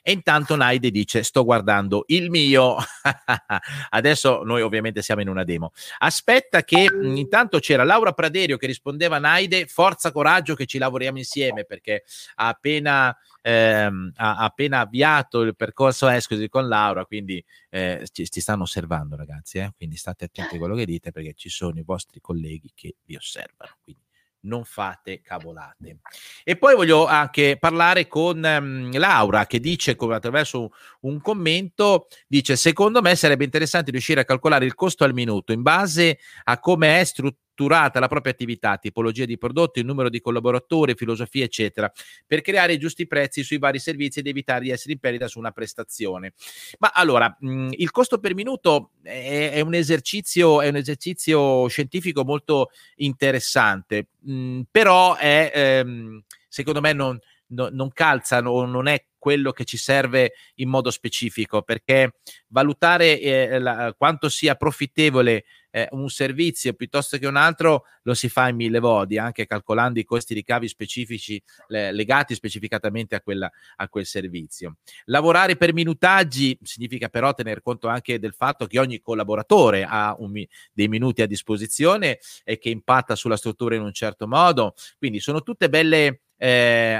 E 0.02 0.12
intanto 0.12 0.56
Naide 0.56 0.90
dice: 0.90 1.22
Sto 1.22 1.44
guardando 1.44 2.04
il 2.08 2.30
mio. 2.30 2.76
Adesso 3.90 4.42
noi 4.44 4.62
ovviamente 4.62 5.02
siamo 5.02 5.20
in 5.20 5.28
una 5.28 5.44
demo. 5.44 5.72
Aspetta, 5.98 6.62
che 6.62 6.86
intanto 7.02 7.58
c'era 7.58 7.84
Laura 7.84 8.12
Praderio 8.12 8.56
che 8.56 8.66
rispondeva 8.66 9.16
a 9.16 9.20
Naide: 9.20 9.66
Forza, 9.66 10.12
coraggio, 10.12 10.54
che 10.54 10.66
ci 10.66 10.78
lavoriamo 10.78 11.18
insieme 11.18 11.64
perché 11.64 12.04
ha 12.36 12.48
appena. 12.48 13.16
Ehm, 13.42 14.12
ha 14.16 14.36
appena 14.36 14.80
avviato 14.80 15.40
il 15.40 15.56
percorso 15.56 16.06
Escosi 16.08 16.50
con 16.50 16.68
Laura, 16.68 17.06
quindi 17.06 17.42
eh, 17.70 18.06
ci, 18.12 18.28
ci, 18.28 18.38
stanno 18.38 18.64
osservando, 18.64 19.16
ragazzi. 19.16 19.56
Eh? 19.56 19.72
Quindi 19.74 19.96
state 19.96 20.26
attenti 20.26 20.56
a 20.56 20.58
quello 20.58 20.74
che 20.74 20.84
dite 20.84 21.10
perché 21.10 21.32
ci 21.32 21.48
sono 21.48 21.78
i 21.78 21.82
vostri 21.82 22.20
colleghi 22.20 22.70
che 22.74 22.96
vi 23.04 23.16
osservano. 23.16 23.76
Quindi 23.82 24.02
non 24.42 24.64
fate 24.64 25.20
cavolate. 25.20 25.98
E 26.44 26.56
poi 26.56 26.74
voglio 26.74 27.06
anche 27.06 27.56
parlare 27.58 28.06
con 28.06 28.42
um, 28.42 28.96
Laura 28.96 29.46
che 29.46 29.60
dice, 29.60 29.96
come 29.96 30.14
attraverso 30.14 30.72
un 31.00 31.20
commento, 31.20 32.06
dice 32.26 32.56
secondo 32.56 33.02
me 33.02 33.14
sarebbe 33.16 33.44
interessante 33.44 33.90
riuscire 33.90 34.20
a 34.20 34.24
calcolare 34.24 34.64
il 34.64 34.74
costo 34.74 35.04
al 35.04 35.12
minuto 35.12 35.52
in 35.52 35.62
base 35.62 36.18
a 36.44 36.58
come 36.58 37.00
è 37.00 37.04
strutturata 37.04 37.48
strutturata 37.60 38.00
la 38.00 38.08
propria 38.08 38.32
attività, 38.32 38.78
tipologia 38.78 39.26
di 39.26 39.36
prodotti, 39.36 39.80
il 39.80 39.84
numero 39.84 40.08
di 40.08 40.20
collaboratori, 40.20 40.94
filosofia, 40.94 41.44
eccetera, 41.44 41.92
per 42.26 42.40
creare 42.40 42.72
i 42.72 42.78
giusti 42.78 43.06
prezzi 43.06 43.42
sui 43.42 43.58
vari 43.58 43.78
servizi 43.78 44.20
ed 44.20 44.26
evitare 44.26 44.60
di 44.62 44.70
essere 44.70 44.94
in 44.94 44.98
perdita 44.98 45.28
su 45.28 45.38
una 45.38 45.50
prestazione. 45.50 46.32
Ma 46.78 46.90
allora, 46.94 47.36
mh, 47.38 47.68
il 47.72 47.90
costo 47.90 48.18
per 48.18 48.34
minuto 48.34 48.92
è, 49.02 49.50
è, 49.52 49.60
un 49.60 49.74
esercizio, 49.74 50.62
è 50.62 50.68
un 50.68 50.76
esercizio 50.76 51.68
scientifico 51.68 52.24
molto 52.24 52.70
interessante, 52.96 54.08
mh, 54.20 54.62
però 54.70 55.16
è, 55.16 55.52
ehm, 55.54 56.22
secondo 56.48 56.80
me 56.80 56.92
non, 56.92 57.18
no, 57.50 57.68
non 57.70 57.90
calza 57.92 58.38
o 58.38 58.64
non 58.64 58.86
è 58.86 59.04
quello 59.20 59.52
che 59.52 59.64
ci 59.64 59.76
serve 59.76 60.32
in 60.56 60.70
modo 60.70 60.90
specifico, 60.90 61.62
perché 61.62 62.14
valutare 62.48 63.20
eh, 63.20 63.58
la, 63.58 63.94
quanto 63.96 64.30
sia 64.30 64.54
profittevole 64.54 65.44
eh, 65.70 65.86
un 65.90 66.08
servizio 66.08 66.72
piuttosto 66.72 67.18
che 67.18 67.26
un 67.26 67.36
altro 67.36 67.84
lo 68.02 68.14
si 68.14 68.30
fa 68.30 68.48
in 68.48 68.56
mille 68.56 68.80
modi, 68.80 69.18
anche 69.18 69.46
calcolando 69.46 70.00
i 70.00 70.04
costi 70.04 70.32
ricavi 70.32 70.66
specifici 70.68 71.40
le, 71.68 71.92
legati 71.92 72.34
specificatamente 72.34 73.14
a, 73.14 73.20
quella, 73.20 73.48
a 73.76 73.88
quel 73.90 74.06
servizio. 74.06 74.78
Lavorare 75.04 75.56
per 75.56 75.74
minutaggi 75.74 76.58
significa 76.62 77.10
però 77.10 77.34
tener 77.34 77.60
conto 77.60 77.88
anche 77.88 78.18
del 78.18 78.32
fatto 78.32 78.66
che 78.66 78.78
ogni 78.78 79.00
collaboratore 79.00 79.84
ha 79.86 80.16
un, 80.18 80.32
dei 80.72 80.88
minuti 80.88 81.20
a 81.20 81.26
disposizione 81.26 82.20
e 82.42 82.58
che 82.58 82.70
impatta 82.70 83.14
sulla 83.14 83.36
struttura 83.36 83.74
in 83.74 83.82
un 83.82 83.92
certo 83.92 84.26
modo, 84.26 84.74
quindi 84.96 85.20
sono 85.20 85.42
tutte 85.42 85.68
belle 85.68 86.22
eh, 86.42 86.98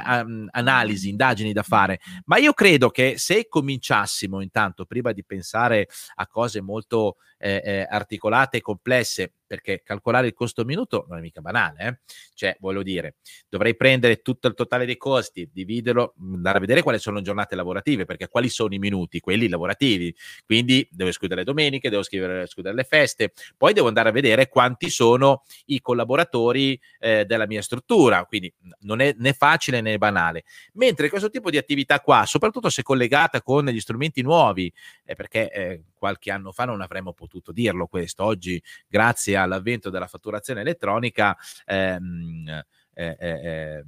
analisi, 0.51 1.09
indagini 1.09 1.55
da 1.55 1.63
fare, 1.63 1.99
ma 2.27 2.37
io 2.37 2.53
credo 2.53 2.91
che 2.91 3.15
se 3.17 3.49
cominciassimo 3.49 4.43
intanto, 4.43 4.85
prima 4.85 5.13
di 5.13 5.25
pensare 5.25 5.89
a 6.17 6.27
cose 6.27 6.61
molto 6.61 7.17
eh, 7.41 7.63
eh, 7.65 7.87
articolate 7.89 8.59
e 8.59 8.61
complesse, 8.61 9.33
perché 9.47 9.83
calcolare 9.83 10.29
il 10.29 10.35
costo 10.35 10.65
minuto 10.65 11.07
non 11.09 11.19
è 11.19 11.21
mica 11.21 11.41
banale, 11.41 11.85
eh? 11.85 11.99
cioè 12.35 12.57
voglio 12.61 12.83
dire, 12.83 13.17
dovrei 13.49 13.75
prendere 13.75 14.21
tutto 14.21 14.47
il 14.47 14.55
totale 14.55 14.85
dei 14.85 14.97
costi, 14.99 15.49
dividerlo, 15.53 16.15
andare 16.35 16.59
a 16.59 16.61
vedere 16.61 16.83
quali 16.83 16.99
sono 16.99 17.17
le 17.17 17.23
giornate 17.23 17.57
lavorative, 17.57 18.05
perché 18.05 18.29
quali 18.29 18.49
sono 18.49 18.75
i 18.75 18.79
minuti, 18.79 19.21
quelli 19.21 19.49
lavorativi, 19.49 20.15
quindi 20.45 20.87
devo 20.93 21.11
escludere 21.11 21.41
le 21.41 21.47
domeniche, 21.47 21.89
devo 21.89 22.03
scrivere, 22.03 22.43
escludere 22.43 22.75
le 22.77 22.85
feste, 22.85 23.33
poi 23.57 23.73
devo 23.73 23.89
andare 23.89 24.11
a 24.11 24.13
vedere 24.13 24.49
quanti 24.49 24.91
sono 24.91 25.43
i 25.67 25.81
collaboratori 25.81 26.79
eh, 26.99 27.25
della 27.25 27.47
mia 27.47 27.63
struttura, 27.63 28.25
quindi 28.27 28.53
non 28.81 29.01
è 29.01 29.15
né 29.19 29.33
facile 29.33 29.81
né 29.81 29.97
banale, 29.97 30.45
mentre 30.75 31.09
questo 31.09 31.31
tipo 31.31 31.51
di 31.51 31.57
attività 31.57 32.01
qua, 32.01 32.25
soprattutto 32.27 32.69
se 32.69 32.83
collegata 32.83 33.43
con 33.43 33.65
gli 33.67 33.81
strumenti 33.81 34.23
nuovi, 34.23 34.73
eh, 35.05 35.15
perché 35.15 35.51
eh, 35.51 35.83
qualche 36.01 36.31
anno 36.31 36.51
fa 36.51 36.65
non 36.65 36.81
avremmo 36.81 37.13
potuto 37.13 37.53
dirlo 37.53 37.87
questo, 37.87 38.25
oggi 38.25 38.61
grazie 38.89 39.37
all'avvento 39.37 39.91
della 39.91 40.07
fatturazione 40.07 40.63
elettronica 40.63 41.37
ehm, 41.67 42.49
eh, 42.95 43.17
eh, 43.19 43.29
eh 43.31 43.85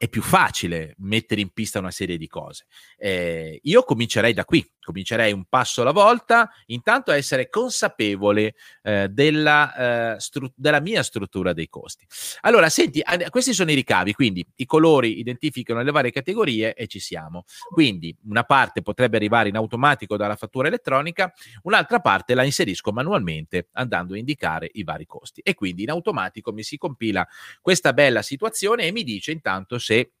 è 0.00 0.08
più 0.08 0.22
facile 0.22 0.94
mettere 1.00 1.42
in 1.42 1.50
pista 1.50 1.78
una 1.78 1.90
serie 1.90 2.16
di 2.16 2.26
cose. 2.26 2.64
Eh, 2.96 3.60
io 3.62 3.82
comincerei 3.82 4.32
da 4.32 4.46
qui, 4.46 4.66
comincerei 4.82 5.30
un 5.30 5.44
passo 5.44 5.82
alla 5.82 5.90
volta, 5.90 6.50
intanto 6.68 7.10
a 7.10 7.16
essere 7.16 7.50
consapevole 7.50 8.54
eh, 8.82 9.08
della, 9.10 10.14
eh, 10.14 10.18
stru- 10.18 10.54
della, 10.56 10.80
mia 10.80 11.02
struttura 11.02 11.52
dei 11.52 11.68
costi. 11.68 12.06
Allora, 12.40 12.70
senti, 12.70 13.02
questi 13.28 13.52
sono 13.52 13.72
i 13.72 13.74
ricavi, 13.74 14.14
quindi 14.14 14.42
i 14.56 14.64
colori 14.64 15.18
identificano 15.18 15.82
le 15.82 15.90
varie 15.90 16.12
categorie 16.12 16.72
e 16.72 16.86
ci 16.86 16.98
siamo. 16.98 17.44
Quindi 17.68 18.16
una 18.24 18.44
parte 18.44 18.80
potrebbe 18.80 19.18
arrivare 19.18 19.50
in 19.50 19.56
automatico 19.56 20.16
dalla 20.16 20.36
fattura 20.36 20.68
elettronica, 20.68 21.30
un'altra 21.64 22.00
parte 22.00 22.32
la 22.32 22.44
inserisco 22.44 22.90
manualmente 22.90 23.68
andando 23.72 24.14
a 24.14 24.16
indicare 24.16 24.70
i 24.72 24.82
vari 24.82 25.04
costi 25.04 25.42
e 25.42 25.52
quindi 25.52 25.82
in 25.82 25.90
automatico 25.90 26.52
mi 26.52 26.62
si 26.62 26.78
compila 26.78 27.28
questa 27.60 27.92
bella 27.92 28.22
situazione 28.22 28.84
e 28.84 28.92
mi 28.92 29.02
dice 29.02 29.30
intanto 29.30 29.78
se 29.78 29.89
se 29.90 30.12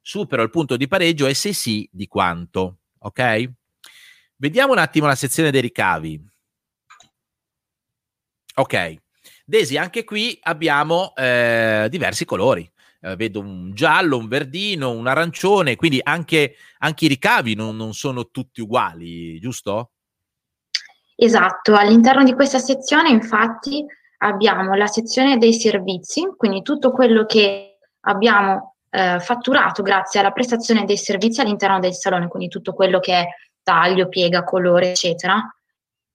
supero 0.00 0.42
il 0.42 0.50
punto 0.50 0.76
di 0.76 0.88
pareggio 0.88 1.26
e 1.26 1.34
se 1.34 1.52
sì, 1.52 1.88
di 1.92 2.08
quanto. 2.08 2.78
Ok? 2.98 3.50
Vediamo 4.36 4.72
un 4.72 4.78
attimo 4.78 5.06
la 5.06 5.14
sezione 5.14 5.52
dei 5.52 5.60
ricavi. 5.60 6.20
Ok. 8.56 8.96
Desi, 9.44 9.76
anche 9.76 10.02
qui 10.02 10.36
abbiamo 10.42 11.14
eh, 11.14 11.86
diversi 11.88 12.24
colori. 12.24 12.68
Eh, 13.00 13.14
vedo 13.14 13.40
un 13.40 13.72
giallo, 13.72 14.16
un 14.16 14.26
verdino, 14.26 14.90
un 14.90 15.06
arancione, 15.06 15.76
quindi 15.76 16.00
anche, 16.02 16.56
anche 16.78 17.04
i 17.04 17.08
ricavi 17.08 17.54
non, 17.54 17.76
non 17.76 17.94
sono 17.94 18.30
tutti 18.30 18.60
uguali, 18.60 19.38
giusto? 19.38 19.92
Esatto, 21.14 21.76
all'interno 21.76 22.24
di 22.24 22.32
questa 22.32 22.58
sezione 22.58 23.10
infatti 23.10 23.84
abbiamo 24.18 24.74
la 24.74 24.86
sezione 24.86 25.36
dei 25.36 25.52
servizi, 25.52 26.22
quindi 26.36 26.62
tutto 26.62 26.90
quello 26.90 27.26
che 27.26 27.78
abbiamo 28.00 28.71
eh, 28.94 29.20
fatturato 29.20 29.82
grazie 29.82 30.20
alla 30.20 30.32
prestazione 30.32 30.84
dei 30.84 30.98
servizi 30.98 31.40
all'interno 31.40 31.78
del 31.78 31.94
salone, 31.94 32.28
quindi 32.28 32.48
tutto 32.48 32.74
quello 32.74 33.00
che 33.00 33.14
è 33.14 33.26
taglio, 33.62 34.08
piega, 34.08 34.44
colore, 34.44 34.90
eccetera. 34.90 35.42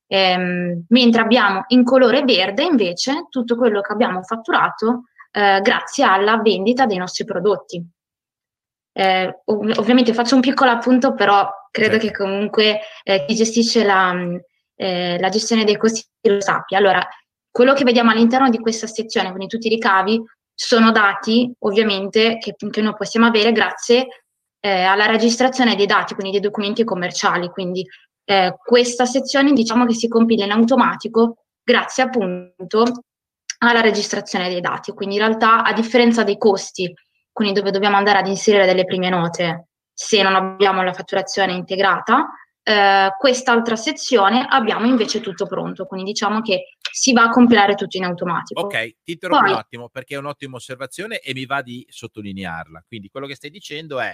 Ehm, 0.09 0.85
mentre 0.89 1.21
abbiamo 1.21 1.65
in 1.69 1.83
colore 1.83 2.23
verde 2.23 2.63
invece 2.63 3.25
tutto 3.29 3.57
quello 3.57 3.81
che 3.81 3.91
abbiamo 3.91 4.21
fatturato 4.21 5.05
eh, 5.31 5.59
grazie 5.61 6.05
alla 6.05 6.37
vendita 6.37 6.85
dei 6.85 6.97
nostri 6.97 7.25
prodotti. 7.25 7.83
Eh, 8.93 9.41
ov- 9.45 9.77
ovviamente 9.77 10.13
faccio 10.13 10.35
un 10.35 10.41
piccolo 10.41 10.71
appunto, 10.71 11.13
però 11.13 11.49
credo 11.71 11.99
certo. 11.99 12.07
che 12.07 12.13
comunque 12.13 12.79
eh, 13.03 13.25
chi 13.25 13.35
gestisce 13.35 13.83
la, 13.83 14.15
eh, 14.75 15.19
la 15.19 15.29
gestione 15.29 15.63
dei 15.63 15.77
costi 15.77 16.05
lo 16.21 16.41
sappia. 16.41 16.77
Allora, 16.77 17.05
quello 17.49 17.73
che 17.73 17.83
vediamo 17.83 18.11
all'interno 18.11 18.49
di 18.49 18.59
questa 18.59 18.85
sezione, 18.87 19.29
quindi 19.29 19.47
tutti 19.47 19.67
i 19.67 19.71
ricavi, 19.71 20.21
sono 20.59 20.91
dati 20.91 21.53
ovviamente 21.59 22.39
che, 22.39 22.55
che 22.55 22.81
noi 22.81 22.95
possiamo 22.95 23.27
avere 23.27 23.51
grazie 23.51 24.07
eh, 24.59 24.81
alla 24.81 25.05
registrazione 25.05 25.75
dei 25.75 25.85
dati, 25.85 26.15
quindi 26.15 26.31
dei 26.31 26.41
documenti 26.41 26.83
commerciali. 26.83 27.47
Quindi 27.49 27.85
eh, 28.25 28.55
questa 28.57 29.05
sezione 29.05 29.53
diciamo 29.53 29.85
che 29.85 29.93
si 29.93 30.07
compila 30.07 30.45
in 30.45 30.51
automatico 30.51 31.43
grazie 31.63 32.03
appunto 32.03 32.85
alla 33.59 33.81
registrazione 33.81 34.49
dei 34.49 34.59
dati. 34.59 34.91
Quindi 34.93 35.15
in 35.15 35.21
realtà 35.21 35.63
a 35.63 35.73
differenza 35.73 36.23
dei 36.23 36.39
costi, 36.39 36.91
quindi 37.31 37.53
dove 37.59 37.69
dobbiamo 37.69 37.97
andare 37.97 38.17
ad 38.17 38.27
inserire 38.27 38.65
delle 38.65 38.85
prime 38.85 39.09
note 39.09 39.67
se 39.93 40.23
non 40.23 40.33
abbiamo 40.33 40.81
la 40.81 40.93
fatturazione 40.93 41.53
integrata, 41.53 42.29
eh, 42.63 43.13
quest'altra 43.19 43.75
sezione 43.75 44.43
abbiamo 44.49 44.87
invece 44.87 45.21
tutto 45.21 45.45
pronto, 45.45 45.85
quindi 45.85 46.11
diciamo 46.11 46.41
che 46.41 46.76
si 46.91 47.13
va 47.13 47.23
a 47.23 47.29
compilare 47.29 47.75
tutto 47.75 47.97
in 47.97 48.03
automatico. 48.03 48.61
Ok, 48.61 48.95
ti 49.03 49.13
interrompo 49.13 49.43
Poi, 49.43 49.53
un 49.53 49.59
attimo 49.59 49.89
perché 49.89 50.15
è 50.15 50.17
un'ottima 50.17 50.55
osservazione 50.55 51.19
e 51.19 51.33
mi 51.33 51.45
va 51.45 51.61
di 51.61 51.85
sottolinearla. 51.89 52.83
Quindi 52.87 53.09
quello 53.09 53.27
che 53.27 53.35
stai 53.35 53.49
dicendo 53.49 53.99
è, 53.99 54.13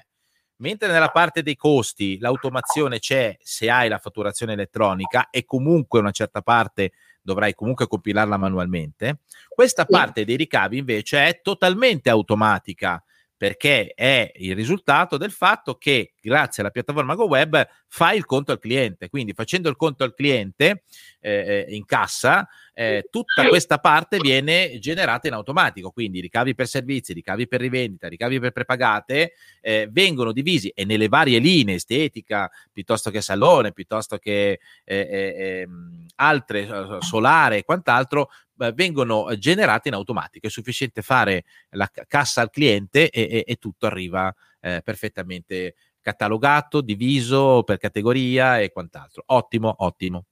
mentre 0.57 0.91
nella 0.91 1.09
parte 1.09 1.41
dei 1.41 1.55
costi 1.55 2.17
l'automazione 2.19 2.99
c'è 2.99 3.35
se 3.39 3.69
hai 3.69 3.89
la 3.89 3.97
fatturazione 3.97 4.53
elettronica 4.53 5.29
e 5.29 5.45
comunque 5.45 5.99
una 5.99 6.11
certa 6.11 6.41
parte 6.41 6.91
dovrai 7.21 7.53
comunque 7.53 7.87
compilarla 7.87 8.37
manualmente, 8.37 9.19
questa 9.47 9.85
parte 9.85 10.25
dei 10.25 10.35
ricavi 10.35 10.77
invece 10.77 11.25
è 11.25 11.41
totalmente 11.41 12.09
automatica 12.09 13.01
perché 13.43 13.91
è 13.93 14.31
il 14.35 14.55
risultato 14.55 15.17
del 15.17 15.31
fatto 15.31 15.75
che 15.75 16.13
grazie 16.21 16.63
alla 16.63 16.71
piattaforma 16.71 17.13
GoWeb 17.13 17.67
fai 17.87 18.15
il 18.15 18.23
conto 18.23 18.53
al 18.53 18.59
cliente. 18.59 19.09
Quindi 19.09 19.33
facendo 19.33 19.67
il 19.67 19.75
conto 19.75 20.05
al 20.05 20.13
cliente 20.13 20.83
eh, 21.19 21.65
eh 21.67 21.75
in 21.75 21.83
cassa, 21.83 22.47
eh, 22.73 23.07
tutta 23.09 23.47
questa 23.47 23.77
parte 23.77 24.17
viene 24.17 24.79
generata 24.79 25.27
in 25.27 25.33
automatico. 25.33 25.91
Quindi 25.91 26.19
ricavi 26.19 26.55
per 26.55 26.67
servizi, 26.67 27.13
ricavi 27.13 27.47
per 27.47 27.61
rivendita, 27.61 28.07
ricavi 28.07 28.39
per 28.39 28.51
prepagate 28.51 29.33
eh, 29.61 29.87
vengono 29.91 30.31
divisi 30.31 30.69
e 30.69 30.83
nelle 30.85 31.07
varie 31.07 31.39
linee 31.39 31.75
estetica, 31.75 32.49
piuttosto 32.71 33.11
che 33.11 33.21
salone, 33.21 33.73
piuttosto 33.73 34.17
che 34.17 34.59
eh, 34.83 34.95
eh, 34.95 35.61
ehm, 35.61 36.05
altre, 36.15 36.67
solare 36.99 37.57
e 37.57 37.63
quant'altro, 37.63 38.29
vengono 38.73 39.35
generate 39.37 39.89
in 39.89 39.93
automatico. 39.93 40.47
È 40.47 40.49
sufficiente 40.49 41.01
fare 41.01 41.43
la 41.71 41.89
cassa 42.07 42.41
al 42.41 42.49
cliente 42.49 43.09
e, 43.09 43.21
e, 43.21 43.43
e 43.45 43.55
tutto 43.55 43.85
arriva 43.85 44.33
eh, 44.61 44.81
perfettamente 44.83 45.75
catalogato, 46.01 46.81
diviso 46.81 47.63
per 47.63 47.77
categoria 47.77 48.59
e 48.59 48.71
quant'altro. 48.71 49.23
Ottimo, 49.27 49.73
ottimo. 49.79 50.25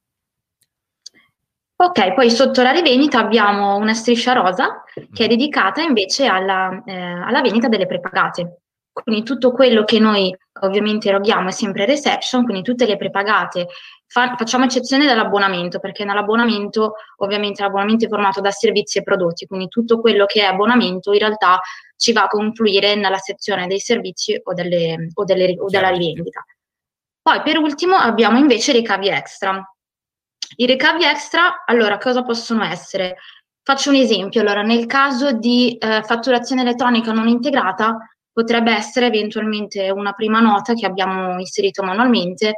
Ok, 1.82 2.14
poi 2.14 2.30
sotto 2.30 2.62
la 2.62 2.70
rivendita 2.70 3.18
abbiamo 3.18 3.74
una 3.74 3.92
striscia 3.92 4.32
rosa 4.34 4.84
che 5.12 5.24
è 5.24 5.26
dedicata 5.26 5.82
invece 5.82 6.26
alla, 6.26 6.80
eh, 6.86 6.94
alla 6.94 7.40
vendita 7.40 7.66
delle 7.66 7.86
prepagate. 7.86 8.58
Quindi 8.92 9.24
tutto 9.24 9.50
quello 9.50 9.82
che 9.82 9.98
noi 9.98 10.32
ovviamente 10.60 11.08
eroghiamo 11.08 11.48
è 11.48 11.50
sempre 11.50 11.84
reception, 11.84 12.44
quindi 12.44 12.62
tutte 12.62 12.86
le 12.86 12.96
prepagate 12.96 13.66
Fa, 14.06 14.36
facciamo 14.36 14.64
eccezione 14.64 15.06
dall'abbonamento, 15.06 15.80
perché 15.80 16.04
nell'abbonamento 16.04 16.92
ovviamente 17.16 17.62
l'abbonamento 17.62 18.04
è 18.04 18.08
formato 18.08 18.40
da 18.40 18.52
servizi 18.52 18.98
e 18.98 19.02
prodotti, 19.02 19.46
quindi 19.46 19.66
tutto 19.66 20.00
quello 20.00 20.24
che 20.26 20.42
è 20.42 20.44
abbonamento 20.44 21.12
in 21.12 21.18
realtà 21.18 21.58
ci 21.96 22.12
va 22.12 22.24
a 22.24 22.28
confluire 22.28 22.94
nella 22.94 23.16
sezione 23.16 23.66
dei 23.66 23.80
servizi 23.80 24.38
o, 24.40 24.54
delle, 24.54 25.08
o, 25.14 25.24
delle, 25.24 25.56
o 25.58 25.68
della 25.68 25.88
rivendita. 25.88 26.44
Poi 27.20 27.42
per 27.42 27.58
ultimo 27.58 27.96
abbiamo 27.96 28.38
invece 28.38 28.70
i 28.70 28.74
ricavi 28.74 29.08
extra. 29.08 29.66
I 30.56 30.66
ricavi 30.66 31.04
extra, 31.04 31.64
allora, 31.64 31.98
cosa 31.98 32.22
possono 32.22 32.64
essere? 32.64 33.16
faccio 33.62 33.90
un 33.90 33.96
esempio. 33.96 34.40
Allora, 34.40 34.62
nel 34.62 34.86
caso 34.86 35.32
di 35.32 35.76
eh, 35.76 36.02
fatturazione 36.02 36.62
elettronica 36.62 37.12
non 37.12 37.28
integrata, 37.28 37.96
potrebbe 38.32 38.72
essere 38.72 39.06
eventualmente 39.06 39.90
una 39.90 40.12
prima 40.12 40.40
nota 40.40 40.74
che 40.74 40.86
abbiamo 40.86 41.38
inserito 41.38 41.82
manualmente 41.82 42.54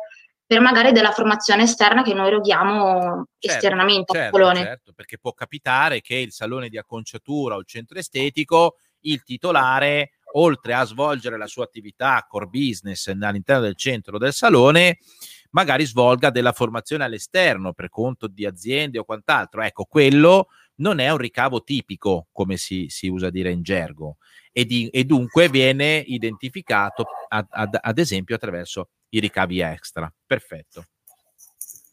per 0.47 0.61
magari 0.61 0.93
della 0.93 1.11
formazione 1.11 1.63
esterna 1.63 2.03
che 2.03 2.15
noi 2.15 2.29
eroghiamo 2.29 3.27
certo, 3.39 3.57
esternamente 3.57 4.13
certo, 4.13 4.31
Colone. 4.31 4.61
Certo, 4.61 4.93
perché 4.95 5.19
può 5.19 5.33
capitare 5.33 6.01
che 6.01 6.17
il 6.17 6.33
salone 6.33 6.69
di 6.69 6.79
acconciatura 6.79 7.57
o 7.57 7.61
il 7.61 7.67
centro 7.67 7.99
estetico, 7.99 8.77
il 9.01 9.23
titolare, 9.25 10.13
oltre 10.37 10.75
a 10.75 10.85
svolgere 10.85 11.39
la 11.39 11.47
sua 11.47 11.65
attività 11.65 12.25
core 12.29 12.47
business 12.47 13.09
all'interno 13.09 13.63
del 13.63 13.77
centro 13.77 14.19
del 14.19 14.33
salone, 14.33 14.99
magari 15.55 15.87
svolga 15.87 16.31
della 16.31 16.53
formazione 16.53 17.05
all'esterno 17.05 17.73
per 17.73 17.89
conto 17.89 18.27
di 18.27 18.45
aziende 18.45 18.99
o 18.99 19.05
quant'altro. 19.05 19.63
Ecco, 19.63 19.85
quello 19.85 20.49
non 20.77 20.99
è 20.99 21.11
un 21.11 21.19
ricavo 21.19 21.63
tipico, 21.63 22.27
come 22.33 22.57
si, 22.57 22.87
si 22.89 23.09
usa 23.09 23.31
dire 23.31 23.51
in 23.51 23.63
gergo, 23.63 24.17
e, 24.53 24.65
di, 24.65 24.89
e 24.89 25.05
dunque 25.05 25.49
viene 25.49 26.03
identificato 26.07 27.05
ad, 27.29 27.47
ad, 27.49 27.79
ad 27.81 27.99
esempio 27.99 28.35
attraverso 28.35 28.91
i 29.11 29.21
ricavi 29.21 29.61
extra. 29.61 30.13
Perfetto. 30.27 30.87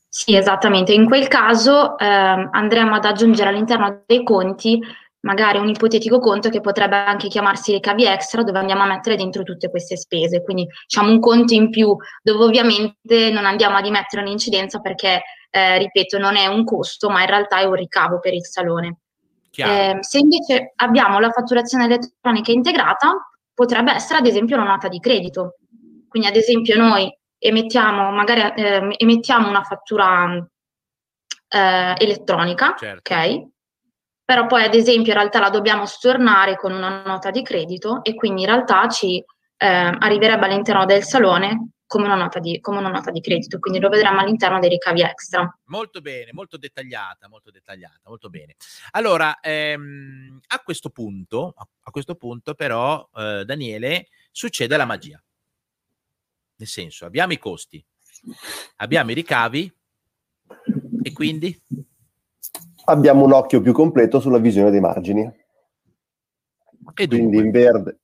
Sì, 0.10 0.36
esattamente. 0.36 0.94
In 0.94 1.06
quel 1.06 1.28
caso 1.28 1.98
eh, 1.98 2.06
andremo 2.06 2.96
ad 2.96 3.06
aggiungere 3.06 3.50
all'interno 3.50 4.04
dei 4.06 4.24
conti 4.24 4.80
magari 5.22 5.60
un 5.60 5.70
ipotetico 5.70 6.20
conto 6.20 6.50
che 6.50 6.62
potrebbe 6.62 6.96
anche 6.96 7.28
chiamarsi 7.28 7.72
ricavi 7.74 8.06
extra 8.06 8.44
dove 8.44 8.60
andiamo 8.60 8.84
a 8.84 8.88
mettere 8.88 9.16
dentro 9.16 9.44
tutte 9.44 9.70
queste 9.70 9.98
spese. 9.98 10.42
Quindi 10.42 10.68
diciamo 10.88 11.12
un 11.12 11.20
conto 11.20 11.54
in 11.54 11.70
più 11.70 11.96
dove 12.22 12.44
ovviamente 12.44 13.30
non 13.32 13.46
andiamo 13.46 13.78
a 13.78 13.80
rimettere 13.82 14.22
un'incidenza 14.22 14.80
perché, 14.80 15.22
eh, 15.50 15.78
ripeto, 15.78 16.18
non 16.18 16.36
è 16.36 16.48
un 16.48 16.64
costo 16.64 17.10
ma 17.10 17.22
in 17.22 17.28
realtà 17.28 17.60
è 17.60 17.66
un 17.66 17.76
ricavo 17.76 18.20
per 18.20 18.34
il 18.34 18.46
salone. 18.46 18.98
Eh, 19.54 19.98
se 20.00 20.18
invece 20.18 20.74
abbiamo 20.78 21.20
la 21.20 21.30
fatturazione 21.30 21.86
elettronica 21.86 22.52
integrata, 22.52 23.32
potrebbe 23.54 23.92
essere 23.94 24.20
ad 24.20 24.26
esempio 24.26 24.56
una 24.56 24.66
nota 24.66 24.88
di 24.88 25.00
credito. 25.00 25.56
Quindi 26.08 26.28
ad 26.28 26.36
esempio 26.36 26.76
noi 26.78 27.14
emettiamo, 27.38 28.12
magari 28.12 28.42
eh, 28.62 28.96
emettiamo 28.98 29.48
una 29.48 29.64
fattura 29.64 30.36
eh, 31.48 31.94
elettronica, 31.98 32.76
certo. 32.78 33.14
ok? 33.14 33.50
Però 34.24 34.46
poi 34.46 34.64
ad 34.64 34.76
esempio 34.76 35.12
in 35.12 35.18
realtà 35.18 35.40
la 35.40 35.50
dobbiamo 35.50 35.86
stornare 35.86 36.56
con 36.56 36.72
una 36.72 37.04
nota 37.04 37.32
di 37.32 37.44
credito 37.44 38.04
e 38.04 38.16
quindi 38.16 38.42
in 38.42 38.48
realtà 38.48 38.88
ci 38.88 39.18
eh, 39.18 39.68
arriverebbe 39.68 40.46
all'interno 40.46 40.86
del 40.86 41.04
salone 41.04 41.72
come 41.92 42.06
una, 42.06 42.16
nota 42.16 42.40
di, 42.40 42.62
come 42.62 42.78
una 42.78 42.88
nota 42.88 43.12
di 43.12 43.20
credito, 43.20 43.60
quindi 43.60 43.82
lo 43.82 43.90
vedremo 43.90 44.22
all'interno 44.22 44.60
dei 44.60 44.70
ricavi 44.70 45.02
extra. 45.02 45.60
Molto 45.66 46.00
bene, 46.00 46.32
molto 46.32 46.56
dettagliata, 46.56 47.28
molto 47.28 47.52
dettagliata, 47.52 48.04
molto 48.06 48.30
bene. 48.30 48.56
Allora, 48.92 49.42
ehm, 49.42 50.40
a 50.48 50.60
questo 50.60 50.90
punto, 50.90 51.54
a 51.58 51.92
questo 51.92 52.16
punto 52.16 52.54
però, 52.54 53.10
eh, 53.14 53.44
Daniele, 53.44 54.08
succede 54.32 54.78
la 54.78 54.86
magia. 54.86 55.22
Nel 56.56 56.68
senso, 56.70 57.04
abbiamo 57.04 57.34
i 57.34 57.38
costi, 57.38 57.84
abbiamo 58.78 59.12
i 59.12 59.16
ricavi 59.16 59.76
e 61.04 61.12
quindi? 61.12 61.62
Abbiamo 62.92 63.24
un 63.24 63.32
occhio 63.32 63.62
più 63.62 63.72
completo 63.72 64.20
sulla 64.20 64.38
visione 64.38 64.70
dei 64.70 64.82
margini. 64.82 65.22
E 66.94 67.08
quindi 67.08 67.38
in 67.38 67.50
verde, 67.50 68.00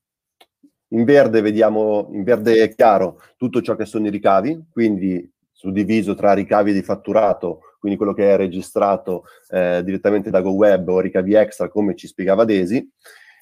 in 0.89 1.03
verde 1.03 1.41
vediamo, 1.41 2.07
in 2.11 2.23
verde 2.23 2.73
chiaro, 2.73 3.19
tutto 3.35 3.61
ciò 3.61 3.75
che 3.75 3.83
sono 3.83 4.07
i 4.07 4.09
ricavi, 4.09 4.67
quindi 4.71 5.29
suddiviso 5.51 6.15
tra 6.15 6.31
ricavi 6.31 6.71
di 6.71 6.81
fatturato, 6.83 7.59
quindi 7.79 7.97
quello 7.97 8.13
che 8.13 8.31
è 8.31 8.37
registrato 8.37 9.25
eh, 9.49 9.81
direttamente 9.83 10.29
da 10.29 10.39
GoWeb 10.39 10.87
o 10.87 11.01
ricavi 11.01 11.33
extra, 11.33 11.67
come 11.67 11.93
ci 11.93 12.07
spiegava 12.07 12.45
Desi, 12.45 12.89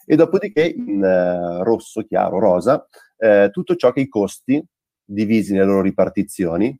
e 0.03 0.15
dopodiché 0.15 0.65
in 0.65 1.03
eh, 1.03 1.63
rosso 1.63 2.01
chiaro, 2.07 2.39
rosa, 2.39 2.87
eh, 3.17 3.49
tutto 3.51 3.75
ciò 3.75 3.91
che 3.91 3.99
i 3.99 4.07
costi 4.07 4.63
divisi 5.03 5.53
nelle 5.53 5.65
loro 5.65 5.81
ripartizioni 5.81 6.75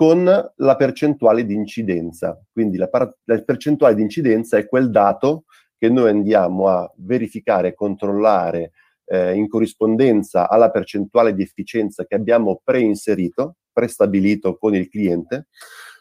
con 0.00 0.24
la 0.24 0.76
percentuale 0.76 1.44
di 1.44 1.52
incidenza. 1.52 2.42
Quindi 2.50 2.78
la, 2.78 2.88
par- 2.88 3.14
la 3.24 3.38
percentuale 3.42 3.94
di 3.94 4.00
incidenza 4.00 4.56
è 4.56 4.66
quel 4.66 4.90
dato 4.90 5.44
che 5.76 5.90
noi 5.90 6.08
andiamo 6.08 6.68
a 6.68 6.90
verificare 6.96 7.68
e 7.68 7.74
controllare 7.74 8.70
eh, 9.04 9.34
in 9.34 9.46
corrispondenza 9.46 10.48
alla 10.48 10.70
percentuale 10.70 11.34
di 11.34 11.42
efficienza 11.42 12.06
che 12.06 12.14
abbiamo 12.14 12.62
preinserito, 12.64 13.56
prestabilito 13.70 14.56
con 14.56 14.74
il 14.74 14.88
cliente. 14.88 15.48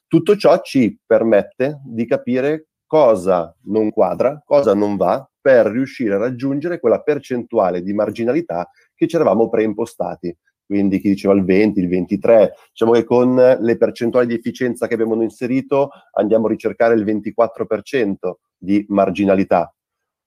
Tutto 0.07 0.37
ciò 0.37 0.61
ci 0.61 0.97
permette 1.05 1.81
di 1.83 2.07
capire 2.07 2.67
cosa 2.85 3.53
non 3.63 3.91
quadra, 3.91 4.41
cosa 4.45 4.73
non 4.73 4.95
va 4.95 5.29
per 5.41 5.65
riuscire 5.65 6.13
a 6.13 6.19
raggiungere 6.19 6.79
quella 6.79 7.01
percentuale 7.01 7.81
di 7.81 7.91
marginalità 7.91 8.69
che 8.95 9.07
ci 9.07 9.17
eravamo 9.17 9.49
preimpostati 9.49 10.33
quindi 10.69 10.99
chi 10.99 11.09
diceva 11.09 11.33
il 11.33 11.43
20, 11.43 11.79
il 11.79 11.87
23, 11.87 12.53
diciamo 12.69 12.91
che 12.91 13.03
con 13.03 13.33
le 13.33 13.75
percentuali 13.75 14.27
di 14.27 14.35
efficienza 14.35 14.85
che 14.85 14.93
abbiamo 14.93 15.19
inserito 15.23 15.89
andiamo 16.13 16.45
a 16.45 16.49
ricercare 16.49 16.93
il 16.93 17.03
24% 17.03 18.33
di 18.55 18.85
marginalità. 18.89 19.73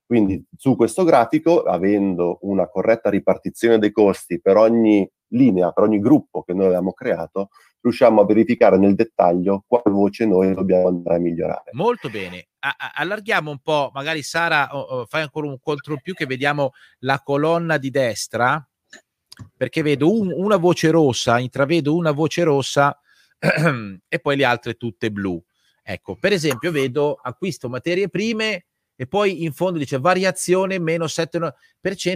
Quindi 0.05 0.45
su 0.57 0.75
questo 0.75 1.05
grafico, 1.05 1.63
avendo 1.63 2.39
una 2.43 2.67
corretta 2.67 3.09
ripartizione 3.09 3.79
dei 3.79 3.93
costi 3.93 4.41
per 4.41 4.57
ogni 4.57 5.09
linea, 5.29 5.71
per 5.71 5.85
ogni 5.85 6.01
gruppo 6.01 6.43
che 6.43 6.55
noi 6.55 6.67
abbiamo 6.67 6.93
creato, 6.93 7.51
riusciamo 7.81 8.21
a 8.21 8.27
verificare 8.27 8.79
nel 8.79 8.97
dettaglio 8.97 9.63
quale 9.65 9.91
voce 9.91 10.27
noi 10.27 10.53
dobbiamo 10.55 10.89
andare 10.89 11.17
a 11.17 11.21
migliorare. 11.21 11.71
Molto 11.75 12.11
bene. 12.11 12.49
A- 12.59 12.95
allarghiamo 12.97 13.49
un 13.49 13.61
po', 13.61 13.93
magari 13.95 14.23
Sara, 14.23 14.71
oh, 14.73 14.81
oh, 14.81 15.07
fai 15.07 15.23
ancora 15.23 15.47
un 15.47 15.59
controllo 15.61 16.01
più 16.03 16.15
che 16.15 16.27
vediamo 16.27 16.73
la 16.99 17.21
colonna 17.23 17.79
di 17.79 17.91
destra 17.91 18.61
perché 19.57 19.83
vedo 19.83 20.13
un, 20.13 20.33
una 20.35 20.57
voce 20.57 20.91
rossa, 20.91 21.39
intravedo 21.39 21.95
una 21.95 22.11
voce 22.11 22.43
rossa 22.43 22.99
e 24.09 24.19
poi 24.21 24.37
le 24.37 24.45
altre 24.45 24.75
tutte 24.75 25.11
blu. 25.11 25.43
Ecco, 25.83 26.17
per 26.17 26.33
esempio, 26.33 26.71
vedo 26.71 27.19
acquisto 27.21 27.69
materie 27.69 28.09
prime 28.09 28.67
e 28.95 29.07
poi 29.07 29.43
in 29.43 29.53
fondo 29.53 29.79
dice 29.79 29.99
variazione 29.99 30.79
meno 30.79 31.07
7% 31.07 31.53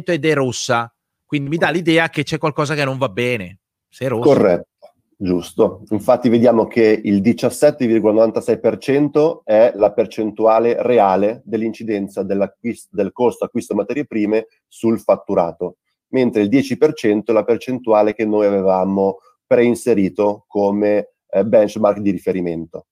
ed 0.04 0.24
è 0.24 0.34
rossa. 0.34 0.92
Quindi 1.24 1.48
mi 1.48 1.56
dà 1.56 1.70
l'idea 1.70 2.08
che 2.08 2.22
c'è 2.22 2.38
qualcosa 2.38 2.74
che 2.74 2.84
non 2.84 2.98
va 2.98 3.08
bene. 3.08 3.58
Se 3.88 4.04
è 4.04 4.08
rossa. 4.08 4.22
Corretto, 4.22 4.68
giusto. 5.16 5.82
Infatti 5.90 6.28
vediamo 6.28 6.68
che 6.68 7.00
il 7.02 7.20
17,96% 7.22 9.40
è 9.42 9.72
la 9.74 9.92
percentuale 9.92 10.80
reale 10.80 11.42
dell'incidenza 11.44 12.22
del 12.22 13.10
costo 13.12 13.44
acquisto 13.44 13.74
materie 13.74 14.06
prime 14.06 14.46
sul 14.68 15.00
fatturato 15.00 15.78
mentre 16.16 16.40
il 16.40 16.48
10% 16.48 17.24
è 17.26 17.32
la 17.32 17.44
percentuale 17.44 18.14
che 18.14 18.24
noi 18.24 18.46
avevamo 18.46 19.18
preinserito 19.46 20.44
come 20.48 21.10
eh, 21.28 21.44
benchmark 21.44 21.98
di 21.98 22.10
riferimento. 22.10 22.86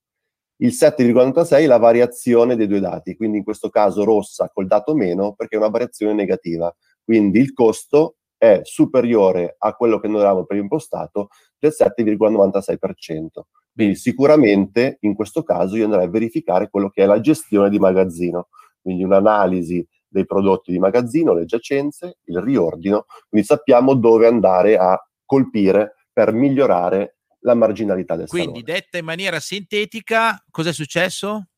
Il 0.58 0.72
7,96 0.72 1.52
è 1.62 1.66
la 1.66 1.78
variazione 1.78 2.54
dei 2.54 2.66
due 2.66 2.80
dati, 2.80 3.16
quindi 3.16 3.38
in 3.38 3.44
questo 3.44 3.70
caso 3.70 4.04
rossa 4.04 4.50
col 4.52 4.66
dato 4.66 4.94
meno 4.94 5.32
perché 5.32 5.56
è 5.56 5.58
una 5.58 5.70
variazione 5.70 6.12
negativa, 6.12 6.72
quindi 7.02 7.40
il 7.40 7.54
costo 7.54 8.16
è 8.36 8.60
superiore 8.62 9.56
a 9.58 9.72
quello 9.72 9.98
che 9.98 10.06
noi 10.06 10.20
avevamo 10.20 10.44
preimpostato 10.44 11.28
del 11.58 11.72
7,96%. 11.74 12.76
Quindi 13.72 13.96
sicuramente 13.96 14.98
in 15.00 15.14
questo 15.14 15.42
caso 15.42 15.76
io 15.76 15.86
andrei 15.86 16.04
a 16.04 16.10
verificare 16.10 16.68
quello 16.68 16.90
che 16.90 17.02
è 17.02 17.06
la 17.06 17.20
gestione 17.20 17.70
di 17.70 17.78
magazzino, 17.78 18.48
quindi 18.82 19.02
un'analisi 19.02 19.84
dei 20.14 20.26
prodotti 20.26 20.70
di 20.70 20.78
magazzino, 20.78 21.34
le 21.34 21.44
giacenze, 21.44 22.18
il 22.26 22.40
riordino, 22.40 23.06
quindi 23.28 23.46
sappiamo 23.46 23.94
dove 23.94 24.28
andare 24.28 24.76
a 24.76 24.96
colpire 25.24 26.06
per 26.12 26.32
migliorare 26.32 27.16
la 27.40 27.54
marginalità 27.54 28.14
del 28.14 28.28
quindi, 28.28 28.60
salone. 28.60 28.72
detta 28.72 28.98
in 28.98 29.04
maniera 29.04 29.40
sintetica, 29.40 30.42
cosa 30.50 30.70
è 30.70 30.72
successo? 30.72 31.48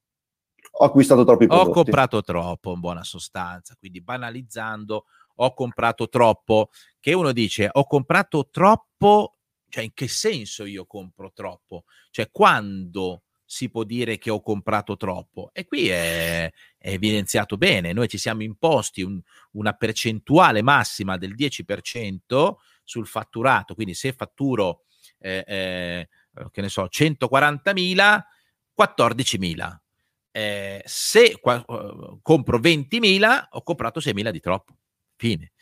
Ho 0.78 0.84
acquistato 0.84 1.24
troppi 1.24 1.46
prodotti. 1.46 1.68
Ho 1.68 1.72
comprato 1.72 2.22
troppo, 2.22 2.72
in 2.72 2.80
buona 2.80 3.04
sostanza, 3.04 3.76
quindi 3.78 4.00
banalizzando, 4.00 5.04
ho 5.36 5.54
comprato 5.54 6.08
troppo, 6.08 6.70
che 6.98 7.12
uno 7.12 7.32
dice 7.32 7.68
ho 7.70 7.86
comprato 7.86 8.48
troppo, 8.50 9.36
cioè 9.68 9.84
in 9.84 9.92
che 9.92 10.08
senso 10.08 10.64
io 10.64 10.86
compro 10.86 11.30
troppo? 11.32 11.84
Cioè 12.10 12.30
quando 12.32 13.24
si 13.46 13.70
può 13.70 13.84
dire 13.84 14.18
che 14.18 14.28
ho 14.28 14.42
comprato 14.42 14.96
troppo. 14.96 15.50
E 15.52 15.64
qui 15.64 15.88
è, 15.88 16.52
è 16.76 16.90
evidenziato 16.90 17.56
bene, 17.56 17.92
noi 17.92 18.08
ci 18.08 18.18
siamo 18.18 18.42
imposti 18.42 19.02
un, 19.02 19.20
una 19.52 19.72
percentuale 19.72 20.62
massima 20.62 21.16
del 21.16 21.34
10% 21.34 22.54
sul 22.82 23.06
fatturato, 23.06 23.74
quindi 23.74 23.94
se 23.94 24.12
fatturo, 24.12 24.82
eh, 25.18 25.44
eh, 25.46 26.08
che 26.50 26.60
ne 26.60 26.68
so, 26.68 26.84
140.000, 26.84 28.20
14.000. 28.76 29.76
Eh, 30.32 30.82
se 30.84 31.38
qua, 31.40 31.64
uh, 31.66 32.18
compro 32.20 32.58
20.000, 32.58 33.46
ho 33.50 33.62
comprato 33.62 34.00
6.000 34.00 34.30
di 34.30 34.40
troppo. 34.40 34.76
Fine. 35.18 35.52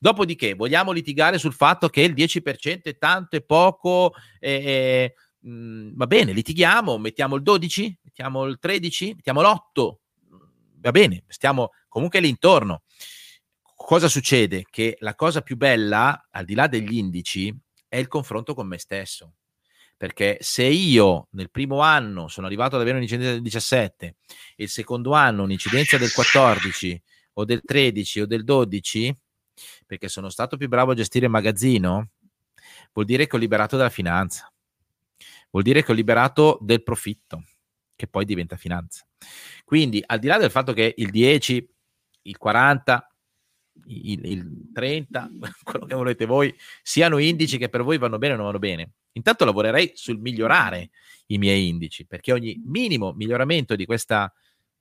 Dopodiché 0.00 0.54
vogliamo 0.54 0.90
litigare 0.90 1.38
sul 1.38 1.52
fatto 1.52 1.88
che 1.88 2.00
il 2.00 2.14
10% 2.14 2.82
è 2.82 2.98
tanto 2.98 3.36
e 3.36 3.42
poco, 3.42 4.12
eh, 4.40 5.14
mh, 5.44 5.50
mhmm, 5.50 5.96
va 5.96 6.06
bene, 6.06 6.32
litighiamo, 6.32 6.98
mettiamo 6.98 7.36
il 7.36 7.42
12, 7.42 7.98
mettiamo 8.02 8.44
il 8.44 8.58
13, 8.58 9.14
mettiamo 9.14 9.42
l'8, 9.42 9.94
va 10.80 10.90
bene, 10.90 11.24
stiamo 11.28 11.70
comunque 11.88 12.20
lì 12.20 12.28
intorno. 12.28 12.82
Cosa 13.74 14.08
succede? 14.08 14.64
Che 14.70 14.96
la 15.00 15.14
cosa 15.14 15.42
più 15.42 15.56
bella, 15.56 16.28
al 16.30 16.44
di 16.44 16.54
là 16.54 16.66
degli 16.66 16.96
indici, 16.96 17.54
è 17.88 17.96
il 17.96 18.08
confronto 18.08 18.54
con 18.54 18.66
me 18.66 18.78
stesso. 18.78 19.34
Perché 19.96 20.38
se 20.40 20.64
io 20.64 21.28
nel 21.32 21.50
primo 21.50 21.80
anno 21.80 22.28
sono 22.28 22.46
arrivato 22.46 22.74
ad 22.74 22.82
avere 22.82 22.96
un'incidenza 22.96 23.32
del 23.32 23.42
17 23.42 24.16
e 24.56 24.62
il 24.64 24.68
secondo 24.68 25.12
anno 25.12 25.44
un'incidenza 25.44 25.98
del 25.98 26.12
14 26.12 27.02
o 27.34 27.44
del 27.44 27.62
13 27.62 28.20
o 28.22 28.26
del 28.26 28.42
12, 28.42 29.16
perché 29.86 30.08
sono 30.08 30.30
stato 30.30 30.56
più 30.56 30.68
bravo 30.68 30.92
a 30.92 30.94
gestire 30.94 31.26
il 31.26 31.30
magazzino, 31.30 32.08
vuol 32.92 33.06
dire 33.06 33.26
che 33.26 33.36
ho 33.36 33.38
liberato 33.38 33.76
dalla 33.76 33.90
finanza, 33.90 34.52
vuol 35.54 35.62
dire 35.62 35.84
che 35.84 35.92
ho 35.92 35.94
liberato 35.94 36.58
del 36.60 36.82
profitto, 36.82 37.44
che 37.94 38.08
poi 38.08 38.24
diventa 38.24 38.56
finanza. 38.56 39.06
Quindi, 39.64 40.02
al 40.04 40.18
di 40.18 40.26
là 40.26 40.36
del 40.36 40.50
fatto 40.50 40.72
che 40.72 40.94
il 40.96 41.10
10, 41.10 41.74
il 42.22 42.36
40, 42.36 43.16
il, 43.86 44.24
il 44.26 44.70
30, 44.72 45.30
quello 45.62 45.86
che 45.86 45.94
volete 45.94 46.26
voi, 46.26 46.52
siano 46.82 47.18
indici 47.18 47.56
che 47.56 47.68
per 47.68 47.84
voi 47.84 47.98
vanno 47.98 48.18
bene 48.18 48.32
o 48.34 48.36
non 48.36 48.46
vanno 48.46 48.58
bene, 48.58 48.94
intanto 49.12 49.44
lavorerei 49.44 49.92
sul 49.94 50.18
migliorare 50.18 50.90
i 51.26 51.38
miei 51.38 51.68
indici, 51.68 52.04
perché 52.04 52.32
ogni 52.32 52.60
minimo 52.64 53.12
miglioramento 53.12 53.76
di 53.76 53.84
questa 53.84 54.32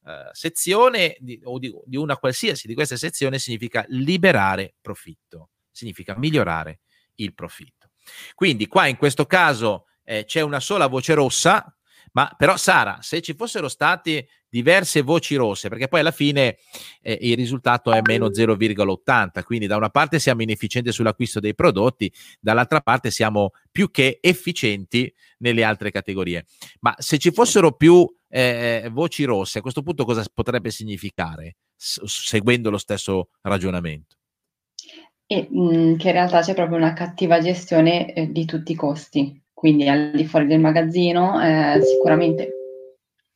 uh, 0.01 0.09
sezione 0.31 1.15
di, 1.19 1.39
o 1.43 1.59
di, 1.59 1.71
di, 1.85 1.97
una 1.97 2.17
qualsiasi 2.17 2.65
di 2.65 2.73
queste 2.73 2.97
sezioni 2.97 3.37
significa 3.37 3.85
liberare 3.89 4.73
profitto, 4.81 5.51
significa 5.69 6.17
migliorare 6.17 6.79
il 7.17 7.35
profitto. 7.35 7.91
Quindi 8.33 8.65
qua 8.67 8.87
in 8.87 8.97
questo 8.97 9.27
caso 9.27 9.85
eh, 10.03 10.25
c'è 10.25 10.41
una 10.41 10.59
sola 10.59 10.87
voce 10.87 11.13
rossa, 11.13 11.75
ma 12.13 12.33
però 12.37 12.57
Sara, 12.57 12.99
se 13.01 13.21
ci 13.21 13.33
fossero 13.33 13.67
state 13.67 14.27
diverse 14.47 15.01
voci 15.01 15.33
rosse, 15.33 15.67
perché 15.67 15.87
poi 15.87 16.01
alla 16.01 16.11
fine 16.11 16.57
eh, 17.01 17.17
il 17.21 17.35
risultato 17.35 17.91
è 17.91 18.01
meno 18.03 18.27
0,80, 18.27 19.43
quindi 19.43 19.65
da 19.65 19.77
una 19.77 19.89
parte 19.89 20.19
siamo 20.19 20.43
inefficienti 20.43 20.91
sull'acquisto 20.91 21.39
dei 21.39 21.55
prodotti, 21.55 22.13
dall'altra 22.39 22.81
parte 22.81 23.09
siamo 23.09 23.51
più 23.71 23.89
che 23.89 24.19
efficienti 24.21 25.11
nelle 25.39 25.63
altre 25.63 25.89
categorie. 25.89 26.45
Ma 26.81 26.93
se 26.99 27.17
ci 27.17 27.31
fossero 27.31 27.71
più 27.71 28.07
eh, 28.29 28.89
voci 28.91 29.23
rosse, 29.23 29.57
a 29.57 29.61
questo 29.61 29.81
punto 29.81 30.05
cosa 30.05 30.23
potrebbe 30.31 30.69
significare, 30.69 31.55
s- 31.75 32.03
seguendo 32.03 32.69
lo 32.69 32.77
stesso 32.77 33.29
ragionamento? 33.41 34.17
E, 35.25 35.47
mh, 35.49 35.61
mm, 35.61 35.95
che 35.95 36.07
in 36.09 36.13
realtà 36.13 36.41
c'è 36.41 36.53
proprio 36.53 36.77
una 36.77 36.93
cattiva 36.93 37.39
gestione 37.39 38.13
eh, 38.13 38.31
di 38.31 38.45
tutti 38.45 38.73
i 38.73 38.75
costi 38.75 39.42
quindi 39.63 39.87
al 39.87 40.11
di 40.11 40.25
fuori 40.25 40.45
del 40.45 40.59
magazzino, 40.59 41.41
eh, 41.41 41.81
sicuramente 41.81 42.51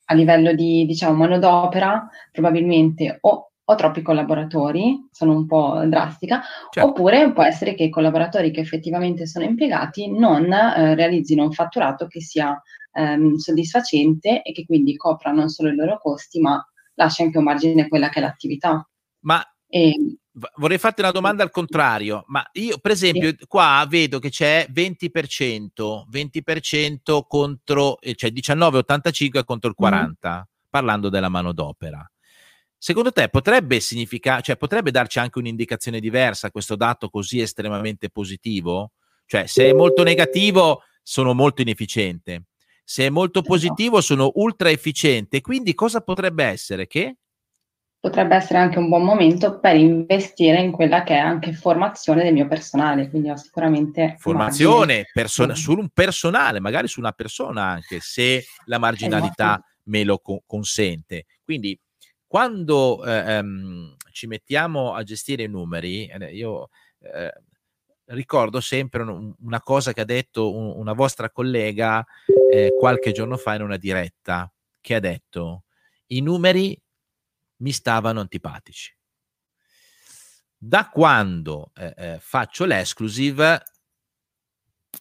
a 0.08 0.14
livello 0.14 0.52
di 0.52 0.86
diciamo, 0.86 1.16
manodopera, 1.16 2.06
probabilmente 2.34 3.20
o 3.22 3.52
ho 3.64 3.76
troppi 3.76 4.02
collaboratori, 4.02 5.08
sono 5.10 5.32
un 5.32 5.46
po' 5.46 5.82
drastica, 5.86 6.42
certo. 6.70 6.90
oppure 6.90 7.32
può 7.32 7.44
essere 7.44 7.76
che 7.76 7.84
i 7.84 7.90
collaboratori 7.90 8.52
che 8.52 8.60
effettivamente 8.60 9.26
sono 9.26 9.46
impiegati 9.46 10.12
non 10.12 10.52
eh, 10.52 10.96
realizzino 10.96 11.44
un 11.44 11.54
fatturato 11.54 12.08
che 12.08 12.20
sia 12.20 12.62
ehm, 12.92 13.36
soddisfacente 13.36 14.42
e 14.42 14.52
che 14.52 14.66
quindi 14.66 14.98
copra 14.98 15.32
non 15.32 15.48
solo 15.48 15.70
i 15.70 15.76
loro 15.76 15.98
costi, 15.98 16.42
ma 16.42 16.62
lascia 16.96 17.24
anche 17.24 17.38
un 17.38 17.46
margine 17.46 17.84
a 17.84 17.88
quella 17.88 18.10
che 18.10 18.20
è 18.20 18.22
l'attività. 18.22 18.86
Ma 19.22 19.42
e, 19.66 19.94
vorrei 20.56 20.78
farti 20.78 21.02
una 21.02 21.12
domanda 21.12 21.44
al 21.44 21.50
contrario, 21.50 22.24
ma 22.28 22.48
io 22.54 22.78
per 22.78 22.92
esempio 22.92 23.30
sì. 23.30 23.46
qua 23.48 23.86
vedo 23.90 24.20
che 24.20 24.30
c'è 24.30 24.68
20%, 24.72 26.04
20% 26.10 27.22
contro, 27.28 28.00
eh, 28.00 28.16
cioè 28.16 28.30
19,85 28.32 29.44
contro 29.44 29.70
il 29.70 29.76
40, 29.76 30.30
mm-hmm. 30.30 30.42
parlando 30.70 31.10
della 31.10 31.30
manodopera. 31.30 32.10
Secondo 32.80 33.12
te 33.12 33.28
potrebbe 33.30 33.80
significare, 33.80 34.44
cioè 34.44 34.56
potrebbe 34.56 34.92
darci 34.92 35.18
anche 35.18 35.40
un'indicazione 35.40 36.00
diversa 36.00 36.52
questo 36.52 36.76
dato 36.76 37.10
così 37.10 37.40
estremamente 37.40 38.10
positivo? 38.10 38.92
Cioè 39.26 39.48
se 39.48 39.70
è 39.70 39.74
molto 39.74 40.04
negativo 40.04 40.84
sono 41.02 41.34
molto 41.34 41.62
inefficiente, 41.62 42.44
se 42.84 43.08
è 43.08 43.10
molto 43.10 43.40
esatto. 43.40 43.54
positivo 43.54 44.00
sono 44.02 44.32
ultra 44.36 44.70
efficiente, 44.70 45.42
quindi 45.42 45.74
cosa 45.74 46.02
potrebbe 46.02 46.44
essere? 46.44 46.86
Che? 46.86 47.18
Potrebbe 48.00 48.36
essere 48.36 48.60
anche 48.60 48.78
un 48.78 48.90
buon 48.90 49.04
momento 49.04 49.60
per 49.60 49.76
investire 49.76 50.62
in 50.62 50.72
quella 50.72 51.04
che 51.04 51.16
è 51.16 51.20
anche 51.20 51.54
formazione 51.54 52.24
del 52.24 52.34
mio 52.34 52.48
personale, 52.48 53.10
quindi 53.10 53.30
ho 53.30 53.36
sicuramente... 53.36 54.16
Formazione 54.20 55.10
person- 55.12 55.56
su 55.56 55.74
un 55.74 55.90
personale, 55.90 56.60
magari 56.60 56.88
su 56.88 57.00
una 57.00 57.12
persona 57.12 57.64
anche, 57.64 58.00
se 58.00 58.46
la 58.66 58.78
marginalità 58.78 59.54
esatto. 59.54 59.66
me 59.84 60.04
lo 60.04 60.20
co- 60.20 60.44
consente. 60.46 61.26
Quindi 61.44 61.78
quando 62.28 63.04
eh, 63.06 63.34
ehm, 63.36 63.96
ci 64.12 64.28
mettiamo 64.28 64.94
a 64.94 65.04
gestire 65.04 65.44
i 65.44 65.48
numeri, 65.48 66.08
eh, 66.08 66.34
io 66.34 66.70
eh, 67.00 67.34
ricordo 68.06 68.60
sempre 68.60 69.04
un, 69.04 69.34
una 69.40 69.62
cosa 69.62 69.94
che 69.94 70.02
ha 70.02 70.06
detto 70.06 70.56
un, 70.56 70.74
una 70.76 70.94
vostra 70.94 71.30
collega 71.32 72.06
eh, 72.52 72.74
qualche 72.78 73.12
giorno 73.12 73.38
fa 73.38 73.56
in 73.56 73.64
una 73.64 73.78
diretta, 73.78 74.52
che 74.82 74.96
ha 74.96 75.00
detto 75.00 75.64
i 76.08 76.22
numeri 76.22 76.80
mi 77.58 77.72
stavano 77.72 78.20
antipatici. 78.20 78.96
Da 80.58 80.90
quando 80.90 81.72
eh, 81.76 81.94
eh, 81.96 82.18
faccio 82.20 82.66
l'exclusive, 82.66 83.64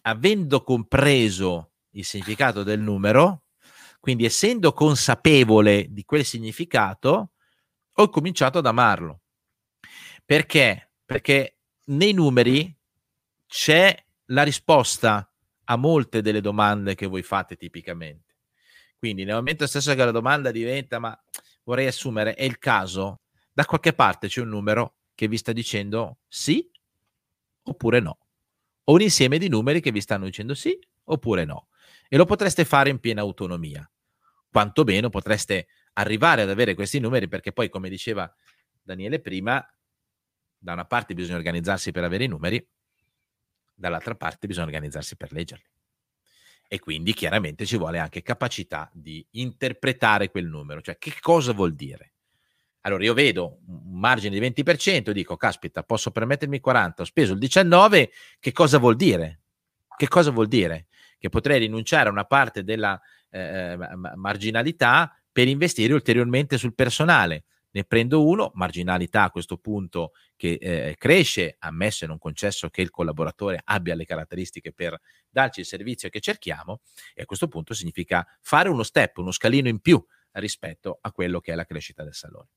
avendo 0.03 0.61
compreso 0.61 1.71
il 1.91 2.05
significato 2.05 2.63
del 2.63 2.79
numero, 2.79 3.45
quindi 3.99 4.25
essendo 4.25 4.71
consapevole 4.73 5.87
di 5.89 6.03
quel 6.05 6.23
significato, 6.23 7.31
ho 7.91 8.09
cominciato 8.09 8.59
ad 8.59 8.65
amarlo. 8.67 9.21
Perché? 10.23 10.91
Perché 11.03 11.59
nei 11.85 12.13
numeri 12.13 12.75
c'è 13.47 14.05
la 14.25 14.43
risposta 14.43 15.29
a 15.65 15.75
molte 15.75 16.21
delle 16.21 16.41
domande 16.41 16.95
che 16.95 17.07
voi 17.07 17.23
fate 17.23 17.55
tipicamente. 17.55 18.35
Quindi 18.97 19.23
nel 19.23 19.35
momento 19.35 19.67
stesso 19.67 19.93
che 19.93 20.05
la 20.05 20.11
domanda 20.11 20.51
diventa 20.51 20.99
ma 20.99 21.17
vorrei 21.67 21.87
assumere, 21.87 22.33
è 22.33 22.43
il 22.43 22.57
caso, 22.59 23.21
da 23.51 23.65
qualche 23.65 23.93
parte 23.93 24.27
c'è 24.27 24.41
un 24.41 24.47
numero 24.47 24.95
che 25.13 25.27
vi 25.27 25.37
sta 25.37 25.51
dicendo 25.51 26.19
sì 26.27 26.69
oppure 27.63 27.99
no, 27.99 28.19
o 28.85 28.93
un 28.93 29.01
insieme 29.01 29.37
di 29.37 29.49
numeri 29.49 29.81
che 29.81 29.91
vi 29.91 29.99
stanno 29.99 30.25
dicendo 30.25 30.53
sì 30.53 30.79
oppure 31.03 31.43
no, 31.43 31.67
e 32.07 32.15
lo 32.15 32.23
potreste 32.23 32.63
fare 32.63 32.89
in 32.89 32.99
piena 32.99 33.21
autonomia. 33.21 33.89
Quantomeno 34.49 35.09
potreste 35.09 35.67
arrivare 35.93 36.43
ad 36.43 36.49
avere 36.49 36.73
questi 36.73 36.99
numeri 36.99 37.27
perché 37.27 37.51
poi, 37.51 37.67
come 37.67 37.89
diceva 37.89 38.33
Daniele 38.81 39.19
prima, 39.19 39.63
da 40.57 40.71
una 40.71 40.85
parte 40.85 41.13
bisogna 41.13 41.35
organizzarsi 41.35 41.91
per 41.91 42.05
avere 42.05 42.23
i 42.23 42.27
numeri, 42.27 42.65
dall'altra 43.73 44.15
parte 44.15 44.47
bisogna 44.47 44.67
organizzarsi 44.67 45.17
per 45.17 45.33
leggerli 45.33 45.76
e 46.67 46.79
quindi 46.79 47.13
chiaramente 47.13 47.65
ci 47.65 47.77
vuole 47.77 47.99
anche 47.99 48.21
capacità 48.21 48.89
di 48.93 49.25
interpretare 49.31 50.29
quel 50.29 50.45
numero, 50.45 50.81
cioè 50.81 50.97
che 50.97 51.13
cosa 51.19 51.53
vuol 51.53 51.73
dire. 51.73 52.13
Allora 52.81 53.03
io 53.03 53.13
vedo 53.13 53.59
un 53.67 53.99
margine 53.99 54.37
di 54.37 54.45
20% 54.45 55.09
e 55.09 55.13
dico, 55.13 55.35
caspita, 55.35 55.83
posso 55.83 56.11
permettermi 56.11 56.59
40, 56.59 57.01
ho 57.01 57.05
speso 57.05 57.33
il 57.33 57.39
19, 57.39 58.11
che 58.39 58.51
cosa 58.51 58.77
vuol 58.77 58.95
dire? 58.95 59.41
Che 59.95 60.07
cosa 60.07 60.31
vuol 60.31 60.47
dire? 60.47 60.87
Che 61.17 61.29
potrei 61.29 61.59
rinunciare 61.59 62.07
a 62.07 62.11
una 62.11 62.25
parte 62.25 62.63
della 62.63 62.99
eh, 63.29 63.77
marginalità 64.15 65.13
per 65.31 65.47
investire 65.47 65.93
ulteriormente 65.93 66.57
sul 66.57 66.73
personale 66.73 67.45
ne 67.77 67.83
prendo 67.83 68.25
uno, 68.25 68.51
marginalità 68.55 69.23
a 69.23 69.29
questo 69.29 69.57
punto 69.57 70.13
che 70.35 70.57
eh, 70.59 70.95
cresce, 70.97 71.55
ammesso 71.59 72.05
e 72.05 72.07
non 72.07 72.17
concesso 72.17 72.69
che 72.69 72.81
il 72.81 72.89
collaboratore 72.89 73.61
abbia 73.63 73.95
le 73.95 74.05
caratteristiche 74.05 74.73
per 74.73 74.99
darci 75.29 75.59
il 75.59 75.65
servizio 75.65 76.09
che 76.09 76.19
cerchiamo, 76.19 76.81
e 77.13 77.21
a 77.21 77.25
questo 77.25 77.47
punto 77.47 77.73
significa 77.73 78.25
fare 78.41 78.69
uno 78.69 78.83
step, 78.83 79.17
uno 79.17 79.31
scalino 79.31 79.69
in 79.69 79.79
più 79.79 80.03
rispetto 80.33 80.97
a 81.01 81.11
quello 81.11 81.39
che 81.39 81.51
è 81.51 81.55
la 81.55 81.65
crescita 81.65 82.03
del 82.03 82.13
salone. 82.13 82.47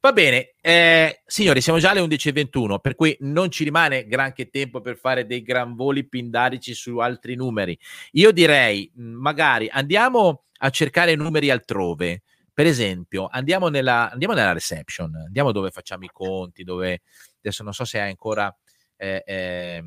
Va 0.00 0.12
bene, 0.12 0.54
eh, 0.60 1.22
signori, 1.26 1.60
siamo 1.60 1.78
già 1.78 1.90
alle 1.90 2.00
11.21, 2.00 2.78
per 2.80 2.94
cui 2.94 3.16
non 3.20 3.50
ci 3.50 3.64
rimane 3.64 4.06
granché 4.06 4.48
tempo 4.48 4.80
per 4.80 4.96
fare 4.96 5.26
dei 5.26 5.42
gran 5.42 5.74
voli 5.74 6.08
pindarici 6.08 6.74
su 6.74 6.98
altri 6.98 7.34
numeri. 7.34 7.78
Io 8.12 8.32
direi, 8.32 8.90
magari 8.94 9.68
andiamo 9.68 10.44
a 10.58 10.70
cercare 10.70 11.14
numeri 11.14 11.50
altrove. 11.50 12.22
Per 12.54 12.66
esempio, 12.66 13.28
andiamo 13.30 13.68
nella, 13.68 14.10
andiamo 14.10 14.34
nella 14.34 14.52
reception, 14.52 15.14
andiamo 15.14 15.52
dove 15.52 15.70
facciamo 15.70 16.04
i 16.04 16.10
conti, 16.12 16.64
dove 16.64 17.02
adesso 17.38 17.62
non 17.62 17.72
so 17.72 17.84
se 17.84 17.98
hai 18.00 18.10
ancora 18.10 18.54
eh, 18.96 19.22
eh, 19.26 19.82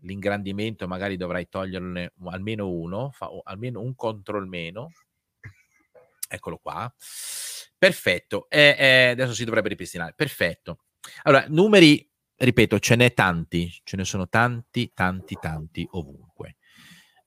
l'ingrandimento, 0.00 0.86
magari 0.86 1.16
dovrai 1.16 1.48
toglierne 1.48 2.12
almeno 2.26 2.68
uno, 2.68 3.10
fa, 3.10 3.28
almeno 3.44 3.80
un 3.80 3.94
control 3.94 4.46
meno. 4.46 4.92
Eccolo 6.28 6.58
qua. 6.58 6.92
Perfetto. 7.78 8.48
Eh, 8.48 8.76
eh, 8.78 9.08
adesso 9.10 9.34
si 9.34 9.44
dovrebbe 9.44 9.68
ripristinare. 9.68 10.12
Perfetto. 10.14 10.80
Allora, 11.22 11.46
numeri, 11.48 12.08
ripeto, 12.34 12.78
ce 12.78 12.96
n'è 12.96 13.12
tanti, 13.14 13.70
ce 13.82 13.96
ne 13.96 14.04
sono 14.04 14.28
tanti, 14.28 14.92
tanti, 14.92 15.36
tanti 15.40 15.86
ovunque. 15.92 16.56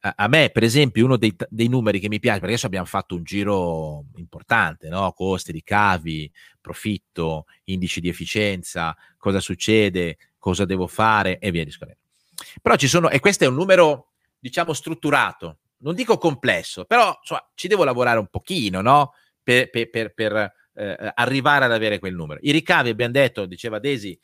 A, 0.02 0.28
me, 0.28 0.50
per 0.50 0.64
esempio, 0.64 1.04
uno 1.04 1.18
dei, 1.18 1.36
dei, 1.50 1.68
numeri 1.68 2.00
che 2.00 2.08
mi 2.08 2.20
piace, 2.20 2.40
perché 2.40 2.54
adesso 2.54 2.68
abbiamo 2.68 2.86
fatto 2.86 3.16
un 3.16 3.24
giro 3.24 4.06
importante, 4.16 4.88
no? 4.88 5.12
costi, 5.12 5.52
ricavi, 5.52 6.32
profitto, 6.62 7.46
indici 7.66 8.00
di 8.00 8.08
efficienza, 8.08 8.96
cosa 9.18 9.40
succede, 9.40 10.18
cosa 10.38 10.64
devo 10.64 10.88
fare 10.88 11.40
e 11.40 11.52
via 11.52 11.66
discorrendo. 11.66 12.00
Però 12.62 12.76
ci 12.76 12.88
sono, 12.88 13.10
e 13.10 13.20
questo 13.20 13.44
è 13.44 13.48
un 13.48 13.56
numero, 13.56 14.12
diciamo, 14.40 14.72
strutturato, 14.72 15.58
non 15.80 15.96
dico 15.96 16.18
complesso, 16.18 16.86
però 16.86 17.18
insomma, 17.20 17.46
ci 17.54 17.68
devo 17.68 17.84
lavorare 17.84 18.20
un 18.20 18.28
pochino, 18.28 18.82
no? 18.82 19.14
Per, 19.44 19.70
per, 19.70 19.90
per, 19.90 20.14
per 20.14 20.54
eh, 20.76 21.12
arrivare 21.16 21.66
ad 21.66 21.72
avere 21.72 22.00
quel 22.00 22.14
numero. 22.14 22.40
I 22.44 22.52
ricavi, 22.52 22.90
abbiamo 22.90 23.12
detto, 23.12 23.46
diceva 23.46 23.80
Desi, 23.80 24.18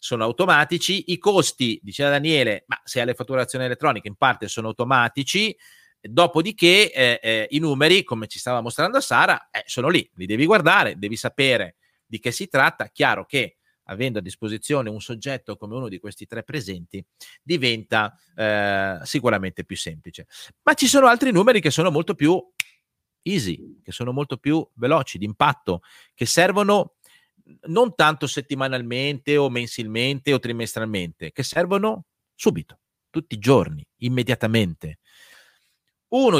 sono 0.00 0.24
automatici, 0.24 1.12
i 1.12 1.18
costi, 1.18 1.78
diceva 1.82 2.08
Daniele, 2.08 2.64
ma 2.68 2.80
se 2.82 3.02
alle 3.02 3.12
fatturazioni 3.12 3.66
elettroniche 3.66 4.08
in 4.08 4.16
parte 4.16 4.48
sono 4.48 4.68
automatici, 4.68 5.54
dopodiché 6.00 6.90
eh, 6.90 7.20
eh, 7.22 7.46
i 7.50 7.58
numeri, 7.58 8.02
come 8.02 8.26
ci 8.26 8.38
stava 8.38 8.62
mostrando 8.62 8.98
Sara, 9.00 9.50
eh, 9.50 9.62
sono 9.66 9.88
lì, 9.88 10.10
li 10.14 10.24
devi 10.24 10.46
guardare, 10.46 10.98
devi 10.98 11.16
sapere 11.16 11.76
di 12.06 12.18
che 12.18 12.32
si 12.32 12.48
tratta, 12.48 12.88
chiaro 12.88 13.26
che 13.26 13.58
avendo 13.84 14.20
a 14.20 14.22
disposizione 14.22 14.88
un 14.88 15.00
soggetto 15.00 15.56
come 15.56 15.74
uno 15.74 15.88
di 15.88 15.98
questi 15.98 16.24
tre 16.24 16.44
presenti, 16.44 17.04
diventa 17.42 18.16
eh, 18.34 19.00
sicuramente 19.02 19.64
più 19.64 19.76
semplice. 19.76 20.26
Ma 20.62 20.72
ci 20.72 20.86
sono 20.86 21.08
altri 21.08 21.30
numeri 21.30 21.60
che 21.60 21.70
sono 21.70 21.90
molto 21.90 22.14
più 22.14 22.42
easy, 23.22 23.80
che 23.82 23.92
sono 23.92 24.12
molto 24.12 24.38
più 24.38 24.66
veloci, 24.74 25.18
d'impatto, 25.18 25.82
che 26.14 26.24
servono 26.24 26.94
non 27.68 27.94
tanto 27.94 28.26
settimanalmente 28.26 29.36
o 29.36 29.48
mensilmente 29.48 30.32
o 30.32 30.38
trimestralmente, 30.38 31.32
che 31.32 31.42
servono 31.42 32.04
subito, 32.34 32.80
tutti 33.10 33.34
i 33.34 33.38
giorni, 33.38 33.86
immediatamente. 33.98 34.98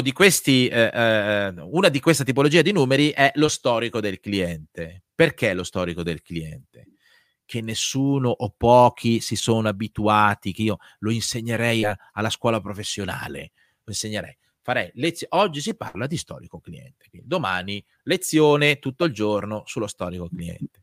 Di 0.01 0.11
questi, 0.11 0.67
eh, 0.67 0.91
eh, 0.93 1.53
una 1.61 1.87
di 1.87 2.01
questa 2.01 2.25
tipologia 2.25 2.61
di 2.61 2.73
numeri 2.73 3.11
è 3.11 3.31
lo 3.35 3.47
storico 3.47 4.01
del 4.01 4.19
cliente. 4.19 5.03
Perché 5.15 5.53
lo 5.53 5.63
storico 5.63 6.03
del 6.03 6.21
cliente? 6.21 6.87
Che 7.45 7.61
nessuno 7.61 8.29
o 8.29 8.53
pochi 8.57 9.21
si 9.21 9.35
sono 9.35 9.69
abituati, 9.69 10.51
che 10.51 10.63
io 10.63 10.77
lo 10.99 11.11
insegnerei 11.11 11.85
a, 11.85 11.97
alla 12.11 12.29
scuola 12.29 12.59
professionale, 12.59 13.51
lo 13.83 13.91
insegnerei 13.91 14.37
farei 14.61 14.91
lezione. 14.95 15.43
Oggi 15.43 15.61
si 15.61 15.75
parla 15.75 16.07
di 16.07 16.17
storico 16.17 16.59
cliente, 16.59 17.07
domani 17.11 17.83
lezione 18.03 18.79
tutto 18.79 19.05
il 19.05 19.13
giorno 19.13 19.63
sullo 19.65 19.87
storico 19.87 20.27
cliente. 20.27 20.80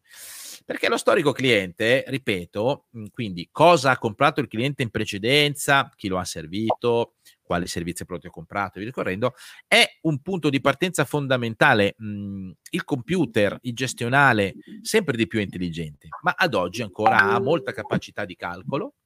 Perché 0.65 0.89
lo 0.89 0.99
storico 0.99 1.33
cliente, 1.33 2.05
ripeto, 2.07 2.89
quindi 3.11 3.49
cosa 3.51 3.93
ha 3.93 3.99
comprato 3.99 4.41
il 4.41 4.49
cliente 4.49 4.83
in 4.83 4.91
precedenza, 4.91 5.91
chi 5.97 6.09
lo 6.09 6.19
ha 6.19 6.25
servito, 6.27 7.15
quali 7.41 7.67
servizi 7.67 8.03
e 8.03 8.05
prodotti 8.05 8.29
comprato 8.29 8.77
e 8.77 8.81
via 8.81 8.91
ricorrendo, 8.91 9.33
è 9.67 9.83
un 10.03 10.21
punto 10.21 10.51
di 10.51 10.61
partenza 10.61 11.07
fondamentale. 11.07 11.97
Il 11.97 12.85
computer, 12.85 13.57
il 13.63 13.73
gestionale, 13.73 14.53
sempre 14.83 15.17
di 15.17 15.27
più 15.27 15.41
intelligente, 15.41 16.09
ma 16.21 16.35
ad 16.37 16.53
oggi 16.53 16.83
ancora 16.83 17.19
ha 17.19 17.41
molta 17.41 17.73
capacità 17.73 18.27
di 18.27 18.37
calcolo 18.37 18.97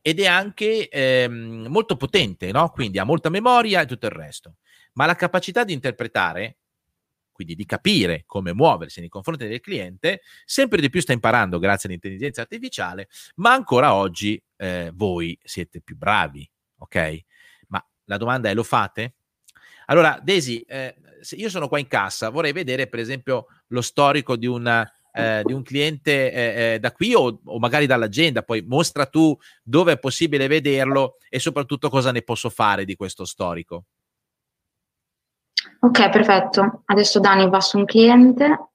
ed 0.00 0.20
è 0.20 0.26
anche 0.26 0.88
ehm, 0.88 1.66
molto 1.68 1.96
potente, 1.96 2.52
no? 2.52 2.70
quindi 2.70 2.98
ha 2.98 3.04
molta 3.04 3.28
memoria 3.28 3.80
e 3.80 3.86
tutto 3.86 4.06
il 4.06 4.12
resto. 4.12 4.56
Ma 4.92 5.06
la 5.06 5.16
capacità 5.16 5.64
di 5.64 5.72
interpretare, 5.72 6.58
quindi 7.40 7.54
di 7.54 7.64
capire 7.64 8.24
come 8.26 8.52
muoversi 8.52 9.00
nei 9.00 9.08
confronti 9.08 9.48
del 9.48 9.60
cliente, 9.60 10.20
sempre 10.44 10.78
di 10.82 10.90
più 10.90 11.00
sta 11.00 11.14
imparando 11.14 11.58
grazie 11.58 11.88
all'intelligenza 11.88 12.42
artificiale, 12.42 13.08
ma 13.36 13.54
ancora 13.54 13.94
oggi 13.94 14.40
eh, 14.58 14.90
voi 14.94 15.38
siete 15.42 15.80
più 15.80 15.96
bravi, 15.96 16.46
ok? 16.80 17.24
Ma 17.68 17.82
la 18.04 18.18
domanda 18.18 18.50
è, 18.50 18.54
lo 18.54 18.62
fate? 18.62 19.14
Allora, 19.86 20.20
Desi, 20.22 20.60
eh, 20.60 20.94
io 21.30 21.48
sono 21.48 21.66
qua 21.66 21.78
in 21.78 21.88
cassa, 21.88 22.28
vorrei 22.28 22.52
vedere 22.52 22.88
per 22.88 22.98
esempio 22.98 23.46
lo 23.68 23.80
storico 23.80 24.36
di 24.36 24.46
una 24.46 24.86
eh, 25.12 25.40
di 25.44 25.54
un 25.54 25.62
cliente 25.62 26.30
eh, 26.30 26.74
eh, 26.74 26.78
da 26.78 26.92
qui 26.92 27.14
o, 27.14 27.40
o, 27.42 27.58
magari 27.58 27.86
dall'agenda, 27.86 28.42
poi 28.42 28.62
mostra 28.62 29.06
tu 29.06 29.36
dove 29.62 29.92
è 29.92 29.98
possibile 29.98 30.46
vederlo 30.46 31.16
e 31.30 31.40
soprattutto 31.40 31.88
cosa 31.88 32.12
ne 32.12 32.22
posso 32.22 32.50
fare 32.50 32.84
di 32.84 32.94
questo 32.94 33.24
storico. 33.24 33.86
Ok, 35.80 36.10
perfetto. 36.10 36.82
Adesso 36.86 37.20
Dani 37.20 37.48
va 37.48 37.60
su 37.60 37.78
un 37.78 37.84
cliente. 37.84 38.70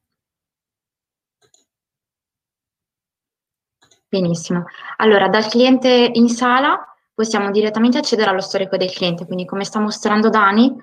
Benissimo. 4.08 4.66
Allora, 4.98 5.28
dal 5.28 5.48
cliente 5.48 6.12
in 6.14 6.30
sala 6.30 6.96
possiamo 7.14 7.52
direttamente 7.52 7.98
accedere 7.98 8.30
allo 8.30 8.42
storico 8.42 8.78
del 8.78 8.92
cliente, 8.92 9.26
quindi 9.26 9.46
come 9.46 9.64
sta 9.64 9.80
mostrando 9.80 10.30
Dani, 10.30 10.74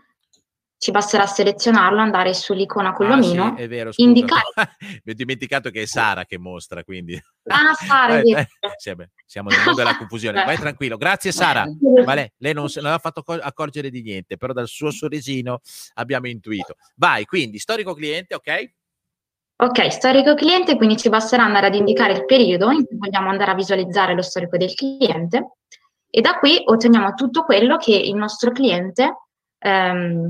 ci 0.83 0.91
basterà 0.91 1.27
selezionarlo, 1.27 2.01
andare 2.01 2.35
sull'icona 2.35 2.93
con 2.93 3.07
l'omino, 3.07 3.53
ah, 3.53 3.55
sì, 3.57 3.63
è 3.63 3.69
vero, 3.69 3.93
scusa. 3.93 4.09
indicare... 4.09 4.43
Mi 5.05 5.13
ho 5.13 5.15
dimenticato 5.15 5.71
che 5.71 5.83
è 5.83 5.87
Sara 5.87 6.25
che 6.25 6.39
mostra, 6.39 6.83
quindi... 6.83 7.15
Ah, 7.45 7.73
Sara, 7.73 8.19
eh, 8.19 8.33
eh, 8.33 8.49
siamo, 8.79 9.05
siamo 9.25 9.49
nel 9.51 9.61
mondo 9.61 9.75
della 9.77 9.97
confusione. 9.97 10.43
Vai 10.45 10.57
tranquillo. 10.57 10.97
Grazie 10.97 11.31
Sara. 11.31 11.65
Vale, 12.05 12.33
lei 12.39 12.53
non, 12.53 12.67
non 12.75 12.87
ha 12.91 12.99
fatto 12.99 13.23
accorgere 13.25 13.91
di 13.91 14.03
niente, 14.03 14.37
però 14.37 14.53
dal 14.53 14.67
suo 14.67 14.91
sorrisino 14.91 15.61
abbiamo 15.95 16.27
intuito. 16.27 16.75
Vai, 16.97 17.27
quindi, 17.27 17.61
storico 17.61 17.95
cliente, 17.95 18.35
ok? 18.35 18.73
Ok, 19.63 19.93
storico 19.93 20.35
cliente, 20.35 20.75
quindi 20.75 20.97
ci 20.97 21.09
basterà 21.09 21.45
andare 21.45 21.67
ad 21.67 21.77
indicare 21.77 22.15
il 22.15 22.25
periodo 22.25 22.73
in 22.73 22.85
cui 22.85 22.97
vogliamo 22.99 23.31
andare 23.31 23.53
a 23.53 23.55
visualizzare 23.55 24.17
lo 24.17 24.23
storico 24.23 24.57
del 24.57 24.75
cliente 24.75 25.59
e 26.11 26.21
da 26.21 26.41
qui 26.41 26.61
otteniamo 26.65 27.15
tutto 27.15 27.45
quello 27.45 27.77
che 27.77 27.95
il 27.95 28.17
nostro 28.17 28.51
cliente 28.51 29.19
ehm, 29.59 30.29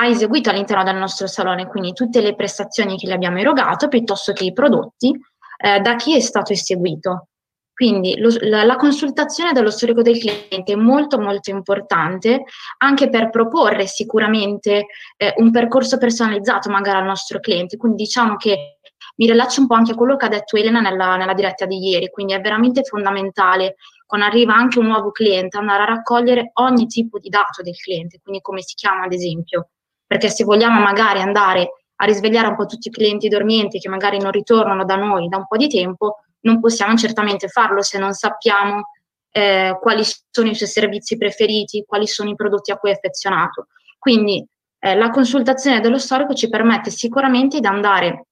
ha 0.00 0.06
eseguito 0.06 0.50
all'interno 0.50 0.84
del 0.84 0.96
nostro 0.96 1.26
salone, 1.26 1.66
quindi 1.66 1.92
tutte 1.92 2.20
le 2.20 2.34
prestazioni 2.34 2.96
che 2.96 3.06
le 3.06 3.14
abbiamo 3.14 3.38
erogato 3.38 3.88
piuttosto 3.88 4.32
che 4.32 4.44
i 4.44 4.52
prodotti, 4.52 5.12
eh, 5.60 5.80
da 5.80 5.96
chi 5.96 6.14
è 6.14 6.20
stato 6.20 6.52
eseguito. 6.52 7.28
Quindi 7.72 8.16
lo, 8.18 8.30
la, 8.40 8.64
la, 8.64 8.76
consultazione 8.76 9.52
dello 9.52 9.70
storico 9.70 10.02
del 10.02 10.18
cliente 10.18 10.72
è 10.72 10.74
molto 10.74 11.20
molto 11.20 11.50
importante 11.50 12.42
anche 12.78 13.08
per 13.08 13.30
proporre 13.30 13.86
sicuramente 13.86 14.86
eh, 15.16 15.34
un 15.36 15.52
percorso 15.52 15.96
personalizzato 15.96 16.70
magari 16.70 16.98
al 16.98 17.04
nostro 17.04 17.38
cliente. 17.38 17.76
Quindi 17.76 18.02
diciamo 18.02 18.34
che 18.34 18.78
mi 19.16 19.26
rilaccio 19.26 19.60
un 19.60 19.68
po' 19.68 19.74
anche 19.74 19.92
a 19.92 19.94
quello 19.94 20.16
che 20.16 20.26
ha 20.26 20.28
detto 20.28 20.56
Elena 20.56 20.80
nella, 20.80 21.16
nella 21.16 21.34
diretta 21.34 21.66
di 21.66 21.78
ieri, 21.78 22.10
quindi 22.10 22.32
è 22.32 22.40
veramente 22.40 22.82
fondamentale 22.82 23.76
quando 24.06 24.26
arriva 24.26 24.54
anche 24.54 24.78
un 24.78 24.86
nuovo 24.86 25.10
cliente 25.10 25.56
andare 25.58 25.82
a 25.82 25.86
raccogliere 25.86 26.50
ogni 26.54 26.86
tipo 26.86 27.18
di 27.18 27.28
dato 27.28 27.62
del 27.62 27.76
cliente, 27.76 28.20
quindi 28.22 28.40
come 28.40 28.62
si 28.62 28.74
chiama 28.74 29.04
ad 29.04 29.12
esempio, 29.12 29.70
perché 30.08 30.30
se 30.30 30.42
vogliamo 30.42 30.80
magari 30.80 31.20
andare 31.20 31.68
a 32.00 32.04
risvegliare 32.06 32.48
un 32.48 32.56
po' 32.56 32.64
tutti 32.66 32.88
i 32.88 32.90
clienti 32.90 33.28
dormienti 33.28 33.78
che 33.78 33.88
magari 33.88 34.18
non 34.18 34.30
ritornano 34.30 34.84
da 34.84 34.96
noi 34.96 35.28
da 35.28 35.36
un 35.36 35.46
po' 35.46 35.56
di 35.56 35.68
tempo, 35.68 36.16
non 36.40 36.60
possiamo 36.60 36.96
certamente 36.96 37.48
farlo 37.48 37.82
se 37.82 37.98
non 37.98 38.12
sappiamo 38.14 38.90
eh, 39.30 39.76
quali 39.80 40.02
sono 40.30 40.48
i 40.48 40.54
suoi 40.54 40.68
servizi 40.68 41.16
preferiti, 41.18 41.84
quali 41.86 42.06
sono 42.06 42.30
i 42.30 42.34
prodotti 42.34 42.70
a 42.70 42.76
cui 42.76 42.90
è 42.90 42.94
affezionato. 42.94 43.66
Quindi 43.98 44.44
eh, 44.78 44.94
la 44.94 45.10
consultazione 45.10 45.80
dello 45.80 45.98
storico 45.98 46.34
ci 46.34 46.48
permette 46.48 46.90
sicuramente 46.90 47.60
di 47.60 47.66
andare 47.66 48.28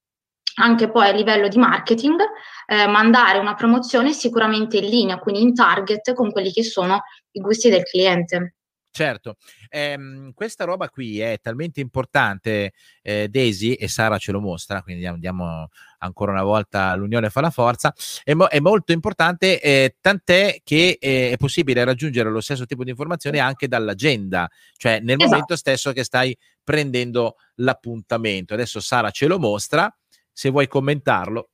anche 0.59 0.89
poi 0.89 1.07
a 1.09 1.11
livello 1.11 1.47
di 1.47 1.57
marketing, 1.57 2.19
eh, 2.65 2.87
mandare 2.87 3.37
una 3.37 3.53
promozione 3.53 4.11
sicuramente 4.11 4.77
in 4.77 4.89
linea, 4.89 5.19
quindi 5.19 5.41
in 5.41 5.53
target 5.53 6.13
con 6.13 6.31
quelli 6.31 6.51
che 6.51 6.63
sono 6.63 7.01
i 7.31 7.39
gusti 7.39 7.69
del 7.69 7.83
cliente. 7.83 8.55
Certo, 8.97 9.35
ehm, 9.69 10.33
questa 10.33 10.63
roba 10.63 10.89
qui 10.89 11.19
è 11.19 11.37
talmente 11.39 11.79
importante, 11.81 12.73
eh, 13.03 13.27
Daisy, 13.29 13.73
e 13.73 13.87
Sara 13.87 14.17
ce 14.17 14.31
lo 14.31 14.41
mostra, 14.41 14.81
quindi 14.81 15.05
andiamo 15.05 15.67
ancora 15.99 16.31
una 16.31 16.41
volta, 16.41 16.95
l'unione 16.95 17.29
fa 17.29 17.41
la 17.41 17.51
forza, 17.51 17.93
è, 18.23 18.33
mo- 18.33 18.47
è 18.47 18.59
molto 18.59 18.93
importante, 18.93 19.61
eh, 19.61 19.97
tant'è 20.01 20.61
che 20.63 20.97
eh, 20.99 21.29
è 21.29 21.37
possibile 21.37 21.83
raggiungere 21.83 22.31
lo 22.31 22.41
stesso 22.41 22.65
tipo 22.65 22.83
di 22.83 22.89
informazione 22.89 23.37
anche 23.37 23.67
dall'agenda, 23.67 24.49
cioè 24.77 24.99
nel 24.99 25.17
esatto. 25.17 25.29
momento 25.29 25.55
stesso 25.55 25.91
che 25.91 26.03
stai 26.03 26.35
prendendo 26.63 27.35
l'appuntamento. 27.57 28.55
Adesso 28.55 28.79
Sara 28.79 29.11
ce 29.11 29.27
lo 29.27 29.37
mostra, 29.37 29.95
se 30.33 30.49
vuoi 30.49 30.67
commentarlo. 30.67 31.51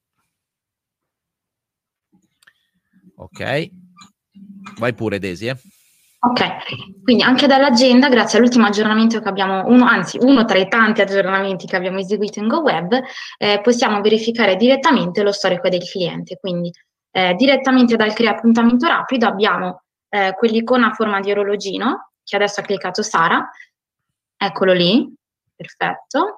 Ok, 3.16 3.70
vai 4.80 4.94
pure 4.94 5.20
Daisy. 5.20 5.50
Eh. 5.50 5.58
Ok, 6.26 7.04
quindi 7.04 7.22
anche 7.22 7.48
dall'agenda, 7.48 8.08
grazie 8.08 8.38
all'ultimo 8.38 8.66
aggiornamento 8.66 9.20
che 9.20 9.28
abbiamo, 9.28 9.66
uno, 9.66 9.86
anzi 9.86 10.18
uno 10.22 10.46
tra 10.46 10.58
i 10.58 10.70
tanti 10.70 11.02
aggiornamenti 11.02 11.68
che 11.68 11.76
abbiamo 11.76 12.00
eseguito 12.00 12.40
in 12.40 12.48
GoWeb, 12.48 12.98
eh, 13.38 13.60
possiamo 13.62 14.00
verificare 14.00 14.56
direttamente 14.56 15.22
lo 15.22 15.34
storico 15.34 15.68
del 15.68 15.84
cliente. 15.84 16.38
Quindi 16.40 16.72
eh, 17.12 17.34
direttamente 17.34 17.98
dal 17.98 18.14
crea 18.14 18.32
appuntamento 18.32 18.88
rapido 18.88 19.28
abbiamo 19.28 19.84
eh, 20.08 20.34
quell'icona 20.38 20.88
a 20.88 20.94
forma 20.94 21.20
di 21.20 21.30
orologino, 21.30 22.12
che 22.24 22.38
adesso 22.38 22.62
ha 22.62 22.64
cliccato 22.64 23.04
Sara, 23.04 23.46
eccolo 24.38 24.72
lì, 24.72 25.14
perfetto. 25.54 26.38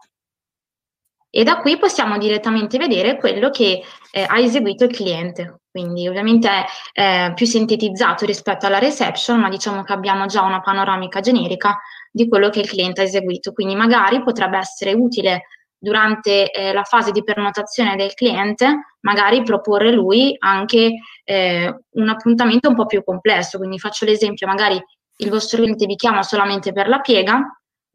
E 1.30 1.44
da 1.44 1.60
qui 1.60 1.78
possiamo 1.78 2.18
direttamente 2.18 2.80
vedere 2.80 3.18
quello 3.18 3.52
che 3.52 3.84
eh, 4.12 4.26
ha 4.28 4.40
eseguito 4.40 4.86
il 4.86 4.96
cliente. 4.96 5.60
Quindi 5.76 6.08
ovviamente 6.08 6.48
è 6.48 6.66
eh, 6.94 7.34
più 7.34 7.46
sintetizzato 7.46 8.26
rispetto 8.26 8.66
alla 8.66 8.80
reception, 8.80 9.42
ma 9.42 9.50
diciamo 9.50 9.84
che 9.84 9.92
abbiamo 9.92 10.26
già 10.26 10.42
una 10.42 10.62
panoramica 10.62 11.20
generica 11.20 11.78
di 12.10 12.30
quello 12.30 12.48
che 12.50 12.62
il 12.62 12.70
cliente 12.70 13.02
ha 13.02 13.04
eseguito. 13.04 13.52
Quindi 13.52 13.76
magari 13.76 14.24
potrebbe 14.24 14.58
essere 14.58 14.94
utile 14.94 15.48
durante 15.78 16.50
eh, 16.50 16.72
la 16.72 16.84
fase 16.84 17.12
di 17.12 17.26
prenotazione 17.26 17.98
del 17.98 18.14
cliente, 18.14 18.96
magari 19.02 19.44
proporre 19.44 19.92
lui 19.92 20.34
anche 20.40 20.94
eh, 21.26 21.80
un 21.90 22.08
appuntamento 22.08 22.70
un 22.70 22.76
po' 22.76 22.86
più 22.86 23.04
complesso. 23.04 23.58
Quindi 23.58 23.78
faccio 23.78 24.06
l'esempio, 24.06 24.48
magari 24.48 24.82
il 25.18 25.30
vostro 25.30 25.58
cliente 25.58 25.86
vi 25.88 25.96
chiama 25.96 26.24
solamente 26.24 26.72
per 26.72 26.88
la 26.88 27.02
piega, 27.02 27.42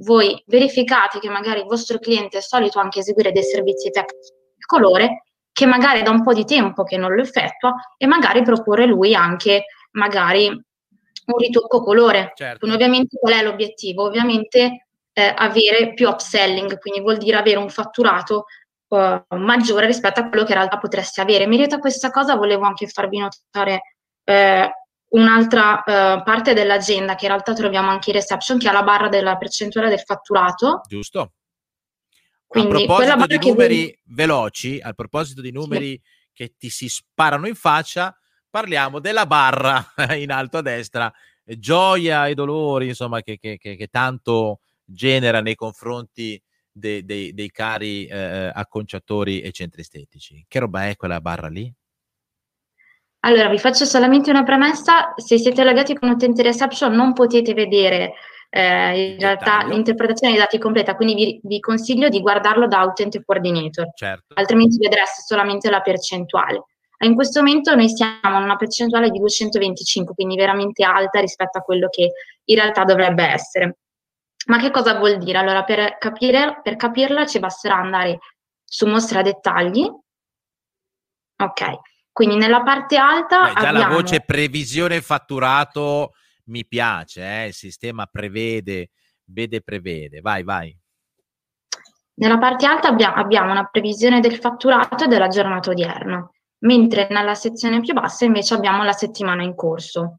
voi 0.03 0.39
verificate 0.49 1.19
che 1.19 1.31
magari 1.31 1.61
il 1.61 1.67
vostro 1.67 1.99
cliente 1.99 2.37
è 2.37 2.43
solito 2.43 2.79
anche 2.79 2.99
eseguire 2.99 3.33
dei 3.33 3.43
servizi 3.43 3.89
tecnici 3.89 4.33
di 4.55 4.65
colore 4.67 5.23
che 5.61 5.67
magari 5.67 6.01
da 6.01 6.09
un 6.09 6.23
po' 6.23 6.33
di 6.33 6.47
tempo 6.47 6.85
che 6.85 6.97
non 6.97 7.15
lo 7.15 7.21
effettua 7.21 7.75
e 7.99 8.07
magari 8.07 8.41
proporre 8.41 8.87
lui 8.87 9.15
anche 9.15 9.65
magari 9.91 10.47
un 10.47 11.39
ritocco 11.39 11.83
colore. 11.83 12.33
Certo. 12.35 12.61
Quindi 12.61 12.77
ovviamente 12.77 13.19
qual 13.19 13.35
è 13.35 13.43
l'obiettivo? 13.43 14.05
Ovviamente 14.05 14.87
eh, 15.13 15.35
avere 15.37 15.93
più 15.93 16.09
upselling, 16.09 16.79
quindi 16.79 17.03
vuol 17.03 17.19
dire 17.19 17.37
avere 17.37 17.59
un 17.59 17.69
fatturato 17.69 18.47
uh, 18.89 19.37
maggiore 19.37 19.85
rispetto 19.85 20.21
a 20.21 20.31
quello 20.31 20.45
che 20.45 20.53
in 20.53 20.57
realtà 20.57 20.79
potresti 20.79 21.21
avere. 21.21 21.47
Merita 21.47 21.79
questa 21.79 22.11
cosa 22.11 22.37
volevo 22.37 22.65
anche 22.65 22.87
farvi 22.87 23.19
notare 23.19 23.83
eh, 24.25 24.71
un'altra 25.09 25.75
uh, 25.85 26.23
parte 26.23 26.55
dell'agenda 26.55 27.17
che 27.17 27.27
in 27.27 27.33
realtà 27.33 27.53
troviamo 27.53 27.91
anche 27.91 28.09
in 28.09 28.17
reception, 28.17 28.59
che 28.59 28.71
è 28.71 28.73
la 28.73 28.83
barra 28.83 29.09
della 29.09 29.37
percentuale 29.37 29.91
del 29.91 30.01
fatturato. 30.01 30.81
Giusto. 30.89 31.33
Quindi, 32.51 32.83
a 32.83 32.87
proposito 32.87 33.27
di 33.27 33.39
numeri 33.49 33.83
voi... 33.85 33.99
veloci, 34.07 34.81
a 34.83 34.93
proposito 34.93 35.41
di 35.41 35.53
numeri 35.53 35.91
sì. 35.91 36.01
che 36.33 36.55
ti 36.59 36.69
si 36.69 36.89
sparano 36.89 37.47
in 37.47 37.55
faccia, 37.55 38.13
parliamo 38.51 38.99
della 38.99 39.25
barra 39.25 39.87
in 40.19 40.33
alto 40.33 40.59
a 40.59 40.61
destra, 40.61 41.13
gioia 41.45 42.27
e 42.27 42.35
dolori, 42.35 42.89
insomma, 42.89 43.23
che, 43.23 43.39
che, 43.39 43.57
che, 43.57 43.77
che 43.77 43.87
tanto 43.87 44.63
genera 44.85 45.41
nei 45.41 45.55
confronti 45.55 46.43
de, 46.73 47.05
de, 47.05 47.33
dei 47.35 47.53
cari 47.53 48.07
eh, 48.07 48.51
acconciatori 48.53 49.43
e 49.43 49.53
centri 49.53 49.83
estetici. 49.83 50.45
Che 50.49 50.59
roba 50.59 50.89
è 50.89 50.97
quella 50.97 51.21
barra 51.21 51.47
lì? 51.47 51.73
Allora, 53.21 53.49
vi 53.49 53.59
faccio 53.59 53.85
solamente 53.85 54.31
una 54.31 54.43
premessa. 54.43 55.15
Se 55.15 55.39
siete 55.39 55.63
legati 55.63 55.95
con 55.95 56.09
utente 56.09 56.43
reception 56.43 56.93
non 56.95 57.13
potete 57.13 57.55
vedere 57.55 58.15
eh, 58.53 59.13
in 59.13 59.19
realtà 59.19 59.65
l'interpretazione 59.65 60.33
dei 60.33 60.43
dati 60.43 60.59
completa, 60.59 60.97
quindi 60.97 61.15
vi, 61.15 61.41
vi, 61.45 61.61
consiglio 61.61 62.09
di 62.09 62.21
guardarlo 62.21 62.67
da 62.67 62.83
utente 62.83 63.23
coordinator, 63.25 63.93
certo. 63.95 64.35
altrimenti 64.35 64.77
vedreste 64.79 65.23
solamente 65.23 65.71
la 65.71 65.81
percentuale. 65.81 66.65
In 67.03 67.15
questo 67.15 67.41
momento 67.41 67.75
noi 67.75 67.89
siamo 67.89 68.37
in 68.37 68.43
una 68.43 68.57
percentuale 68.57 69.09
di 69.09 69.19
225, 69.19 70.15
quindi 70.15 70.37
veramente 70.37 70.85
alta 70.85 71.21
rispetto 71.21 71.57
a 71.57 71.63
quello 71.63 71.89
che 71.89 72.11
in 72.45 72.57
realtà 72.57 72.85
dovrebbe 72.85 73.25
essere. 73.25 73.79
Ma 74.47 74.59
che 74.59 74.71
cosa 74.71 74.99
vuol 74.99 75.17
dire? 75.17 75.39
Allora, 75.39 75.65
per, 75.65 75.97
capire, 75.99 76.61
per 76.63 76.77
capirla 76.77 77.25
ci 77.25 77.39
basterà 77.39 77.77
andare 77.77 78.19
su 78.65 78.87
mostra 78.87 79.23
dettagli. 79.23 79.89
Ok, 81.37 81.79
quindi 82.13 82.37
nella 82.37 82.63
parte 82.63 82.97
alta 82.97 83.45
Beh, 83.45 83.61
già 83.61 83.69
abbiamo... 83.69 83.79
la 83.79 83.95
voce 83.95 84.21
previsione 84.21 85.01
fatturato 85.01 86.13
mi 86.51 86.67
piace, 86.67 87.23
eh? 87.23 87.47
il 87.47 87.55
sistema 87.55 88.07
prevede, 88.07 88.91
vede, 89.25 89.63
prevede. 89.63 90.21
Vai, 90.21 90.43
vai. 90.43 90.77
Nella 92.15 92.39
parte 92.39 92.67
alta 92.67 92.89
abbiamo, 92.89 93.51
una 93.51 93.65
previsione 93.65 94.21
del 94.21 94.37
fatturato 94.37 95.05
e 95.05 95.07
della 95.07 95.29
giornata 95.29 95.71
odierna, 95.71 96.29
mentre 96.59 97.07
nella 97.09 97.35
sezione 97.35 97.81
più 97.81 97.95
bassa 97.95 98.27
invece 98.27 98.53
abbiamo 98.53 98.85
la 98.85 98.93
settimana 98.93 99.43
in 99.43 99.55
corso. 99.55 100.19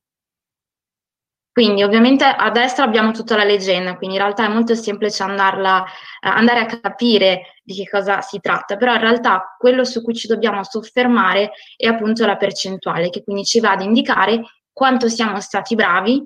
Quindi 1.54 1.84
ovviamente 1.84 2.24
a 2.24 2.50
destra 2.50 2.86
abbiamo 2.86 3.12
tutta 3.12 3.36
la 3.36 3.44
leggenda, 3.44 3.98
quindi 3.98 4.16
in 4.16 4.22
realtà 4.22 4.46
è 4.46 4.48
molto 4.48 4.74
semplice 4.74 5.22
andarla, 5.22 5.84
eh, 5.84 6.30
andare 6.30 6.62
a 6.62 6.66
capire 6.66 7.58
di 7.62 7.76
che 7.76 7.90
cosa 7.90 8.22
si 8.22 8.40
tratta, 8.40 8.78
però 8.78 8.94
in 8.94 9.02
realtà 9.02 9.56
quello 9.60 9.84
su 9.84 10.02
cui 10.02 10.16
ci 10.16 10.28
dobbiamo 10.28 10.64
soffermare 10.64 11.52
è 11.76 11.88
appunto 11.88 12.26
la 12.26 12.38
percentuale, 12.38 13.10
che 13.10 13.22
quindi 13.22 13.44
ci 13.44 13.60
va 13.60 13.72
ad 13.72 13.82
indicare 13.82 14.42
quanto 14.72 15.08
siamo 15.08 15.40
stati 15.40 15.76
bravi 15.76 16.22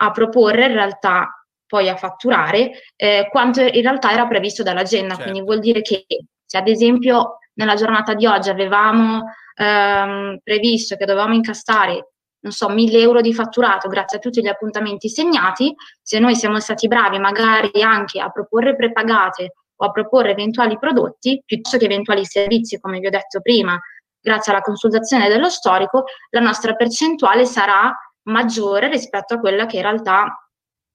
a 0.00 0.10
proporre 0.10 0.66
in 0.66 0.72
realtà 0.72 1.30
poi 1.66 1.88
a 1.88 1.96
fatturare 1.96 2.72
eh, 2.94 3.28
quanto 3.30 3.60
in 3.60 3.82
realtà 3.82 4.12
era 4.12 4.26
previsto 4.26 4.62
dall'agenda. 4.62 5.14
Certo. 5.14 5.22
Quindi 5.22 5.42
vuol 5.42 5.58
dire 5.58 5.82
che 5.82 6.06
se 6.44 6.58
ad 6.58 6.68
esempio 6.68 7.38
nella 7.54 7.74
giornata 7.74 8.14
di 8.14 8.26
oggi 8.26 8.50
avevamo 8.50 9.24
ehm, 9.54 10.38
previsto 10.42 10.96
che 10.96 11.04
dovevamo 11.04 11.34
incassare 11.34 12.10
non 12.46 12.52
so, 12.52 12.68
1000 12.68 13.00
euro 13.00 13.20
di 13.20 13.34
fatturato 13.34 13.88
grazie 13.88 14.18
a 14.18 14.20
tutti 14.20 14.40
gli 14.40 14.46
appuntamenti 14.46 15.08
segnati, 15.08 15.74
se 16.00 16.20
noi 16.20 16.36
siamo 16.36 16.60
stati 16.60 16.86
bravi 16.86 17.18
magari 17.18 17.82
anche 17.82 18.20
a 18.20 18.30
proporre 18.30 18.76
prepagate 18.76 19.54
o 19.78 19.86
a 19.86 19.90
proporre 19.90 20.30
eventuali 20.30 20.78
prodotti 20.78 21.42
piuttosto 21.44 21.76
che 21.76 21.86
eventuali 21.86 22.24
servizi, 22.24 22.78
come 22.78 23.00
vi 23.00 23.08
ho 23.08 23.10
detto 23.10 23.40
prima, 23.40 23.78
grazie 24.26 24.50
alla 24.50 24.60
consultazione 24.60 25.28
dello 25.28 25.48
storico, 25.48 26.06
la 26.30 26.40
nostra 26.40 26.74
percentuale 26.74 27.46
sarà 27.46 27.96
maggiore 28.22 28.88
rispetto 28.88 29.34
a 29.34 29.38
quella 29.38 29.66
che 29.66 29.76
in 29.76 29.82
realtà 29.82 30.50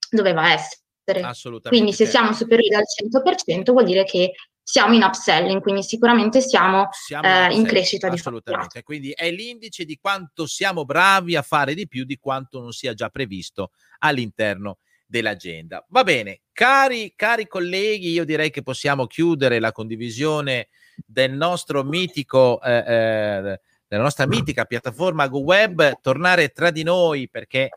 doveva 0.09 0.51
essere. 0.51 1.21
Assolutamente. 1.21 1.69
Quindi 1.69 1.93
se 1.93 2.05
siamo 2.05 2.33
superiori 2.33 2.75
al 2.75 2.83
100% 2.83 3.71
vuol 3.71 3.85
dire 3.85 4.03
che 4.03 4.33
siamo 4.61 4.93
in 4.93 5.03
upselling, 5.03 5.61
quindi 5.61 5.81
sicuramente 5.81 6.41
siamo, 6.41 6.89
siamo 6.91 7.25
eh, 7.25 7.53
in 7.53 7.65
crescita 7.65 8.09
di 8.09 8.15
Assolutamente, 8.15 8.83
quindi 8.83 9.11
è 9.11 9.31
l'indice 9.31 9.85
di 9.85 9.97
quanto 9.97 10.45
siamo 10.45 10.83
bravi 10.83 11.37
a 11.37 11.41
fare 11.41 11.73
di 11.73 11.87
più 11.87 12.03
di 12.03 12.17
quanto 12.17 12.59
non 12.59 12.73
sia 12.73 12.93
già 12.93 13.07
previsto 13.07 13.71
all'interno 13.99 14.77
dell'agenda. 15.05 15.85
Va 15.89 16.03
bene, 16.03 16.41
cari, 16.51 17.13
cari 17.15 17.47
colleghi, 17.47 18.11
io 18.11 18.25
direi 18.25 18.49
che 18.49 18.61
possiamo 18.61 19.07
chiudere 19.07 19.59
la 19.59 19.71
condivisione 19.71 20.67
del 21.05 21.33
nostro 21.33 21.83
mitico, 21.83 22.61
eh, 22.61 22.83
eh, 22.85 23.61
della 23.87 24.03
nostra 24.03 24.27
mitica 24.27 24.65
piattaforma 24.65 25.27
GoWeb, 25.27 25.99
tornare 26.01 26.49
tra 26.49 26.71
di 26.71 26.83
noi 26.83 27.29
perché 27.29 27.69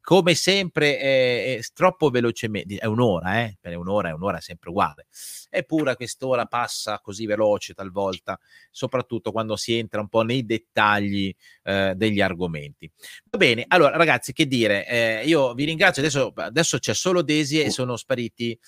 come 0.00 0.34
sempre 0.34 0.98
è, 0.98 1.56
è 1.56 1.60
troppo 1.74 2.10
velocemente, 2.10 2.76
è 2.76 2.86
un'ora, 2.86 3.42
eh? 3.42 3.56
per 3.60 3.76
un'ora 3.76 4.08
è 4.08 4.12
un'ora 4.12 4.40
sempre 4.40 4.70
uguale, 4.70 5.06
eppure 5.50 5.94
quest'ora 5.94 6.46
passa 6.46 6.98
così 7.00 7.26
veloce 7.26 7.74
talvolta, 7.74 8.38
soprattutto 8.70 9.30
quando 9.30 9.56
si 9.56 9.76
entra 9.76 10.00
un 10.00 10.08
po' 10.08 10.22
nei 10.22 10.44
dettagli 10.44 11.32
eh, 11.62 11.92
degli 11.94 12.20
argomenti. 12.20 12.90
Va 13.30 13.38
bene, 13.38 13.64
allora 13.68 13.96
ragazzi, 13.96 14.32
che 14.32 14.46
dire, 14.46 14.86
eh, 14.86 15.22
io 15.26 15.54
vi 15.54 15.64
ringrazio, 15.64 16.02
adesso, 16.02 16.32
adesso 16.34 16.78
c'è 16.78 16.94
solo 16.94 17.22
Desi 17.22 17.60
e 17.60 17.70
sono 17.70 17.96
spariti... 17.96 18.58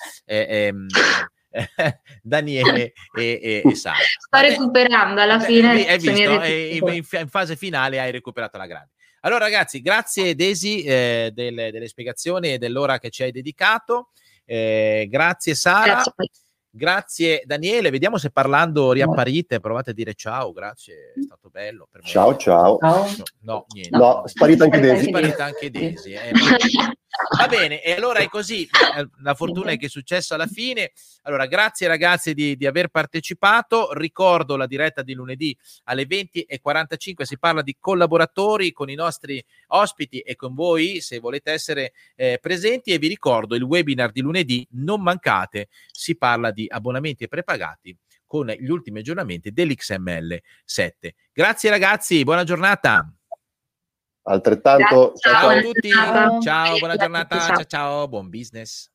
Eh, 1.53 1.69
Daniele 2.23 2.95
e, 3.17 3.41
e, 3.43 3.63
e 3.65 3.75
Sara. 3.77 3.97
Sto 3.97 4.41
recuperando 4.41 5.21
alla 5.21 5.39
fine. 5.39 5.87
Hai 5.87 5.99
visto? 5.99 6.87
In, 6.87 7.05
in, 7.11 7.29
fase 7.29 7.57
finale 7.57 8.01
hai 8.01 8.11
recuperato 8.11 8.57
la 8.57 8.67
grande. 8.67 8.91
Allora 9.21 9.45
ragazzi, 9.45 9.81
grazie 9.81 10.35
Desi 10.35 10.83
eh, 10.83 11.31
delle, 11.33 11.71
delle, 11.71 11.87
spiegazioni 11.87 12.55
e 12.55 12.59
dell'ora 12.59 12.99
che 12.99 13.11
ci 13.11 13.23
hai 13.23 13.31
dedicato. 13.31 14.09
Eh, 14.45 15.07
grazie 15.09 15.55
Sara. 15.55 15.95
Grazie. 15.95 16.15
Grazie 16.75 17.43
Daniele, 17.45 17.91
vediamo 17.91 18.17
se 18.17 18.31
parlando 18.31 18.93
riapparite, 18.93 19.61
provate 19.61 19.91
a 19.91 19.93
dire 19.93 20.15
ciao, 20.15 20.53
grazie, 20.53 21.13
è 21.15 21.21
stato 21.21 21.51
bello. 21.51 21.87
ciao, 22.03 22.35
ciao. 22.37 22.79
No, 22.81 23.07
no, 23.41 23.67
niente. 23.75 23.95
No, 23.95 24.23
sparita 24.25 24.65
anche 24.65 24.81
Desi. 24.81 25.09
Sparita 25.09 25.45
anche 25.45 25.71
Desi. 25.71 26.13
Eh. 26.13 26.33
Va 27.39 27.47
bene, 27.47 27.83
e 27.83 27.93
allora 27.93 28.21
è 28.21 28.29
così, 28.29 28.67
la 29.21 29.35
fortuna 29.35 29.73
è 29.73 29.77
che 29.77 29.87
è 29.87 29.89
successo 29.91 30.33
alla 30.33 30.47
fine. 30.47 30.93
Allora, 31.23 31.47
grazie 31.47 31.87
ragazzi 31.87 32.33
di, 32.33 32.57
di 32.57 32.67
aver 32.67 32.89
partecipato. 32.89 33.93
Ricordo 33.93 34.57
la 34.57 34.67
diretta 34.67 35.03
di 35.03 35.13
lunedì 35.13 35.57
alle 35.85 36.07
20.45, 36.07 37.23
si 37.23 37.39
parla 37.39 37.61
di 37.61 37.77
collaboratori 37.79 38.73
con 38.73 38.89
i 38.89 38.95
nostri 38.95 39.45
ospiti 39.69 40.21
e 40.21 40.37
con 40.37 40.55
voi 40.55 41.01
se 41.01 41.19
volete 41.19 41.53
essere 41.53 41.93
eh, 42.17 42.39
presenti 42.41 42.93
e 42.93 42.99
vi 42.99 43.09
ricordo 43.09 43.55
il 43.57 43.63
webinar 43.63 44.11
di 44.11 44.23
lunedì, 44.23 44.67
non 44.73 45.03
mancate, 45.03 45.69
si 45.91 46.17
parla 46.17 46.51
di 46.51 46.67
abbonamenti 46.69 47.29
prepagati 47.29 47.97
con 48.27 48.47
gli 48.47 48.71
ultimi 48.71 49.01
aggiornamenti 49.01 49.53
dell'XML 49.53 50.41
7. 50.65 51.15
Grazie 51.31 51.69
ragazzi, 51.69 52.23
buona 52.23 52.45
giornata. 52.45 53.13
Altrettanto. 54.23 55.15
Ciao, 55.17 55.33
ciao 55.33 55.49
a 55.49 55.61
tutti. 55.61 55.91
Ciao, 55.91 56.41
ciao 56.41 56.79
buona 56.79 56.97
giornata. 56.97 57.39
Ciao, 57.39 57.65
ciao, 57.65 58.09
buon 58.09 58.29
business. 58.29 58.93